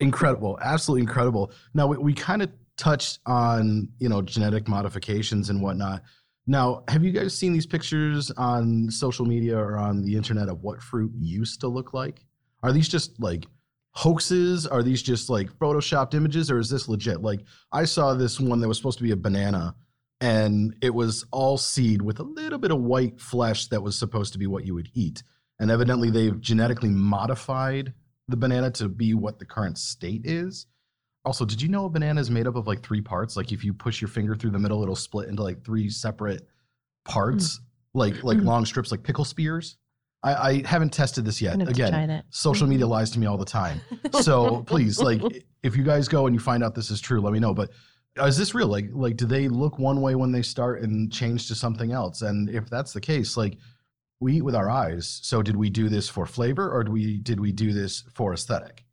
incredible, 0.00 0.58
absolutely 0.62 1.02
incredible. 1.02 1.52
Now 1.74 1.86
we, 1.86 1.98
we 1.98 2.14
kind 2.14 2.42
of 2.42 2.50
touched 2.76 3.20
on 3.26 3.88
you 3.98 4.08
know 4.08 4.22
genetic 4.22 4.68
modifications 4.68 5.50
and 5.50 5.60
whatnot. 5.60 6.02
Now, 6.46 6.82
have 6.88 7.04
you 7.04 7.12
guys 7.12 7.36
seen 7.36 7.52
these 7.52 7.66
pictures 7.66 8.30
on 8.32 8.90
social 8.90 9.24
media 9.24 9.56
or 9.56 9.76
on 9.76 10.02
the 10.02 10.16
internet 10.16 10.48
of 10.48 10.62
what 10.62 10.82
fruit 10.82 11.12
used 11.16 11.60
to 11.60 11.68
look 11.68 11.92
like? 11.92 12.24
Are 12.62 12.72
these 12.72 12.88
just 12.88 13.20
like 13.20 13.46
hoaxes? 13.92 14.66
Are 14.66 14.82
these 14.82 15.02
just 15.02 15.28
like 15.30 15.52
photoshopped 15.58 16.14
images 16.14 16.50
or 16.50 16.58
is 16.58 16.70
this 16.70 16.88
legit? 16.88 17.22
Like 17.22 17.44
I 17.72 17.84
saw 17.84 18.14
this 18.14 18.40
one 18.40 18.60
that 18.60 18.68
was 18.68 18.78
supposed 18.78 18.98
to 18.98 19.04
be 19.04 19.12
a 19.12 19.16
banana 19.16 19.74
and 20.20 20.74
it 20.82 20.94
was 20.94 21.24
all 21.30 21.56
seed 21.56 22.02
with 22.02 22.20
a 22.20 22.24
little 22.24 22.58
bit 22.58 22.70
of 22.70 22.80
white 22.80 23.20
flesh 23.20 23.66
that 23.68 23.82
was 23.82 23.98
supposed 23.98 24.32
to 24.32 24.38
be 24.38 24.46
what 24.46 24.66
you 24.66 24.74
would 24.74 24.90
eat. 24.94 25.22
And 25.60 25.70
evidently 25.70 26.10
they've 26.10 26.40
genetically 26.40 26.88
modified 26.88 27.92
the 28.28 28.36
banana 28.36 28.70
to 28.72 28.88
be 28.88 29.14
what 29.14 29.38
the 29.38 29.44
current 29.44 29.78
state 29.78 30.22
is. 30.24 30.66
Also, 31.24 31.44
did 31.44 31.60
you 31.60 31.68
know 31.68 31.84
a 31.84 31.90
banana 31.90 32.20
is 32.20 32.30
made 32.30 32.46
up 32.46 32.56
of 32.56 32.66
like 32.66 32.82
three 32.82 33.02
parts? 33.02 33.36
Like 33.36 33.52
if 33.52 33.62
you 33.62 33.74
push 33.74 34.00
your 34.00 34.08
finger 34.08 34.34
through 34.34 34.50
the 34.50 34.58
middle, 34.58 34.82
it'll 34.82 34.96
split 34.96 35.28
into 35.28 35.42
like 35.42 35.62
three 35.62 35.90
separate 35.90 36.48
parts, 37.04 37.58
mm. 37.58 37.62
like 37.92 38.24
like 38.24 38.38
mm. 38.38 38.46
long 38.46 38.64
strips, 38.64 38.90
like 38.90 39.02
pickle 39.02 39.24
spears. 39.24 39.76
I, 40.22 40.34
I 40.34 40.66
haven't 40.66 40.92
tested 40.92 41.24
this 41.24 41.40
yet. 41.40 41.60
Again, 41.60 42.22
social 42.30 42.66
media 42.66 42.84
mm-hmm. 42.84 42.92
lies 42.92 43.10
to 43.12 43.18
me 43.18 43.26
all 43.26 43.38
the 43.38 43.44
time. 43.44 43.80
So 44.20 44.62
please, 44.64 44.98
like, 44.98 45.22
if 45.62 45.76
you 45.76 45.82
guys 45.82 46.08
go 46.08 46.26
and 46.26 46.34
you 46.34 46.40
find 46.40 46.62
out 46.62 46.74
this 46.74 46.90
is 46.90 47.00
true, 47.00 47.20
let 47.20 47.32
me 47.32 47.38
know. 47.38 47.54
But 47.54 47.70
is 48.22 48.36
this 48.36 48.54
real? 48.54 48.66
Like, 48.66 48.86
like, 48.92 49.16
do 49.16 49.24
they 49.24 49.48
look 49.48 49.78
one 49.78 50.02
way 50.02 50.14
when 50.14 50.30
they 50.30 50.42
start 50.42 50.82
and 50.82 51.10
change 51.10 51.48
to 51.48 51.54
something 51.54 51.92
else? 51.92 52.20
And 52.20 52.50
if 52.50 52.68
that's 52.68 52.92
the 52.92 53.00
case, 53.00 53.36
like, 53.36 53.56
we 54.20 54.36
eat 54.36 54.42
with 54.42 54.54
our 54.54 54.68
eyes. 54.68 55.20
So 55.22 55.42
did 55.42 55.56
we 55.56 55.70
do 55.70 55.88
this 55.88 56.08
for 56.08 56.26
flavor, 56.26 56.70
or 56.70 56.84
did 56.84 56.92
we 56.92 57.18
did 57.18 57.40
we 57.40 57.52
do 57.52 57.72
this 57.72 58.04
for 58.14 58.32
aesthetic? 58.34 58.84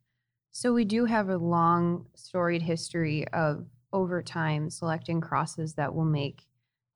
So 0.50 0.72
we 0.72 0.84
do 0.84 1.04
have 1.04 1.28
a 1.28 1.36
long 1.36 2.06
storied 2.14 2.62
history 2.62 3.28
of 3.28 3.66
over 3.92 4.22
time 4.22 4.70
selecting 4.70 5.20
crosses 5.20 5.74
that 5.74 5.94
will 5.94 6.04
make 6.04 6.46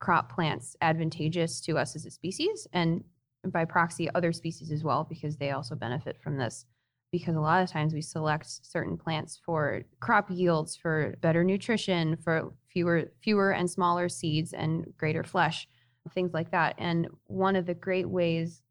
crop 0.00 0.32
plants 0.32 0.76
advantageous 0.80 1.60
to 1.60 1.78
us 1.78 1.94
as 1.94 2.04
a 2.06 2.10
species 2.10 2.66
and 2.72 3.04
by 3.46 3.64
proxy 3.64 4.08
other 4.14 4.32
species 4.32 4.70
as 4.72 4.82
well 4.82 5.04
because 5.08 5.36
they 5.36 5.52
also 5.52 5.74
benefit 5.74 6.16
from 6.20 6.36
this 6.36 6.66
because 7.12 7.36
a 7.36 7.40
lot 7.40 7.62
of 7.62 7.70
times 7.70 7.92
we 7.94 8.00
select 8.00 8.46
certain 8.66 8.96
plants 8.96 9.38
for 9.44 9.82
crop 10.00 10.28
yields 10.30 10.74
for 10.76 11.16
better 11.20 11.44
nutrition 11.44 12.16
for 12.16 12.52
fewer 12.68 13.04
fewer 13.22 13.52
and 13.52 13.70
smaller 13.70 14.08
seeds 14.08 14.52
and 14.52 14.92
greater 14.96 15.22
flesh 15.22 15.68
things 16.10 16.34
like 16.34 16.50
that 16.50 16.74
and 16.78 17.06
one 17.26 17.54
of 17.56 17.66
the 17.66 17.74
great 17.74 18.08
ways 18.08 18.62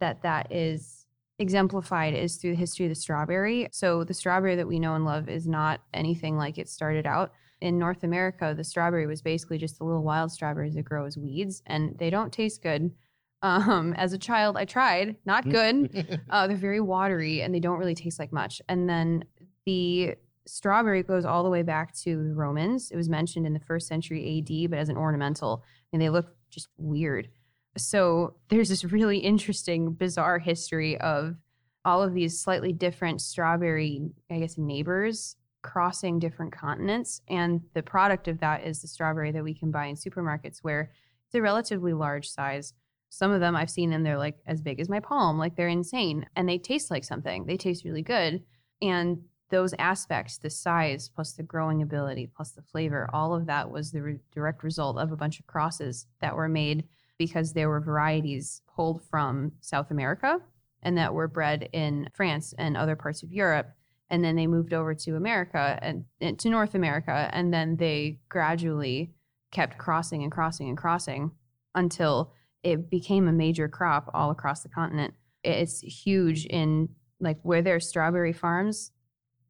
that 0.00 0.22
that 0.22 0.50
is 0.50 1.06
exemplified 1.38 2.14
is 2.14 2.36
through 2.36 2.50
the 2.50 2.56
history 2.56 2.86
of 2.86 2.90
the 2.90 2.94
strawberry. 2.94 3.68
So 3.70 4.04
the 4.04 4.14
strawberry 4.14 4.56
that 4.56 4.66
we 4.66 4.78
know 4.78 4.94
and 4.94 5.04
love 5.04 5.28
is 5.28 5.46
not 5.46 5.80
anything 5.94 6.36
like 6.36 6.58
it 6.58 6.68
started 6.68 7.06
out. 7.06 7.32
In 7.60 7.78
North 7.78 8.04
America, 8.04 8.54
the 8.56 8.64
strawberry 8.64 9.06
was 9.06 9.22
basically 9.22 9.58
just 9.58 9.78
the 9.78 9.84
little 9.84 10.02
wild 10.02 10.30
strawberries 10.30 10.74
that 10.74 10.84
grow 10.84 11.06
as 11.06 11.18
weeds, 11.18 11.62
and 11.66 11.96
they 11.98 12.10
don't 12.10 12.32
taste 12.32 12.62
good. 12.62 12.90
Um, 13.40 13.94
as 13.96 14.12
a 14.12 14.18
child, 14.18 14.56
I 14.56 14.64
tried, 14.64 15.14
not 15.24 15.48
good. 15.48 16.20
uh, 16.30 16.48
they're 16.48 16.56
very 16.56 16.80
watery 16.80 17.40
and 17.40 17.54
they 17.54 17.60
don't 17.60 17.78
really 17.78 17.94
taste 17.94 18.18
like 18.18 18.32
much. 18.32 18.60
And 18.68 18.90
then 18.90 19.26
the 19.64 20.16
strawberry 20.44 21.04
goes 21.04 21.24
all 21.24 21.44
the 21.44 21.48
way 21.48 21.62
back 21.62 21.94
to 21.98 22.16
the 22.16 22.34
Romans. 22.34 22.90
It 22.90 22.96
was 22.96 23.08
mentioned 23.08 23.46
in 23.46 23.52
the 23.52 23.60
first 23.60 23.86
century 23.86 24.40
AD, 24.40 24.70
but 24.70 24.80
as 24.80 24.88
an 24.88 24.96
ornamental, 24.96 25.62
and 25.92 26.02
they 26.02 26.10
look 26.10 26.34
just 26.50 26.68
weird. 26.76 27.28
So 27.76 28.34
there's 28.48 28.68
this 28.68 28.84
really 28.84 29.18
interesting, 29.18 29.92
bizarre 29.92 30.38
history 30.38 30.98
of 31.00 31.36
all 31.84 32.02
of 32.02 32.14
these 32.14 32.40
slightly 32.40 32.72
different 32.72 33.20
strawberry, 33.20 34.10
I 34.30 34.40
guess, 34.40 34.58
neighbors 34.58 35.36
crossing 35.62 36.18
different 36.18 36.52
continents. 36.52 37.20
And 37.28 37.60
the 37.74 37.82
product 37.82 38.28
of 38.28 38.40
that 38.40 38.64
is 38.64 38.80
the 38.80 38.88
strawberry 38.88 39.32
that 39.32 39.44
we 39.44 39.54
can 39.54 39.70
buy 39.70 39.86
in 39.86 39.96
supermarkets 39.96 40.58
where 40.62 40.90
it's 41.26 41.34
a 41.34 41.42
relatively 41.42 41.92
large 41.92 42.28
size. 42.28 42.74
Some 43.10 43.30
of 43.30 43.40
them 43.40 43.56
I've 43.56 43.70
seen 43.70 43.92
and 43.92 44.04
they're 44.04 44.18
like 44.18 44.36
as 44.46 44.60
big 44.60 44.80
as 44.80 44.88
my 44.88 45.00
palm, 45.00 45.38
like 45.38 45.56
they're 45.56 45.68
insane. 45.68 46.26
And 46.36 46.48
they 46.48 46.58
taste 46.58 46.90
like 46.90 47.04
something. 47.04 47.46
They 47.46 47.56
taste 47.56 47.84
really 47.84 48.02
good. 48.02 48.42
And 48.82 49.22
those 49.50 49.74
aspects, 49.78 50.38
the 50.38 50.50
size 50.50 51.08
plus 51.08 51.32
the 51.32 51.42
growing 51.42 51.82
ability 51.82 52.30
plus 52.34 52.50
the 52.50 52.62
flavor, 52.62 53.08
all 53.12 53.34
of 53.34 53.46
that 53.46 53.70
was 53.70 53.90
the 53.90 54.02
re- 54.02 54.18
direct 54.32 54.62
result 54.62 54.98
of 54.98 55.12
a 55.12 55.16
bunch 55.16 55.40
of 55.40 55.46
crosses 55.46 56.06
that 56.20 56.36
were 56.36 56.48
made 56.48 56.84
because 57.18 57.52
there 57.52 57.68
were 57.68 57.80
varieties 57.80 58.62
pulled 58.74 59.02
from 59.02 59.52
South 59.60 59.90
America 59.90 60.40
and 60.82 60.96
that 60.96 61.12
were 61.12 61.28
bred 61.28 61.68
in 61.72 62.08
France 62.14 62.54
and 62.58 62.76
other 62.76 62.96
parts 62.96 63.22
of 63.22 63.32
Europe. 63.32 63.70
And 64.10 64.24
then 64.24 64.36
they 64.36 64.46
moved 64.46 64.72
over 64.72 64.94
to 64.94 65.16
America 65.16 65.78
and, 65.82 66.38
to 66.38 66.48
North 66.48 66.74
America. 66.74 67.28
And 67.32 67.52
then 67.52 67.76
they 67.76 68.20
gradually 68.28 69.10
kept 69.50 69.78
crossing 69.78 70.22
and 70.22 70.32
crossing 70.32 70.68
and 70.68 70.78
crossing 70.78 71.32
until 71.74 72.32
it 72.62 72.90
became 72.90 73.28
a 73.28 73.32
major 73.32 73.68
crop 73.68 74.10
all 74.14 74.30
across 74.30 74.62
the 74.62 74.68
continent. 74.68 75.14
It's 75.44 75.80
huge 75.80 76.46
in 76.46 76.90
like 77.20 77.38
where 77.42 77.62
there's 77.62 77.88
strawberry 77.88 78.32
farms, 78.32 78.92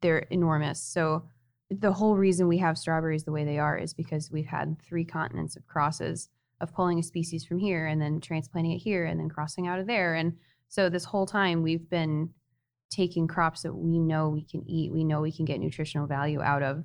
they're 0.00 0.26
enormous. 0.30 0.82
So 0.82 1.24
the 1.70 1.92
whole 1.92 2.16
reason 2.16 2.48
we 2.48 2.58
have 2.58 2.78
strawberries 2.78 3.24
the 3.24 3.32
way 3.32 3.44
they 3.44 3.58
are 3.58 3.76
is 3.76 3.92
because 3.92 4.30
we've 4.30 4.46
had 4.46 4.80
three 4.82 5.04
continents 5.04 5.56
of 5.56 5.66
crosses 5.66 6.28
of 6.60 6.74
pulling 6.74 6.98
a 6.98 7.02
species 7.02 7.44
from 7.44 7.58
here 7.58 7.86
and 7.86 8.00
then 8.00 8.20
transplanting 8.20 8.72
it 8.72 8.78
here 8.78 9.04
and 9.04 9.20
then 9.20 9.28
crossing 9.28 9.66
out 9.66 9.78
of 9.78 9.86
there. 9.86 10.14
And 10.14 10.34
so 10.68 10.88
this 10.88 11.04
whole 11.04 11.26
time 11.26 11.62
we've 11.62 11.88
been 11.88 12.30
taking 12.90 13.28
crops 13.28 13.62
that 13.62 13.74
we 13.74 13.98
know 13.98 14.28
we 14.28 14.44
can 14.44 14.68
eat, 14.68 14.92
we 14.92 15.04
know 15.04 15.20
we 15.20 15.32
can 15.32 15.44
get 15.44 15.60
nutritional 15.60 16.06
value 16.06 16.40
out 16.40 16.62
of, 16.62 16.84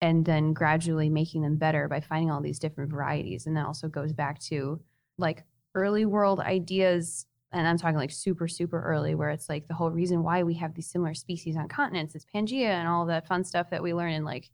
and 0.00 0.24
then 0.24 0.52
gradually 0.52 1.10
making 1.10 1.42
them 1.42 1.56
better 1.56 1.88
by 1.88 2.00
finding 2.00 2.30
all 2.30 2.40
these 2.40 2.58
different 2.58 2.90
varieties. 2.90 3.46
And 3.46 3.56
that 3.56 3.66
also 3.66 3.88
goes 3.88 4.12
back 4.12 4.40
to 4.44 4.80
like 5.18 5.44
early 5.74 6.04
world 6.06 6.40
ideas. 6.40 7.26
And 7.52 7.66
I'm 7.66 7.78
talking 7.78 7.96
like 7.96 8.12
super, 8.12 8.46
super 8.46 8.80
early, 8.80 9.14
where 9.14 9.30
it's 9.30 9.48
like 9.48 9.66
the 9.66 9.74
whole 9.74 9.90
reason 9.90 10.22
why 10.22 10.42
we 10.42 10.54
have 10.54 10.74
these 10.74 10.90
similar 10.90 11.14
species 11.14 11.56
on 11.56 11.68
continents 11.68 12.14
is 12.14 12.24
Pangea 12.32 12.68
and 12.68 12.86
all 12.86 13.06
that 13.06 13.26
fun 13.26 13.44
stuff 13.44 13.70
that 13.70 13.82
we 13.82 13.92
learn 13.92 14.12
in 14.12 14.24
like 14.24 14.50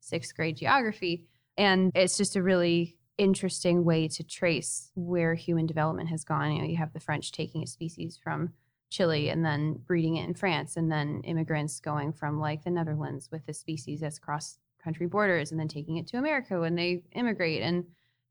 sixth 0.00 0.34
grade 0.34 0.56
geography. 0.56 1.26
And 1.56 1.92
it's 1.94 2.16
just 2.16 2.36
a 2.36 2.42
really 2.42 2.96
interesting 3.18 3.84
way 3.84 4.08
to 4.08 4.22
trace 4.22 4.90
where 4.94 5.34
human 5.34 5.66
development 5.66 6.08
has 6.08 6.24
gone. 6.24 6.52
You 6.52 6.62
know, 6.62 6.68
you 6.68 6.76
have 6.76 6.92
the 6.92 7.00
French 7.00 7.32
taking 7.32 7.62
a 7.62 7.66
species 7.66 8.18
from 8.22 8.52
Chile 8.90 9.28
and 9.28 9.44
then 9.44 9.74
breeding 9.86 10.16
it 10.16 10.26
in 10.26 10.34
France, 10.34 10.76
and 10.76 10.90
then 10.90 11.20
immigrants 11.24 11.80
going 11.80 12.12
from 12.12 12.40
like 12.40 12.64
the 12.64 12.70
Netherlands 12.70 13.28
with 13.30 13.44
the 13.44 13.52
species 13.52 14.00
that's 14.00 14.18
cross 14.18 14.58
country 14.82 15.06
borders 15.06 15.50
and 15.50 15.60
then 15.60 15.68
taking 15.68 15.96
it 15.96 16.06
to 16.06 16.16
America 16.16 16.58
when 16.60 16.74
they 16.74 17.02
immigrate 17.12 17.60
and 17.62 17.84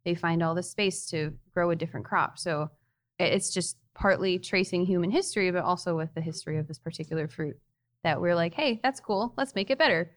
they 0.05 0.15
find 0.15 0.41
all 0.41 0.55
the 0.55 0.63
space 0.63 1.05
to 1.07 1.33
grow 1.53 1.69
a 1.69 1.75
different 1.75 2.05
crop. 2.05 2.39
So 2.39 2.71
it's 3.19 3.53
just 3.53 3.77
partly 3.93 4.39
tracing 4.39 4.85
human 4.85 5.09
history, 5.09 5.51
but 5.51 5.63
also 5.63 5.95
with 5.95 6.13
the 6.13 6.21
history 6.21 6.57
of 6.57 6.67
this 6.67 6.79
particular 6.79 7.27
fruit 7.27 7.57
that 8.03 8.21
we're 8.21 8.35
like, 8.35 8.53
hey, 8.53 8.79
that's 8.83 8.99
cool. 8.99 9.33
Let's 9.37 9.55
make 9.55 9.69
it 9.69 9.77
better 9.77 10.11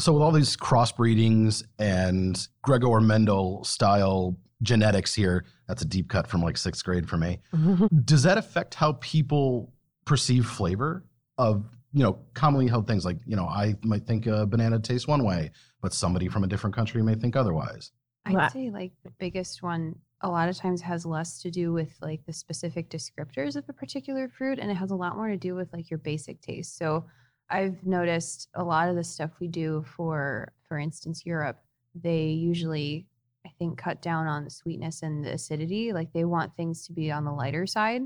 so 0.00 0.12
with 0.12 0.22
all 0.22 0.32
these 0.32 0.56
crossbreedings 0.56 1.62
and 1.78 2.48
Gregor 2.62 3.00
Mendel 3.00 3.62
style 3.64 4.36
genetics 4.62 5.14
here, 5.14 5.44
that's 5.68 5.82
a 5.82 5.86
deep 5.86 6.08
cut 6.08 6.26
from 6.26 6.42
like 6.42 6.56
sixth 6.56 6.84
grade 6.84 7.08
for 7.08 7.16
me. 7.16 7.40
Does 8.04 8.22
that 8.24 8.38
affect 8.38 8.74
how 8.74 8.94
people 8.94 9.72
perceive 10.04 10.46
flavor 10.46 11.04
of 11.38 11.64
you 11.92 12.02
know 12.02 12.18
commonly 12.34 12.66
held 12.66 12.86
things 12.86 13.04
like 13.04 13.18
you 13.26 13.36
know 13.36 13.46
I 13.46 13.74
might 13.84 14.06
think 14.06 14.26
a 14.26 14.46
banana 14.46 14.78
tastes 14.78 15.06
one 15.06 15.24
way, 15.24 15.50
but 15.80 15.92
somebody 15.92 16.28
from 16.28 16.44
a 16.44 16.46
different 16.46 16.74
country 16.74 17.02
may 17.02 17.14
think 17.14 17.36
otherwise. 17.36 17.92
I'd 18.26 18.52
say 18.52 18.70
like 18.70 18.92
the 19.02 19.10
biggest 19.18 19.62
one 19.62 19.96
a 20.22 20.28
lot 20.28 20.48
of 20.48 20.56
times 20.56 20.82
has 20.82 21.06
less 21.06 21.40
to 21.40 21.50
do 21.50 21.72
with 21.72 21.96
like 22.02 22.24
the 22.26 22.32
specific 22.32 22.90
descriptors 22.90 23.56
of 23.56 23.64
a 23.68 23.72
particular 23.72 24.28
fruit 24.28 24.58
and 24.58 24.70
it 24.70 24.74
has 24.74 24.90
a 24.90 24.96
lot 24.96 25.16
more 25.16 25.28
to 25.28 25.36
do 25.36 25.54
with 25.54 25.72
like 25.72 25.90
your 25.90 25.98
basic 25.98 26.40
taste. 26.42 26.76
So 26.76 27.04
I've 27.48 27.84
noticed 27.84 28.48
a 28.54 28.62
lot 28.62 28.88
of 28.88 28.96
the 28.96 29.04
stuff 29.04 29.30
we 29.40 29.48
do 29.48 29.84
for, 29.96 30.52
for 30.68 30.78
instance, 30.78 31.24
Europe, 31.24 31.58
they 31.94 32.26
usually, 32.26 33.06
I 33.44 33.50
think, 33.58 33.78
cut 33.78 34.02
down 34.02 34.26
on 34.26 34.44
the 34.44 34.50
sweetness 34.50 35.02
and 35.02 35.24
the 35.24 35.32
acidity. 35.32 35.92
Like 35.92 36.12
they 36.12 36.24
want 36.24 36.54
things 36.54 36.86
to 36.86 36.92
be 36.92 37.10
on 37.10 37.24
the 37.24 37.32
lighter 37.32 37.66
side. 37.66 38.02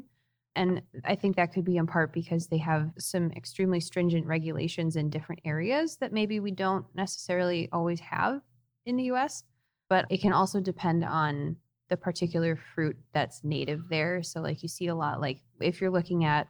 And 0.57 0.83
I 1.05 1.17
think 1.17 1.37
that 1.37 1.53
could 1.53 1.65
be 1.65 1.77
in 1.77 1.87
part 1.87 2.13
because 2.13 2.47
they 2.47 2.59
have 2.59 2.93
some 2.99 3.33
extremely 3.33 3.81
stringent 3.81 4.25
regulations 4.25 4.97
in 4.97 5.11
different 5.11 5.43
areas 5.45 5.97
that 5.97 6.13
maybe 6.13 6.39
we 6.39 6.53
don't 6.53 6.87
necessarily 6.95 7.69
always 7.73 8.01
have 8.01 8.41
in 8.87 8.97
the 8.97 9.11
US. 9.13 9.43
But 9.91 10.07
it 10.11 10.23
can 10.23 10.33
also 10.33 10.61
depend 10.61 11.05
on 11.05 11.57
the 11.91 11.97
particular 11.97 12.57
fruit 12.75 12.97
that's 13.13 13.45
native 13.45 13.89
there. 13.89 14.23
So, 14.23 14.41
like, 14.41 14.63
you 14.63 14.69
see 14.69 14.87
a 14.87 14.95
lot, 14.95 15.21
like, 15.21 15.41
if 15.61 15.81
you're 15.81 15.91
looking 15.91 16.25
at 16.25 16.49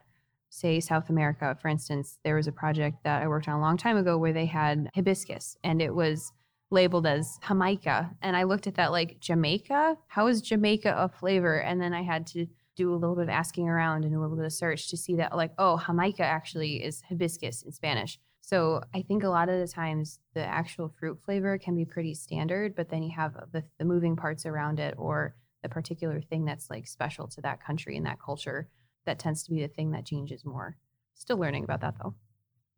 say 0.54 0.78
South 0.78 1.10
America, 1.10 1.56
for 1.60 1.68
instance, 1.68 2.18
there 2.22 2.36
was 2.36 2.46
a 2.46 2.52
project 2.52 3.02
that 3.02 3.22
I 3.22 3.26
worked 3.26 3.48
on 3.48 3.58
a 3.58 3.60
long 3.60 3.76
time 3.76 3.96
ago 3.96 4.16
where 4.16 4.32
they 4.32 4.46
had 4.46 4.88
hibiscus 4.94 5.56
and 5.64 5.82
it 5.82 5.92
was 5.92 6.30
labeled 6.70 7.06
as 7.06 7.38
Jamaica. 7.46 8.10
And 8.22 8.36
I 8.36 8.44
looked 8.44 8.68
at 8.68 8.76
that 8.76 8.92
like, 8.92 9.18
Jamaica? 9.18 9.96
How 10.06 10.28
is 10.28 10.40
Jamaica 10.40 10.94
a 10.96 11.08
flavor? 11.08 11.60
And 11.60 11.80
then 11.80 11.92
I 11.92 12.02
had 12.02 12.26
to 12.28 12.46
do 12.76 12.92
a 12.92 12.96
little 12.96 13.16
bit 13.16 13.24
of 13.24 13.28
asking 13.30 13.68
around 13.68 14.04
and 14.04 14.14
a 14.14 14.20
little 14.20 14.36
bit 14.36 14.44
of 14.44 14.52
search 14.52 14.88
to 14.90 14.96
see 14.96 15.16
that, 15.16 15.36
like, 15.36 15.52
oh, 15.58 15.80
Jamaica 15.84 16.22
actually 16.22 16.84
is 16.84 17.02
hibiscus 17.08 17.62
in 17.62 17.72
Spanish. 17.72 18.18
So 18.46 18.82
I 18.92 19.00
think 19.00 19.22
a 19.22 19.28
lot 19.30 19.48
of 19.48 19.58
the 19.58 19.66
times 19.66 20.18
the 20.34 20.44
actual 20.44 20.92
fruit 21.00 21.18
flavor 21.24 21.56
can 21.56 21.74
be 21.74 21.86
pretty 21.86 22.12
standard, 22.12 22.76
but 22.76 22.90
then 22.90 23.02
you 23.02 23.10
have 23.16 23.32
the, 23.52 23.64
the 23.78 23.86
moving 23.86 24.16
parts 24.16 24.44
around 24.44 24.78
it 24.80 24.94
or 24.98 25.34
the 25.62 25.70
particular 25.70 26.20
thing 26.20 26.44
that's 26.44 26.68
like 26.68 26.86
special 26.86 27.26
to 27.28 27.40
that 27.40 27.64
country 27.64 27.96
and 27.96 28.04
that 28.04 28.20
culture 28.20 28.68
that 29.06 29.18
tends 29.18 29.44
to 29.44 29.50
be 29.50 29.62
the 29.62 29.68
thing 29.68 29.92
that 29.92 30.04
changes 30.04 30.44
more. 30.44 30.76
Still 31.14 31.38
learning 31.38 31.64
about 31.64 31.80
that 31.80 31.94
though. 32.02 32.14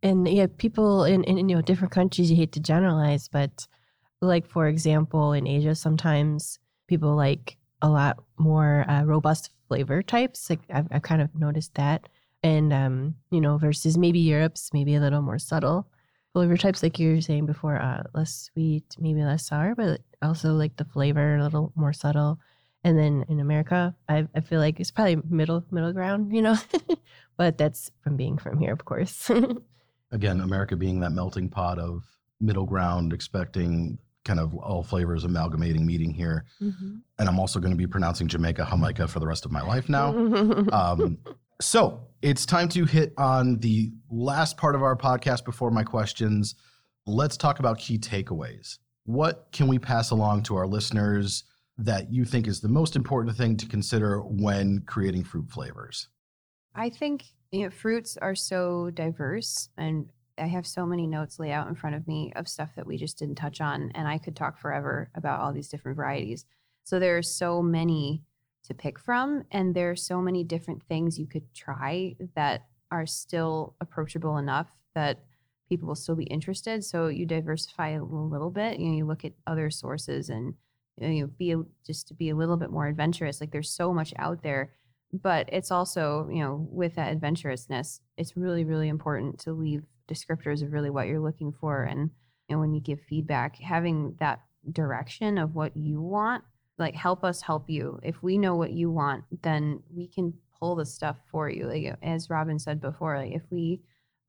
And 0.05 0.29
yeah, 0.29 0.47
people 0.57 1.03
in, 1.03 1.25
in 1.25 1.49
you 1.49 1.57
know 1.57 1.63
different 1.63 1.93
countries, 1.93 2.31
you 2.31 2.37
hate 2.37 2.53
to 2.53 2.61
generalize, 2.61 3.27
but 3.27 3.67
like 4.21 4.47
for 4.47 4.69
example, 4.69 5.33
in 5.33 5.49
Asia, 5.49 5.75
sometimes 5.75 6.61
people 6.87 7.17
like 7.17 7.57
a 7.83 7.89
lot 7.89 8.23
more 8.39 8.89
uh, 8.89 9.03
robust 9.03 9.51
flavor 9.67 10.01
types. 10.01 10.49
Like 10.49 10.61
I've, 10.71 10.87
I've 10.93 11.03
kind 11.03 11.23
of 11.23 11.35
noticed 11.35 11.75
that, 11.75 12.09
and 12.47 12.73
um, 12.73 13.15
you 13.31 13.41
know, 13.41 13.59
versus 13.59 13.99
maybe 13.99 14.21
Europe's 14.21 14.71
maybe 14.73 14.95
a 14.95 15.01
little 15.01 15.23
more 15.23 15.39
subtle 15.39 15.89
flavor 16.33 16.57
types, 16.59 16.83
like 16.83 16.99
you 16.99 17.15
were 17.15 17.21
saying 17.23 17.47
before, 17.47 17.77
uh, 17.77 18.03
less 18.13 18.51
sweet, 18.53 18.85
maybe 18.99 19.25
less 19.25 19.47
sour, 19.47 19.75
but 19.75 20.03
also 20.21 20.53
like 20.53 20.77
the 20.77 20.85
flavor 20.85 21.37
a 21.37 21.43
little 21.43 21.73
more 21.75 21.95
subtle. 21.95 22.39
And 22.85 22.99
then 22.99 23.25
in 23.31 23.41
America, 23.41 23.95
I, 24.07 24.29
I 24.35 24.41
feel 24.41 24.61
like 24.61 24.79
it's 24.79 24.91
probably 24.91 25.17
middle 25.31 25.65
middle 25.71 25.95
ground, 25.95 26.35
you 26.35 26.43
know, 26.43 26.57
but 27.39 27.57
that's 27.57 27.91
from 28.03 28.17
being 28.17 28.37
from 28.37 28.59
here, 28.59 28.73
of 28.73 28.85
course. 28.85 29.31
Again, 30.13 30.43
America 30.43 30.77
being 30.77 31.01
that 31.01 31.13
melting 31.13 31.49
pot 31.49 31.79
of 31.79 32.05
middle 32.39 32.67
ground, 32.67 33.15
expecting 33.15 33.99
kind 34.27 34.39
of 34.39 34.55
all 34.57 34.83
flavors 34.83 35.25
amalgamating 35.25 35.87
meeting 35.87 36.13
here. 36.13 36.45
mm-hmm. 36.61 36.97
And 37.19 37.29
I'm 37.29 37.41
also 37.41 37.61
going 37.61 37.73
to 37.73 37.79
be 37.79 37.87
pronouncing 37.87 38.29
Jamaica 38.29 38.67
Jamaica 38.67 39.09
for 39.09 39.21
the 39.21 39.27
rest 39.27 39.47
of 39.47 39.53
my 39.53 39.63
life 39.63 39.89
now. 39.89 40.13
Um, 40.71 41.19
so 41.61 42.07
it's 42.23 42.45
time 42.47 42.69
to 42.71 42.85
hit 42.85 43.13
on 43.17 43.59
the 43.59 43.93
last 44.11 44.57
part 44.57 44.75
of 44.75 44.83
our 44.83 44.97
podcast 44.97 45.45
before 45.45 45.71
my 45.71 45.83
questions. 45.83 46.55
Let's 47.07 47.37
talk 47.37 47.59
about 47.59 47.79
key 47.79 47.99
takeaways. 47.99 48.79
What 49.05 49.49
can 49.53 49.69
we 49.69 49.79
pass 49.79 50.11
along 50.11 50.43
to 50.45 50.57
our 50.57 50.67
listeners 50.67 51.45
that 51.79 52.13
you 52.13 52.25
think 52.25 52.47
is 52.47 52.61
the 52.61 52.69
most 52.69 52.97
important 52.97 53.37
thing 53.37 53.57
to 53.59 53.67
consider 53.67 54.21
when 54.21 54.83
creating 54.87 55.25
fruit 55.25 55.51
flavors? 55.51 56.09
I 56.75 56.91
think 56.91 57.25
you 57.53 57.65
know, 57.65 57.71
fruits 57.71 58.19
are 58.21 58.35
so 58.35 58.91
diverse, 58.91 59.69
and 59.79 60.11
I 60.37 60.47
have 60.47 60.67
so 60.67 60.85
many 60.85 61.07
notes 61.07 61.39
laid 61.39 61.53
out 61.53 61.69
in 61.69 61.75
front 61.75 61.97
of 61.97 62.07
me 62.07 62.33
of 62.37 62.49
stuff 62.49 62.71
that 62.77 62.87
we 62.87 62.97
just 62.97 63.19
didn't 63.19 63.37
touch 63.37 63.61
on, 63.61 63.93
and 63.95 64.09
I 64.09 64.19
could 64.19 64.37
talk 64.37 64.59
forever 64.59 65.11
about 65.15 65.41
all 65.41 65.53
these 65.53 65.69
different 65.69 65.97
varieties. 65.97 66.45
So 66.85 66.99
there 66.99 67.17
are 67.17 67.23
so 67.23 67.63
many 67.63 68.23
to 68.67 68.75
pick 68.75 68.99
from, 68.99 69.45
and 69.51 69.75
there 69.75 69.91
are 69.91 69.97
so 69.97 70.21
many 70.21 70.45
different 70.45 70.83
things 70.85 71.19
you 71.19 71.27
could 71.27 71.53
try 71.55 72.15
that 72.35 72.67
are 72.91 73.07
still 73.07 73.75
approachable 73.81 74.37
enough 74.37 74.69
that 74.95 75.25
people 75.69 75.89
will 75.89 75.95
still 75.95 76.15
be 76.15 76.25
interested. 76.25 76.85
So 76.85 77.09
you 77.09 77.27
diversify 77.27 77.91
a 77.91 78.05
little 78.05 78.51
bit. 78.51 78.79
You 78.79 78.89
know, 78.89 78.97
you 78.97 79.05
look 79.05 79.25
at 79.25 79.33
other 79.47 79.71
sources 79.71 80.29
and 80.29 80.55
you 80.99 81.23
know, 81.23 81.27
be 81.39 81.55
just 81.87 82.09
to 82.09 82.15
be 82.15 82.31
a 82.31 82.37
little 82.37 82.57
bit 82.57 82.71
more 82.71 82.87
adventurous. 82.87 83.41
Like 83.41 83.51
there's 83.51 83.71
so 83.71 83.93
much 83.93 84.15
out 84.19 84.43
there, 84.43 84.73
but 85.13 85.49
it's 85.53 85.71
also 85.71 86.29
you 86.33 86.43
know 86.43 86.67
with 86.71 86.95
that 86.95 87.13
adventurousness, 87.13 88.01
it's 88.17 88.37
really 88.37 88.65
really 88.65 88.89
important 88.89 89.39
to 89.41 89.53
leave 89.53 89.83
descriptors 90.09 90.63
of 90.63 90.73
really 90.73 90.91
what 90.91 91.07
you're 91.07 91.21
looking 91.21 91.53
for, 91.53 91.85
and 91.85 92.11
you 92.49 92.57
know 92.57 92.61
when 92.61 92.73
you 92.73 92.81
give 92.81 93.01
feedback, 93.01 93.57
having 93.57 94.15
that 94.21 94.41
direction 94.73 95.39
of 95.39 95.55
what 95.55 95.77
you 95.77 96.01
want, 96.01 96.45
like 96.79 96.95
help 96.95 97.25
us 97.25 97.43
help 97.43 97.69
you. 97.69 97.99
If 98.03 98.23
we 98.23 98.39
know 98.39 98.57
what 98.57 98.73
you 98.73 98.91
want, 98.91 99.25
then 99.43 99.83
we 99.95 100.09
can 100.09 100.35
pull 100.59 100.77
the 100.77 100.87
stuff 100.87 101.17
for 101.31 101.49
you. 101.49 101.67
Like 101.67 101.97
as 102.03 102.31
Robin 102.31 102.59
said 102.59 102.81
before, 102.81 103.19
like 103.19 103.33
if 103.33 103.43
we 103.51 103.81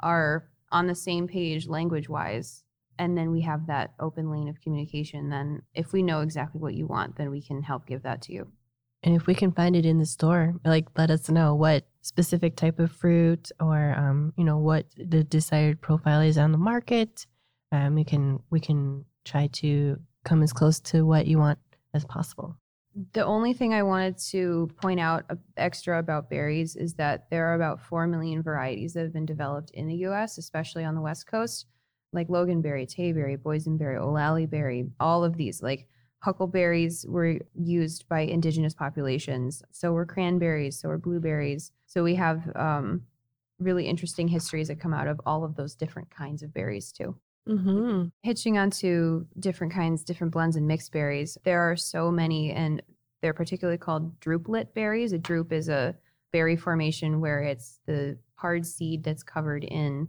are 0.02 0.48
on 0.72 0.88
the 0.88 0.96
same 0.96 1.28
page 1.28 1.68
language 1.68 2.10
wise 2.10 2.64
and 3.00 3.18
then 3.18 3.32
we 3.32 3.42
have 3.42 3.68
that 3.68 3.94
open 4.00 4.32
lane 4.32 4.50
of 4.50 4.60
communication 4.62 5.30
then 5.30 5.62
if 5.74 5.94
we 5.94 6.02
know 6.02 6.22
exactly 6.22 6.60
what 6.60 6.74
you 6.74 6.86
want 6.86 7.16
then 7.16 7.30
we 7.30 7.42
can 7.42 7.62
help 7.64 7.86
give 7.86 8.04
that 8.04 8.22
to 8.22 8.34
you 8.34 8.48
And 9.04 9.16
if 9.16 9.28
we 9.28 9.36
can 9.36 9.52
find 9.52 9.76
it 9.76 9.86
in 9.86 10.00
the 10.00 10.06
store, 10.06 10.56
like 10.66 10.88
let 10.98 11.12
us 11.12 11.30
know 11.30 11.56
what 11.56 11.86
specific 12.02 12.56
type 12.56 12.80
of 12.80 12.92
fruit 12.92 13.52
or 13.60 13.94
um, 13.98 14.34
you 14.38 14.44
know 14.44 14.58
what 14.58 14.86
the 14.98 15.24
desired 15.24 15.82
profile 15.82 16.22
is 16.22 16.38
on 16.38 16.52
the 16.52 16.58
market. 16.58 17.28
Um, 17.72 17.96
we 17.96 18.04
can 18.04 18.40
we 18.50 18.60
can 18.60 19.06
try 19.24 19.48
to 19.62 20.00
come 20.26 20.42
as 20.42 20.52
close 20.52 20.80
to 20.80 21.06
what 21.06 21.28
you 21.28 21.38
want 21.38 21.60
as 21.94 22.06
possible. 22.06 22.56
the 23.14 23.24
only 23.24 23.54
thing 23.54 23.74
i 23.74 23.84
wanted 23.84 24.18
to 24.18 24.70
point 24.82 25.00
out 25.00 25.24
extra 25.56 26.00
about 26.00 26.30
berries 26.30 26.76
is 26.76 26.94
that 26.96 27.30
there 27.30 27.46
are 27.46 27.56
about 27.56 27.80
4 27.80 28.08
million 28.08 28.42
varieties 28.42 28.94
that 28.94 29.04
have 29.04 29.14
been 29.14 29.26
developed 29.26 29.72
in 29.72 29.88
the 29.88 29.96
us 29.98 30.38
especially 30.38 30.84
on 30.84 30.96
the 30.96 31.02
west 31.02 31.28
coast 31.28 31.68
like 32.14 32.28
loganberry 32.28 32.88
tayberry 32.88 33.38
boysenberry 33.38 34.00
olallieberry 34.00 34.90
all 35.00 35.24
of 35.24 35.38
these 35.38 35.62
like 35.62 35.88
huckleberries 36.20 37.06
were 37.08 37.40
used 37.54 38.08
by 38.10 38.22
indigenous 38.22 38.74
populations. 38.74 39.64
So 39.72 39.92
were 39.92 40.06
cranberries 40.06 40.80
so 40.80 40.90
were 40.90 40.98
blueberries. 40.98 41.72
So 41.86 42.04
we 42.04 42.16
have 42.16 42.50
um, 42.56 43.04
really 43.60 43.88
interesting 43.88 44.28
histories 44.28 44.68
that 44.68 44.80
come 44.80 44.94
out 44.94 45.08
of 45.08 45.22
all 45.26 45.44
of 45.44 45.56
those 45.56 45.76
different 45.76 46.10
kinds 46.10 46.44
of 46.44 46.54
berries 46.54 46.92
too 46.92 47.16
Mm-hmm. 47.48 48.08
hitching 48.24 48.58
onto 48.58 49.26
different 49.40 49.74
kinds, 49.74 50.04
different 50.04 50.34
blends 50.34 50.56
and 50.56 50.68
mixed 50.68 50.92
berries, 50.92 51.38
there 51.46 51.62
are 51.62 51.76
so 51.76 52.12
many, 52.12 52.52
and 52.52 52.82
they're 53.22 53.34
particularly 53.34 53.78
called 53.78 54.20
drupelet 54.20 54.74
berries. 54.74 55.14
A 55.14 55.18
drupe 55.18 55.52
is 55.52 55.70
a 55.70 55.96
berry 56.32 56.56
formation 56.56 57.22
where 57.22 57.42
it's 57.42 57.80
the 57.86 58.18
hard 58.36 58.66
seed 58.66 59.04
that's 59.04 59.24
covered 59.24 59.64
in 59.64 60.08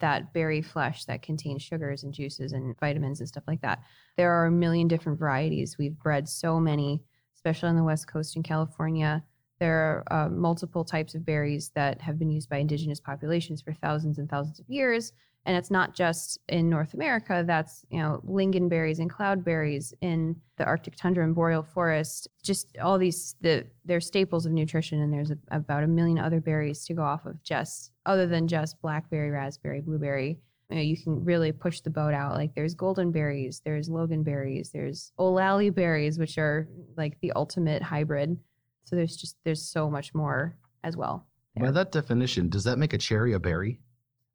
that 0.00 0.32
berry 0.32 0.62
flesh 0.62 1.04
that 1.04 1.22
contains 1.22 1.62
sugars 1.62 2.02
and 2.02 2.12
juices 2.12 2.52
and 2.52 2.78
vitamins 2.80 3.20
and 3.20 3.28
stuff 3.28 3.44
like 3.46 3.60
that. 3.60 3.82
There 4.16 4.32
are 4.32 4.46
a 4.46 4.50
million 4.50 4.88
different 4.88 5.18
varieties. 5.18 5.76
We've 5.78 5.98
bred 5.98 6.28
so 6.28 6.58
many, 6.58 7.02
especially 7.36 7.68
on 7.68 7.76
the 7.76 7.84
West 7.84 8.08
Coast 8.08 8.36
in 8.36 8.42
California. 8.42 9.22
There 9.58 10.04
are 10.10 10.26
uh, 10.26 10.28
multiple 10.30 10.84
types 10.84 11.14
of 11.14 11.24
berries 11.24 11.70
that 11.74 12.00
have 12.00 12.18
been 12.18 12.30
used 12.30 12.48
by 12.48 12.58
indigenous 12.58 12.98
populations 12.98 13.60
for 13.60 13.74
thousands 13.74 14.18
and 14.18 14.28
thousands 14.28 14.58
of 14.58 14.68
years 14.68 15.12
and 15.46 15.56
it's 15.56 15.70
not 15.70 15.94
just 15.94 16.38
in 16.48 16.68
North 16.68 16.94
America. 16.94 17.42
That's 17.46 17.84
you 17.90 17.98
know 17.98 18.22
lingonberries 18.26 18.98
and 18.98 19.10
cloudberries 19.10 19.92
in 20.00 20.36
the 20.56 20.64
Arctic 20.64 20.96
tundra 20.96 21.24
and 21.24 21.34
boreal 21.34 21.62
forest. 21.62 22.28
Just 22.42 22.76
all 22.78 22.98
these 22.98 23.34
the 23.40 23.66
they're 23.84 24.00
staples 24.00 24.46
of 24.46 24.52
nutrition, 24.52 25.00
and 25.00 25.12
there's 25.12 25.30
a, 25.30 25.38
about 25.50 25.84
a 25.84 25.88
million 25.88 26.18
other 26.18 26.40
berries 26.40 26.84
to 26.86 26.94
go 26.94 27.02
off 27.02 27.24
of. 27.26 27.42
Just 27.42 27.92
other 28.06 28.26
than 28.26 28.48
just 28.48 28.80
blackberry, 28.82 29.30
raspberry, 29.30 29.80
blueberry. 29.80 30.38
You, 30.68 30.76
know, 30.76 30.82
you 30.82 30.96
can 30.96 31.24
really 31.24 31.50
push 31.50 31.80
the 31.80 31.90
boat 31.90 32.14
out. 32.14 32.34
Like 32.34 32.54
there's 32.54 32.74
golden 32.74 33.10
berries, 33.10 33.60
there's 33.64 33.88
loganberries, 33.88 34.70
there's 34.70 35.12
olallieberries, 35.18 36.18
which 36.18 36.38
are 36.38 36.68
like 36.96 37.18
the 37.20 37.32
ultimate 37.32 37.82
hybrid. 37.82 38.38
So 38.84 38.94
there's 38.94 39.16
just 39.16 39.36
there's 39.44 39.62
so 39.62 39.90
much 39.90 40.14
more 40.14 40.56
as 40.84 40.96
well. 40.96 41.26
By 41.58 41.72
that 41.72 41.92
definition, 41.92 42.48
does 42.48 42.64
that 42.64 42.78
make 42.78 42.92
a 42.92 42.98
cherry 42.98 43.32
a 43.32 43.40
berry? 43.40 43.80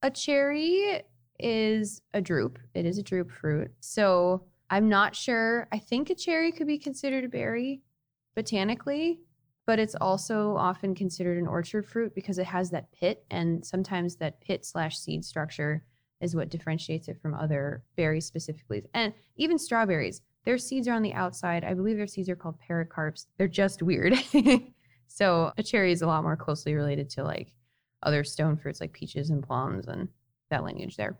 A 0.05 0.11
cherry 0.11 1.01
is 1.39 1.99
a 2.13 2.21
drupe. 2.21 2.59
It 2.75 2.85
is 2.85 2.99
a 2.99 3.03
drupe 3.03 3.31
fruit. 3.31 3.71
So 3.79 4.43
I'm 4.69 4.87
not 4.87 5.15
sure. 5.15 5.67
I 5.71 5.79
think 5.79 6.11
a 6.11 6.15
cherry 6.15 6.51
could 6.51 6.67
be 6.67 6.77
considered 6.77 7.23
a 7.23 7.27
berry 7.27 7.81
botanically, 8.35 9.21
but 9.65 9.79
it's 9.79 9.95
also 9.95 10.55
often 10.57 10.93
considered 10.93 11.39
an 11.39 11.47
orchard 11.47 11.87
fruit 11.87 12.13
because 12.13 12.37
it 12.37 12.45
has 12.45 12.69
that 12.69 12.91
pit, 12.91 13.25
and 13.31 13.65
sometimes 13.65 14.17
that 14.17 14.41
pit 14.41 14.63
slash 14.63 14.95
seed 14.95 15.25
structure 15.25 15.83
is 16.21 16.35
what 16.35 16.49
differentiates 16.49 17.07
it 17.07 17.19
from 17.19 17.33
other 17.33 17.83
berries 17.97 18.27
specifically. 18.27 18.83
And 18.93 19.11
even 19.37 19.57
strawberries, 19.57 20.21
their 20.43 20.59
seeds 20.59 20.87
are 20.87 20.93
on 20.93 21.01
the 21.01 21.15
outside. 21.15 21.63
I 21.63 21.73
believe 21.73 21.97
their 21.97 22.05
seeds 22.05 22.29
are 22.29 22.35
called 22.35 22.59
pericarps. 22.69 23.25
They're 23.39 23.47
just 23.47 23.81
weird. 23.81 24.13
so 25.07 25.51
a 25.57 25.63
cherry 25.63 25.91
is 25.91 26.03
a 26.03 26.07
lot 26.07 26.21
more 26.21 26.37
closely 26.37 26.75
related 26.75 27.09
to 27.11 27.23
like 27.23 27.53
other 28.05 28.23
stone 28.23 28.55
fruits 28.55 28.79
like 28.79 28.93
peaches 28.93 29.29
and 29.29 29.43
plums 29.43 29.87
and 29.87 30.07
that 30.49 30.63
lineage 30.63 30.95
there. 30.95 31.17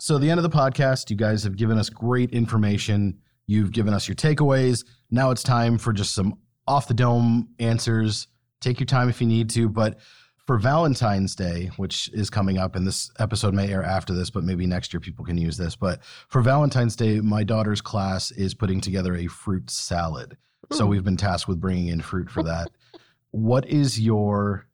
So, 0.00 0.18
the 0.18 0.30
end 0.30 0.38
of 0.38 0.44
the 0.44 0.56
podcast, 0.56 1.10
you 1.10 1.16
guys 1.16 1.42
have 1.44 1.56
given 1.56 1.76
us 1.76 1.90
great 1.90 2.30
information. 2.30 3.18
You've 3.46 3.72
given 3.72 3.94
us 3.94 4.06
your 4.06 4.14
takeaways. 4.14 4.84
Now 5.10 5.30
it's 5.30 5.42
time 5.42 5.78
for 5.78 5.92
just 5.92 6.14
some 6.14 6.38
off 6.66 6.86
the 6.86 6.94
dome 6.94 7.48
answers. 7.58 8.28
Take 8.60 8.78
your 8.78 8.86
time 8.86 9.08
if 9.08 9.20
you 9.20 9.26
need 9.26 9.50
to. 9.50 9.68
But 9.68 9.98
for 10.46 10.56
Valentine's 10.56 11.34
Day, 11.34 11.70
which 11.76 12.08
is 12.12 12.30
coming 12.30 12.58
up, 12.58 12.76
and 12.76 12.86
this 12.86 13.10
episode 13.18 13.54
may 13.54 13.72
air 13.72 13.82
after 13.82 14.14
this, 14.14 14.30
but 14.30 14.44
maybe 14.44 14.66
next 14.66 14.92
year 14.92 15.00
people 15.00 15.24
can 15.24 15.36
use 15.36 15.56
this. 15.56 15.74
But 15.74 16.04
for 16.28 16.42
Valentine's 16.42 16.94
Day, 16.94 17.20
my 17.20 17.42
daughter's 17.42 17.80
class 17.80 18.30
is 18.30 18.54
putting 18.54 18.80
together 18.80 19.16
a 19.16 19.26
fruit 19.26 19.68
salad. 19.68 20.36
So, 20.70 20.86
we've 20.86 21.04
been 21.04 21.16
tasked 21.16 21.48
with 21.48 21.60
bringing 21.60 21.88
in 21.88 22.02
fruit 22.02 22.30
for 22.30 22.42
that. 22.44 22.70
what 23.30 23.66
is 23.66 24.00
your 24.00 24.67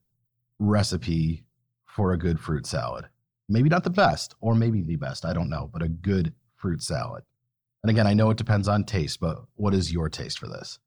recipe 0.59 1.45
for 1.87 2.13
a 2.13 2.19
good 2.19 2.41
fruit 2.41 2.67
salad? 2.67 3.07
Maybe 3.49 3.69
not 3.69 3.85
the 3.85 3.91
best, 3.91 4.35
or 4.41 4.55
maybe 4.55 4.83
the 4.83 4.97
best. 4.97 5.25
I 5.25 5.33
don't 5.33 5.51
know, 5.51 5.69
but 5.73 5.83
a 5.83 5.89
good 5.89 6.33
fruit 6.57 6.83
salad. 6.83 7.25
And 7.83 7.91
again, 7.91 8.07
I 8.07 8.15
know 8.15 8.31
it 8.31 8.39
depends 8.39 8.69
on 8.69 8.85
taste, 8.85 9.21
but 9.21 9.45
what 9.57 9.75
is 9.75 9.93
your 9.93 10.09
taste 10.09 10.39
for 10.39 10.49
this? 10.49 10.79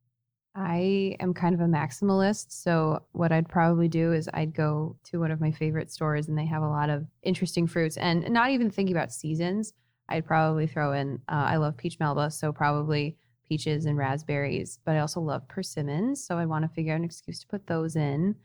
I 0.56 1.16
am 1.20 1.36
kind 1.36 1.54
of 1.54 1.62
a 1.62 1.66
maximalist. 1.66 2.48
So, 2.50 3.04
what 3.12 3.32
I'd 3.32 3.48
probably 3.48 3.88
do 3.88 4.12
is 4.12 4.28
I'd 4.34 4.56
go 4.56 4.98
to 5.04 5.20
one 5.20 5.30
of 5.30 5.40
my 5.40 5.52
favorite 5.52 5.92
stores 5.92 6.28
and 6.28 6.36
they 6.36 6.48
have 6.48 6.64
a 6.64 6.68
lot 6.68 6.90
of 6.90 7.06
interesting 7.22 7.68
fruits 7.68 7.96
and 7.96 8.28
not 8.32 8.50
even 8.50 8.72
thinking 8.72 8.96
about 8.96 9.14
seasons. 9.14 9.74
I'd 10.10 10.26
probably 10.26 10.66
throw 10.66 10.94
in, 10.94 11.22
uh, 11.30 11.46
I 11.46 11.58
love 11.58 11.78
peach 11.78 12.00
melba. 12.00 12.32
So, 12.32 12.52
probably 12.52 13.18
peaches 13.48 13.86
and 13.86 14.00
raspberries, 14.00 14.80
but 14.84 14.96
I 14.96 15.00
also 15.00 15.22
love 15.22 15.48
persimmons. 15.48 16.26
So, 16.26 16.40
I 16.40 16.48
want 16.48 16.64
to 16.64 16.70
figure 16.70 16.94
out 16.94 17.00
an 17.00 17.06
excuse 17.06 17.40
to 17.42 17.48
put 17.48 17.68
those 17.68 17.96
in. 17.96 18.36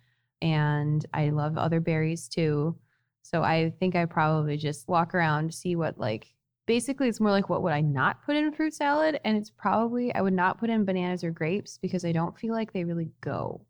And 0.42 1.06
I 1.14 1.30
love 1.30 1.56
other 1.56 1.80
berries 1.80 2.28
too. 2.28 2.76
So 3.22 3.42
I 3.42 3.72
think 3.78 3.94
I 3.96 4.04
probably 4.04 4.56
just 4.58 4.88
walk 4.88 5.14
around, 5.14 5.54
see 5.54 5.76
what 5.76 5.96
like 5.96 6.34
basically 6.66 7.08
it's 7.08 7.20
more 7.20 7.30
like 7.30 7.48
what 7.48 7.62
would 7.62 7.72
I 7.72 7.80
not 7.80 8.24
put 8.24 8.36
in 8.36 8.52
fruit 8.52 8.74
salad? 8.74 9.20
And 9.24 9.36
it's 9.36 9.50
probably 9.50 10.14
I 10.14 10.20
would 10.20 10.34
not 10.34 10.58
put 10.58 10.68
in 10.68 10.84
bananas 10.84 11.24
or 11.24 11.30
grapes 11.30 11.78
because 11.78 12.04
I 12.04 12.12
don't 12.12 12.38
feel 12.38 12.52
like 12.52 12.72
they 12.72 12.84
really 12.84 13.10
go. 13.20 13.64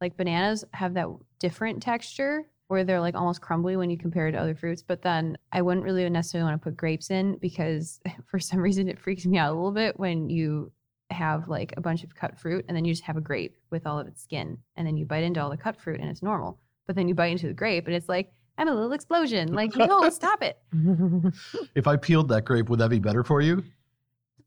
Like 0.00 0.16
bananas 0.16 0.64
have 0.74 0.94
that 0.94 1.08
different 1.38 1.82
texture 1.82 2.44
where 2.68 2.84
they're 2.84 3.00
like 3.00 3.14
almost 3.14 3.40
crumbly 3.40 3.76
when 3.76 3.90
you 3.90 3.98
compare 3.98 4.28
it 4.28 4.32
to 4.32 4.38
other 4.38 4.54
fruits. 4.54 4.82
But 4.82 5.02
then 5.02 5.36
I 5.50 5.62
wouldn't 5.62 5.84
really 5.84 6.08
necessarily 6.08 6.50
want 6.50 6.60
to 6.60 6.64
put 6.64 6.76
grapes 6.76 7.10
in 7.10 7.36
because 7.38 8.00
for 8.26 8.38
some 8.38 8.60
reason 8.60 8.88
it 8.88 8.98
freaks 8.98 9.24
me 9.24 9.38
out 9.38 9.52
a 9.52 9.54
little 9.54 9.72
bit 9.72 9.98
when 9.98 10.28
you 10.28 10.72
have 11.12 11.48
like 11.48 11.72
a 11.76 11.80
bunch 11.80 12.04
of 12.04 12.14
cut 12.14 12.38
fruit 12.38 12.64
and 12.68 12.76
then 12.76 12.84
you 12.84 12.92
just 12.92 13.04
have 13.04 13.16
a 13.16 13.20
grape 13.20 13.56
with 13.70 13.86
all 13.86 13.98
of 13.98 14.06
its 14.06 14.22
skin 14.22 14.58
and 14.76 14.86
then 14.86 14.96
you 14.96 15.04
bite 15.06 15.24
into 15.24 15.40
all 15.42 15.50
the 15.50 15.56
cut 15.56 15.80
fruit 15.80 16.00
and 16.00 16.08
it's 16.10 16.22
normal. 16.22 16.58
But 16.86 16.96
then 16.96 17.08
you 17.08 17.14
bite 17.14 17.32
into 17.32 17.46
the 17.46 17.54
grape 17.54 17.86
and 17.86 17.94
it's 17.94 18.08
like, 18.08 18.32
I'm 18.58 18.68
a 18.68 18.74
little 18.74 18.92
explosion. 18.92 19.54
Like, 19.54 19.76
no, 19.76 20.08
stop 20.10 20.42
it. 20.42 20.58
If 21.74 21.86
I 21.86 21.96
peeled 21.96 22.28
that 22.28 22.44
grape, 22.44 22.68
would 22.68 22.78
that 22.80 22.90
be 22.90 22.98
better 22.98 23.24
for 23.24 23.40
you? 23.40 23.56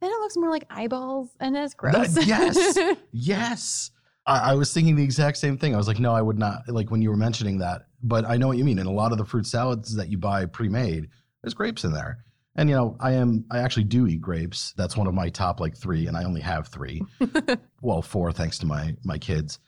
Then 0.01 0.11
it 0.11 0.20
looks 0.20 0.38
more 0.38 0.49
like 0.49 0.66
eyeballs 0.70 1.30
and 1.39 1.55
it's 1.55 1.74
gross. 1.74 2.13
That- 2.13 2.26
yes. 2.28 2.97
Yes. 3.11 3.91
I, 4.28 4.51
I 4.51 4.53
was 4.55 4.74
thinking 4.74 4.95
the 4.95 5.03
exact 5.03 5.38
same 5.38 5.57
thing. 5.57 5.74
I 5.74 5.78
was 5.78 5.88
like, 5.88 5.99
no, 5.99 6.13
I 6.13 6.22
would 6.22 6.38
not 6.38 6.68
like 6.68 6.91
when 6.91 7.01
you 7.01 7.09
were 7.09 7.18
mentioning 7.18 7.59
that. 7.59 7.88
But 8.03 8.26
I 8.26 8.38
know 8.38 8.47
what 8.47 8.57
you 8.57 8.63
mean. 8.66 8.80
In 8.80 8.86
a 8.88 8.91
lot 8.91 9.11
of 9.11 9.18
the 9.18 9.26
fruit 9.26 9.45
salads 9.47 9.95
that 9.95 10.09
you 10.09 10.18
buy 10.18 10.45
pre-made, 10.45 11.09
there's 11.41 11.53
grapes 11.53 11.84
in 11.84 11.91
there. 11.93 12.20
And 12.56 12.70
you 12.70 12.76
know, 12.76 12.95
I 12.99 13.12
am 13.14 13.45
I 13.51 13.60
actually 13.60 13.84
do 13.84 14.08
eat 14.08 14.22
grapes. 14.22 14.74
That's 14.78 14.95
one 14.95 15.08
of 15.08 15.14
my 15.14 15.30
top 15.30 15.60
like 15.60 15.76
three, 15.76 16.08
and 16.08 16.16
I 16.16 16.24
only 16.24 16.41
have 16.41 16.68
three. 16.68 17.01
well, 17.82 18.01
four 18.01 18.32
thanks 18.32 18.58
to 18.60 18.66
my 18.66 18.95
my 19.03 19.18
kids. 19.18 19.60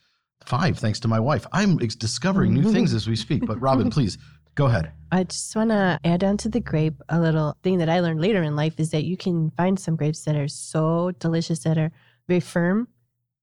Five 0.46 0.78
thanks 0.80 1.00
to 1.02 1.08
my 1.08 1.20
wife. 1.20 1.46
I'm 1.52 1.80
ex- 1.82 1.96
discovering 1.96 2.54
new 2.54 2.72
things 2.72 2.94
as 2.94 3.08
we 3.08 3.16
speak. 3.16 3.46
But 3.46 3.60
Robin, 3.60 3.90
please 3.98 4.18
go 4.56 4.68
ahead. 4.68 4.92
I 5.12 5.24
just 5.26 5.56
want 5.56 5.72
to 5.72 6.00
add 6.06 6.24
on 6.24 6.38
to 6.38 6.50
the 6.50 6.60
grape 6.62 7.02
a 7.10 7.20
little 7.20 7.58
thing 7.64 7.80
that 7.80 7.90
I 7.90 8.00
learned 8.00 8.22
later 8.22 8.42
in 8.44 8.56
life 8.56 8.80
is 8.80 8.92
that 8.92 9.04
you 9.04 9.18
can 9.18 9.52
find 9.52 9.78
some 9.80 9.96
grapes 9.98 10.24
that 10.24 10.36
are 10.36 10.48
so 10.48 11.12
delicious 11.20 11.60
that 11.60 11.78
are 11.78 11.92
very 12.28 12.40
firm 12.40 12.88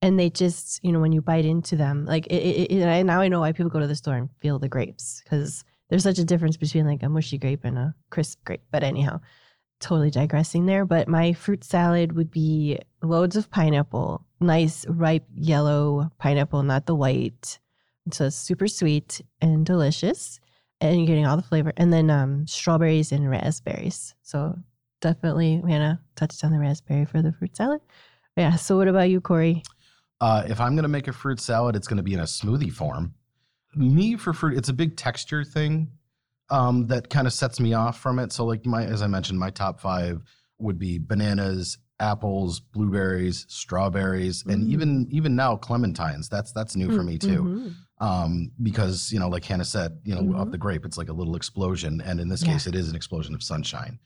and 0.02 0.18
they 0.18 0.28
just, 0.30 0.82
you 0.84 0.92
know, 0.92 1.00
when 1.00 1.12
you 1.12 1.22
bite 1.22 1.44
into 1.46 1.76
them, 1.76 2.04
like 2.04 2.26
it, 2.26 2.34
it, 2.36 2.72
it, 2.78 2.86
I- 2.86 3.02
now 3.02 3.20
I 3.20 3.28
know 3.28 3.40
why 3.40 3.52
people 3.52 3.70
go 3.70 3.80
to 3.80 3.86
the 3.86 3.96
store 3.96 4.16
and 4.16 4.28
feel 4.40 4.58
the 4.58 4.68
grapes 4.68 5.20
because 5.24 5.64
there's 5.94 6.02
such 6.02 6.18
a 6.18 6.24
difference 6.24 6.56
between 6.56 6.88
like 6.88 7.04
a 7.04 7.08
mushy 7.08 7.38
grape 7.38 7.64
and 7.64 7.78
a 7.78 7.94
crisp 8.10 8.44
grape. 8.44 8.64
But 8.72 8.82
anyhow, 8.82 9.20
totally 9.78 10.10
digressing 10.10 10.66
there. 10.66 10.84
But 10.84 11.06
my 11.06 11.34
fruit 11.34 11.62
salad 11.62 12.16
would 12.16 12.32
be 12.32 12.80
loads 13.00 13.36
of 13.36 13.48
pineapple, 13.48 14.26
nice 14.40 14.84
ripe 14.88 15.24
yellow 15.36 16.10
pineapple, 16.18 16.64
not 16.64 16.86
the 16.86 16.96
white. 16.96 17.60
So 18.10 18.24
it's 18.24 18.34
super 18.34 18.66
sweet 18.66 19.20
and 19.40 19.64
delicious 19.64 20.40
and 20.80 20.96
you're 20.96 21.06
getting 21.06 21.26
all 21.26 21.36
the 21.36 21.44
flavor. 21.44 21.72
And 21.76 21.92
then 21.92 22.10
um, 22.10 22.44
strawberries 22.48 23.12
and 23.12 23.30
raspberries. 23.30 24.16
So 24.22 24.58
definitely, 25.00 25.62
Hannah 25.64 26.00
touched 26.16 26.42
on 26.42 26.50
the 26.50 26.58
raspberry 26.58 27.04
for 27.04 27.22
the 27.22 27.30
fruit 27.30 27.54
salad. 27.56 27.82
Yeah. 28.36 28.56
So 28.56 28.76
what 28.76 28.88
about 28.88 29.10
you, 29.10 29.20
Corey? 29.20 29.62
Uh, 30.20 30.42
if 30.48 30.60
I'm 30.60 30.74
going 30.74 30.82
to 30.82 30.88
make 30.88 31.06
a 31.06 31.12
fruit 31.12 31.38
salad, 31.38 31.76
it's 31.76 31.86
going 31.86 31.98
to 31.98 32.02
be 32.02 32.14
in 32.14 32.20
a 32.20 32.24
smoothie 32.24 32.72
form. 32.72 33.14
Me 33.76 34.16
for 34.16 34.32
fruit, 34.32 34.56
it's 34.56 34.68
a 34.68 34.72
big 34.72 34.96
texture 34.96 35.44
thing 35.44 35.90
um, 36.50 36.86
that 36.88 37.10
kind 37.10 37.26
of 37.26 37.32
sets 37.32 37.58
me 37.60 37.74
off 37.74 37.98
from 38.00 38.18
it. 38.18 38.32
So, 38.32 38.44
like 38.44 38.66
my, 38.66 38.84
as 38.84 39.02
I 39.02 39.06
mentioned, 39.06 39.38
my 39.38 39.50
top 39.50 39.80
five 39.80 40.22
would 40.58 40.78
be 40.78 40.98
bananas, 40.98 41.78
apples, 42.00 42.60
blueberries, 42.60 43.46
strawberries, 43.48 44.44
and 44.46 44.64
Mm. 44.66 44.70
even 44.70 45.08
even 45.10 45.36
now 45.36 45.56
clementines. 45.56 46.28
That's 46.28 46.52
that's 46.52 46.76
new 46.76 46.90
for 46.90 47.02
me 47.02 47.18
too, 47.18 47.42
Mhm. 47.42 47.74
um, 48.04 48.52
because 48.62 49.10
you 49.12 49.18
know, 49.18 49.28
like 49.28 49.44
Hannah 49.44 49.64
said, 49.64 49.98
you 50.04 50.14
know, 50.14 50.34
of 50.36 50.48
Mhm. 50.48 50.52
the 50.52 50.58
grape, 50.58 50.84
it's 50.84 50.98
like 50.98 51.08
a 51.08 51.12
little 51.12 51.36
explosion, 51.36 52.00
and 52.00 52.20
in 52.20 52.28
this 52.28 52.42
Yeah. 52.42 52.52
case, 52.52 52.66
it 52.66 52.74
is 52.74 52.88
an 52.88 52.96
explosion 52.96 53.34
of 53.34 53.42
sunshine 53.42 53.98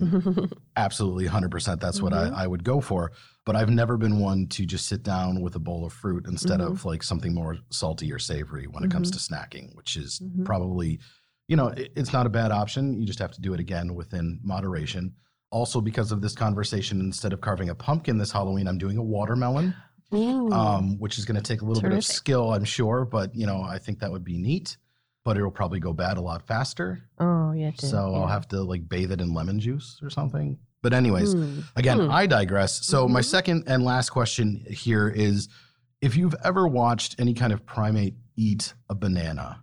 Mm-hmm. 0.00 0.44
absolutely 0.76 1.26
100% 1.26 1.80
that's 1.80 2.00
what 2.00 2.12
I, 2.12 2.28
Mhm. 2.28 2.34
I 2.34 2.46
would 2.46 2.64
go 2.64 2.80
for 2.80 3.12
but 3.44 3.56
i've 3.56 3.70
never 3.70 3.96
been 3.96 4.18
one 4.20 4.46
to 4.46 4.64
just 4.66 4.86
sit 4.86 5.02
down 5.02 5.40
with 5.40 5.54
a 5.56 5.58
bowl 5.58 5.84
of 5.84 5.92
fruit 5.92 6.26
instead 6.26 6.60
Mhm. 6.60 6.66
of 6.68 6.84
like 6.84 7.02
something 7.02 7.34
more 7.34 7.56
salty 7.70 8.12
or 8.12 8.18
savory 8.18 8.66
when 8.66 8.84
it 8.84 8.90
comes 8.90 9.10
Mhm. 9.10 9.14
to 9.14 9.18
snacking 9.18 9.74
which 9.76 9.96
is 9.96 10.20
Mhm. 10.20 10.44
probably 10.44 11.00
you 11.48 11.56
know 11.56 11.68
it- 11.68 11.92
it's 11.96 12.12
not 12.12 12.26
a 12.26 12.30
bad 12.30 12.50
option 12.52 12.98
you 13.00 13.06
just 13.06 13.18
have 13.18 13.32
to 13.32 13.40
do 13.40 13.52
it 13.54 13.60
again 13.60 13.94
within 13.94 14.40
moderation 14.42 15.14
also 15.50 15.80
because 15.80 16.12
of 16.12 16.20
this 16.22 16.34
conversation 16.34 17.00
instead 17.00 17.32
of 17.32 17.40
carving 17.40 17.68
a 17.68 17.74
pumpkin 17.74 18.18
this 18.18 18.32
halloween 18.32 18.66
i'm 18.68 18.78
doing 18.78 18.96
a 18.96 19.02
watermelon 19.02 19.74
um, 20.12 20.98
which 20.98 21.18
is 21.18 21.24
going 21.24 21.36
to 21.36 21.42
take 21.42 21.62
a 21.62 21.64
little 21.64 21.82
bit 21.82 21.92
of 21.92 22.04
skill 22.04 22.52
i'm 22.52 22.64
sure 22.64 23.04
but 23.04 23.34
you 23.34 23.46
know 23.46 23.62
i 23.62 23.78
think 23.78 23.98
that 23.98 24.10
would 24.12 24.24
be 24.24 24.36
neat 24.38 24.76
but 25.24 25.36
it'll 25.36 25.50
probably 25.50 25.78
go 25.80 25.92
bad 25.92 26.16
a 26.16 26.20
lot 26.20 26.42
faster 26.46 27.02
oh, 27.18 27.52
yeah. 27.52 27.70
so 27.76 28.12
I'll 28.14 28.26
have 28.26 28.48
to 28.48 28.62
like 28.62 28.88
bathe 28.88 29.12
it 29.12 29.20
in 29.20 29.32
lemon 29.32 29.60
juice 29.60 30.00
or 30.02 30.10
something. 30.10 30.58
But 30.82 30.92
anyways, 30.92 31.32
Hmm. 31.32 31.60
again, 31.76 31.98
Hmm. 32.00 32.10
I 32.10 32.26
digress. 32.26 32.84
So 32.84 33.08
my 33.08 33.20
Mhm. 33.20 33.24
second 33.24 33.64
and 33.68 33.84
last 33.84 34.10
question 34.10 34.64
here 34.68 35.08
is 35.08 35.48
if 36.00 36.16
you've 36.16 36.34
ever 36.44 36.66
watched 36.66 37.14
any 37.18 37.32
kind 37.34 37.52
of 37.52 37.64
primate 37.64 38.16
eat 38.36 38.74
a 38.90 38.94
banana, 38.94 39.60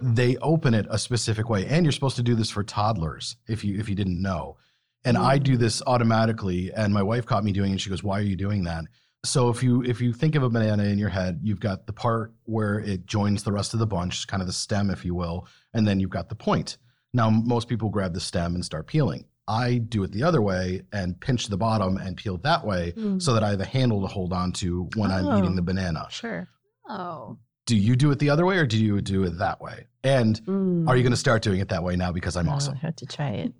they 0.00 0.36
open 0.36 0.72
it 0.74 0.86
a 0.88 0.98
specific 0.98 1.48
way 1.50 1.66
and 1.66 1.84
you're 1.84 1.92
supposed 1.92 2.16
to 2.16 2.22
do 2.22 2.34
this 2.34 2.50
for 2.50 2.62
toddlers 2.62 3.36
if 3.48 3.64
you 3.64 3.78
if 3.78 3.88
you 3.88 3.94
didn't 3.96 4.22
know. 4.22 4.56
And 5.04 5.16
I 5.16 5.38
do 5.38 5.56
this 5.56 5.82
automatically 5.86 6.72
and 6.72 6.92
my 6.92 7.02
wife 7.02 7.26
caught 7.26 7.44
me 7.44 7.52
doing 7.52 7.70
it 7.70 7.72
and 7.72 7.80
she 7.80 7.90
goes, 7.90 8.02
"Why 8.04 8.18
are 8.18 8.22
you 8.22 8.36
doing 8.36 8.64
that?" 8.64 8.84
So 9.24 9.48
if 9.48 9.62
you 9.62 9.82
if 9.82 10.00
you 10.00 10.12
think 10.12 10.34
of 10.36 10.42
a 10.44 10.50
banana 10.50 10.84
in 10.84 10.98
your 10.98 11.08
head, 11.08 11.40
you've 11.42 11.60
got 11.60 11.86
the 11.86 11.92
part 11.92 12.32
where 12.44 12.78
it 12.78 13.06
joins 13.06 13.42
the 13.42 13.52
rest 13.52 13.72
of 13.74 13.80
the 13.80 13.86
bunch, 13.86 14.26
kind 14.28 14.40
of 14.40 14.46
the 14.46 14.52
stem 14.52 14.90
if 14.90 15.04
you 15.04 15.14
will, 15.14 15.46
and 15.74 15.86
then 15.88 15.98
you've 15.98 16.10
got 16.10 16.28
the 16.28 16.34
point. 16.36 16.76
Now, 17.12 17.30
most 17.30 17.66
people 17.68 17.88
grab 17.88 18.12
the 18.14 18.20
stem 18.20 18.54
and 18.54 18.64
start 18.64 18.86
peeling. 18.86 19.24
I 19.48 19.78
do 19.78 20.02
it 20.02 20.12
the 20.12 20.22
other 20.24 20.42
way 20.42 20.82
and 20.92 21.18
pinch 21.20 21.46
the 21.48 21.56
bottom 21.56 21.96
and 21.98 22.16
peel 22.16 22.36
that 22.38 22.64
way 22.66 22.92
Mm. 22.96 23.22
so 23.22 23.32
that 23.34 23.44
I 23.44 23.50
have 23.50 23.60
a 23.60 23.64
handle 23.64 24.00
to 24.02 24.06
hold 24.08 24.32
on 24.32 24.52
to 24.54 24.88
when 24.96 25.10
I'm 25.12 25.38
eating 25.38 25.54
the 25.54 25.62
Oh. 25.62 25.66
banana. 25.66 26.06
Sure. 26.10 26.48
oh. 26.88 27.36
Do 27.66 27.76
you 27.76 27.96
do 27.96 28.12
it 28.12 28.20
the 28.20 28.30
other 28.30 28.46
way 28.46 28.58
or 28.58 28.66
do 28.66 28.78
you 28.82 29.00
do 29.00 29.24
it 29.24 29.38
that 29.38 29.60
way? 29.60 29.86
And 30.04 30.40
Mm. 30.46 30.88
are 30.88 30.96
you 30.96 31.02
going 31.02 31.10
to 31.12 31.16
start 31.16 31.42
doing 31.42 31.58
it 31.60 31.68
that 31.70 31.82
way 31.82 31.96
now 31.96 32.12
because 32.12 32.36
I'm 32.36 32.48
Oh, 32.48 32.52
awesome? 32.52 32.74
I 32.74 32.78
have 32.78 32.94
to 32.96 33.06
try 33.06 33.30
it. 33.30 33.52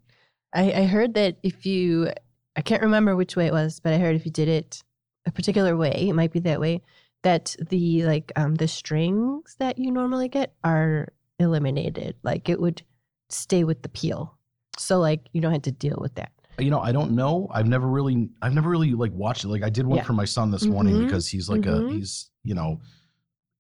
I, 0.54 0.72
I 0.72 0.84
heard 0.86 1.14
that 1.14 1.38
if 1.42 1.66
you, 1.66 2.10
I 2.54 2.60
can't 2.62 2.82
remember 2.82 3.16
which 3.16 3.34
way 3.34 3.46
it 3.46 3.52
was, 3.52 3.80
but 3.80 3.92
I 3.92 3.98
heard 3.98 4.14
if 4.14 4.24
you 4.24 4.30
did 4.30 4.46
it 4.48 4.82
a 5.26 5.32
particular 5.32 5.76
way, 5.76 5.90
it 6.08 6.12
might 6.14 6.30
be 6.32 6.38
that 6.40 6.60
way, 6.60 6.82
that 7.24 7.56
the 7.68 8.04
like 8.04 8.30
um 8.36 8.54
the 8.54 8.68
strings 8.68 9.56
that 9.58 9.76
you 9.78 9.90
normally 9.90 10.28
get 10.28 10.54
are 10.62 11.08
eliminated. 11.40 12.14
Like 12.22 12.48
it 12.48 12.60
would 12.60 12.82
stay 13.28 13.64
with 13.64 13.82
the 13.82 13.88
peel. 13.88 14.35
So 14.78 14.98
like 14.98 15.28
you 15.32 15.40
don't 15.40 15.52
have 15.52 15.62
to 15.62 15.72
deal 15.72 15.98
with 16.00 16.14
that. 16.16 16.32
You 16.58 16.70
know, 16.70 16.80
I 16.80 16.90
don't 16.92 17.12
know. 17.12 17.48
I've 17.52 17.66
never 17.68 17.86
really, 17.86 18.30
I've 18.40 18.54
never 18.54 18.70
really 18.70 18.92
like 18.92 19.12
watched 19.12 19.44
it. 19.44 19.48
Like 19.48 19.62
I 19.62 19.68
did 19.70 19.86
one 19.86 19.98
Yeah. 19.98 20.04
for 20.04 20.14
my 20.14 20.24
son 20.24 20.50
this 20.50 20.64
morning 20.64 20.94
Mhm. 20.94 21.04
because 21.04 21.28
he's 21.28 21.48
like 21.50 21.66
a, 21.66 21.80
Mhm. 21.80 21.92
he's, 21.92 22.30
you 22.44 22.54
know, 22.54 22.80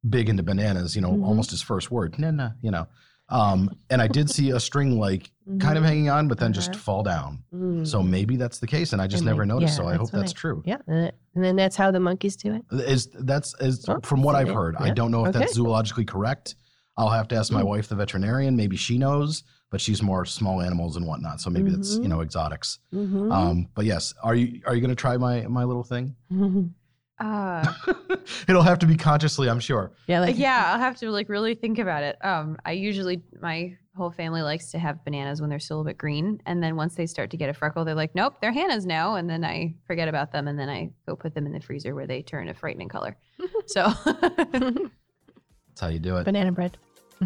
big 0.08 0.28
into 0.28 0.42
bananas, 0.42 0.94
you 0.96 1.02
know, 1.02 1.12
Mhm. 1.12 1.24
almost 1.24 1.50
his 1.50 1.60
first 1.62 1.90
word, 1.90 2.18
nah, 2.18 2.50
you 2.62 2.70
know. 2.70 2.86
Um, 3.28 3.70
and 3.90 4.00
I 4.00 4.06
did 4.06 4.30
see 4.30 4.50
a 4.50 4.60
string 4.60 4.98
like 5.00 5.32
kind 5.58 5.76
of 5.76 5.82
hanging 5.84 6.08
on, 6.08 6.28
but 6.28 6.38
then 6.38 6.52
just 6.52 6.70
Uh-huh. 6.70 6.78
fall 6.78 7.02
down. 7.02 7.42
Mm. 7.52 7.84
So 7.86 8.00
maybe 8.02 8.36
that's 8.36 8.60
the 8.60 8.68
case, 8.68 8.92
and 8.92 9.02
I 9.02 9.08
just 9.08 9.24
It 9.24 9.26
never 9.26 9.44
noticed. 9.44 9.72
yeah, 9.76 9.82
so 9.84 9.88
I 9.88 9.96
hope 9.96 10.10
that's 10.12 10.30
I- 10.30 10.34
true. 10.34 10.62
yeah, 10.64 10.78
and 10.86 11.12
then- 11.34 11.56
that's 11.56 11.74
how 11.76 11.90
the 11.90 11.98
monkeys 12.00 12.36
do 12.36 12.54
it. 12.54 12.62
Is 12.70 13.08
that's 13.18 13.52
is 13.60 13.84
Oh, 13.88 13.98
from 14.04 14.22
what 14.22 14.36
I've 14.36 14.46
yeah, 14.46 14.54
heard. 14.54 14.76
I 14.76 14.90
don't 14.90 15.10
know 15.10 15.26
if 15.26 15.32
that's 15.32 15.58
zoologically 15.58 16.06
correct. 16.06 16.54
I'll 16.96 17.10
have 17.10 17.26
to 17.28 17.36
ask 17.36 17.52
my 17.52 17.62
Mm. 17.62 17.66
wife, 17.66 17.88
the 17.88 17.96
veterinarian. 17.96 18.54
Maybe 18.56 18.76
she 18.76 18.96
knows, 18.96 19.42
but 19.76 19.80
she's 19.82 20.02
more 20.02 20.24
small 20.24 20.62
animals 20.62 20.96
and 20.96 21.06
whatnot. 21.06 21.38
So 21.38 21.50
maybe 21.50 21.70
it's 21.70 21.96
you 21.96 22.04
Mhm. 22.04 22.08
know 22.08 22.20
exotics. 22.22 22.78
Mhm. 22.94 23.30
Um, 23.30 23.68
but 23.74 23.84
yes, 23.84 24.14
are 24.22 24.34
you 24.34 24.62
are 24.66 24.74
you 24.74 24.80
going 24.80 24.88
to 24.88 24.94
try 24.96 25.18
my 25.18 25.42
my 25.48 25.64
little 25.64 25.84
thing? 25.84 26.16
Uh, 27.18 27.72
It'll 28.48 28.60
have 28.62 28.78
to 28.80 28.86
be 28.86 28.94
consciously, 28.94 29.48
I'm 29.48 29.58
sure. 29.60 29.90
yeah, 30.06 30.20
like 30.20 30.36
yeah, 30.36 30.64
I'll 30.72 30.78
have 30.78 30.96
to 30.98 31.10
like 31.10 31.30
really 31.30 31.54
think 31.54 31.78
about 31.78 32.02
it. 32.02 32.22
Um, 32.22 32.58
I 32.66 32.72
usually 32.72 33.22
my 33.40 33.74
whole 33.96 34.10
family 34.10 34.42
likes 34.42 34.70
to 34.72 34.78
have 34.78 35.02
bananas 35.02 35.40
when 35.40 35.48
they're 35.48 35.58
still 35.58 35.80
a 35.80 35.84
bit 35.84 35.96
green, 35.96 36.42
and 36.44 36.62
then 36.62 36.76
once 36.76 36.94
they 36.94 37.06
start 37.06 37.30
to 37.30 37.38
get 37.38 37.48
a 37.48 37.54
freckle, 37.54 37.86
they're 37.86 37.94
like, 37.94 38.14
"Nope, 38.14 38.34
they're 38.42 38.52
Hannah's 38.52 38.84
now." 38.84 39.14
And 39.14 39.30
then 39.30 39.44
I 39.46 39.74
forget 39.86 40.08
about 40.08 40.30
them, 40.32 40.46
and 40.46 40.58
then 40.58 40.68
I 40.68 40.90
go 41.06 41.16
put 41.16 41.34
them 41.34 41.46
in 41.46 41.52
the 41.54 41.60
freezer 41.60 41.94
where 41.94 42.06
they 42.06 42.20
turn 42.20 42.48
a 42.50 42.54
frightening 42.54 42.88
color. 42.90 43.16
So, 43.66 43.90
That's 44.04 45.80
how 45.80 45.88
you 45.88 45.98
do 45.98 46.16
it. 46.18 46.24
banana 46.24 46.52
bread. 46.52 46.76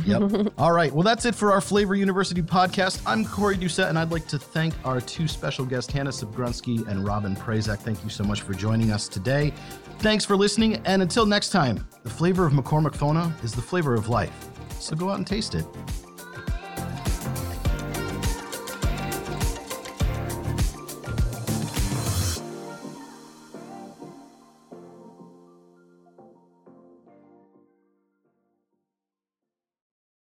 Yep. 0.04 0.52
All 0.58 0.72
right. 0.72 0.92
Well, 0.92 1.02
that's 1.02 1.24
it 1.24 1.34
for 1.34 1.52
our 1.52 1.60
Flavor 1.60 1.94
University 1.94 2.42
podcast. 2.42 3.02
I'm 3.06 3.24
Corey 3.24 3.56
Doucette, 3.56 3.88
and 3.88 3.98
I'd 3.98 4.10
like 4.12 4.26
to 4.28 4.38
thank 4.38 4.74
our 4.84 5.00
two 5.00 5.26
special 5.26 5.64
guests, 5.64 5.92
Hannah 5.92 6.10
Subgrunski 6.10 6.86
and 6.86 7.04
Robin 7.04 7.34
Prazak. 7.34 7.78
Thank 7.80 8.02
you 8.04 8.10
so 8.10 8.24
much 8.24 8.42
for 8.42 8.54
joining 8.54 8.90
us 8.92 9.08
today. 9.08 9.52
Thanks 9.98 10.24
for 10.24 10.36
listening, 10.36 10.76
and 10.86 11.02
until 11.02 11.26
next 11.26 11.50
time, 11.50 11.86
the 12.04 12.10
flavor 12.10 12.46
of 12.46 12.52
McCormick 12.52 12.94
Fona 12.94 13.34
is 13.42 13.52
the 13.52 13.62
flavor 13.62 13.94
of 13.94 14.08
life. 14.08 14.48
So 14.78 14.96
go 14.96 15.10
out 15.10 15.18
and 15.18 15.26
taste 15.26 15.54
it. 15.54 15.66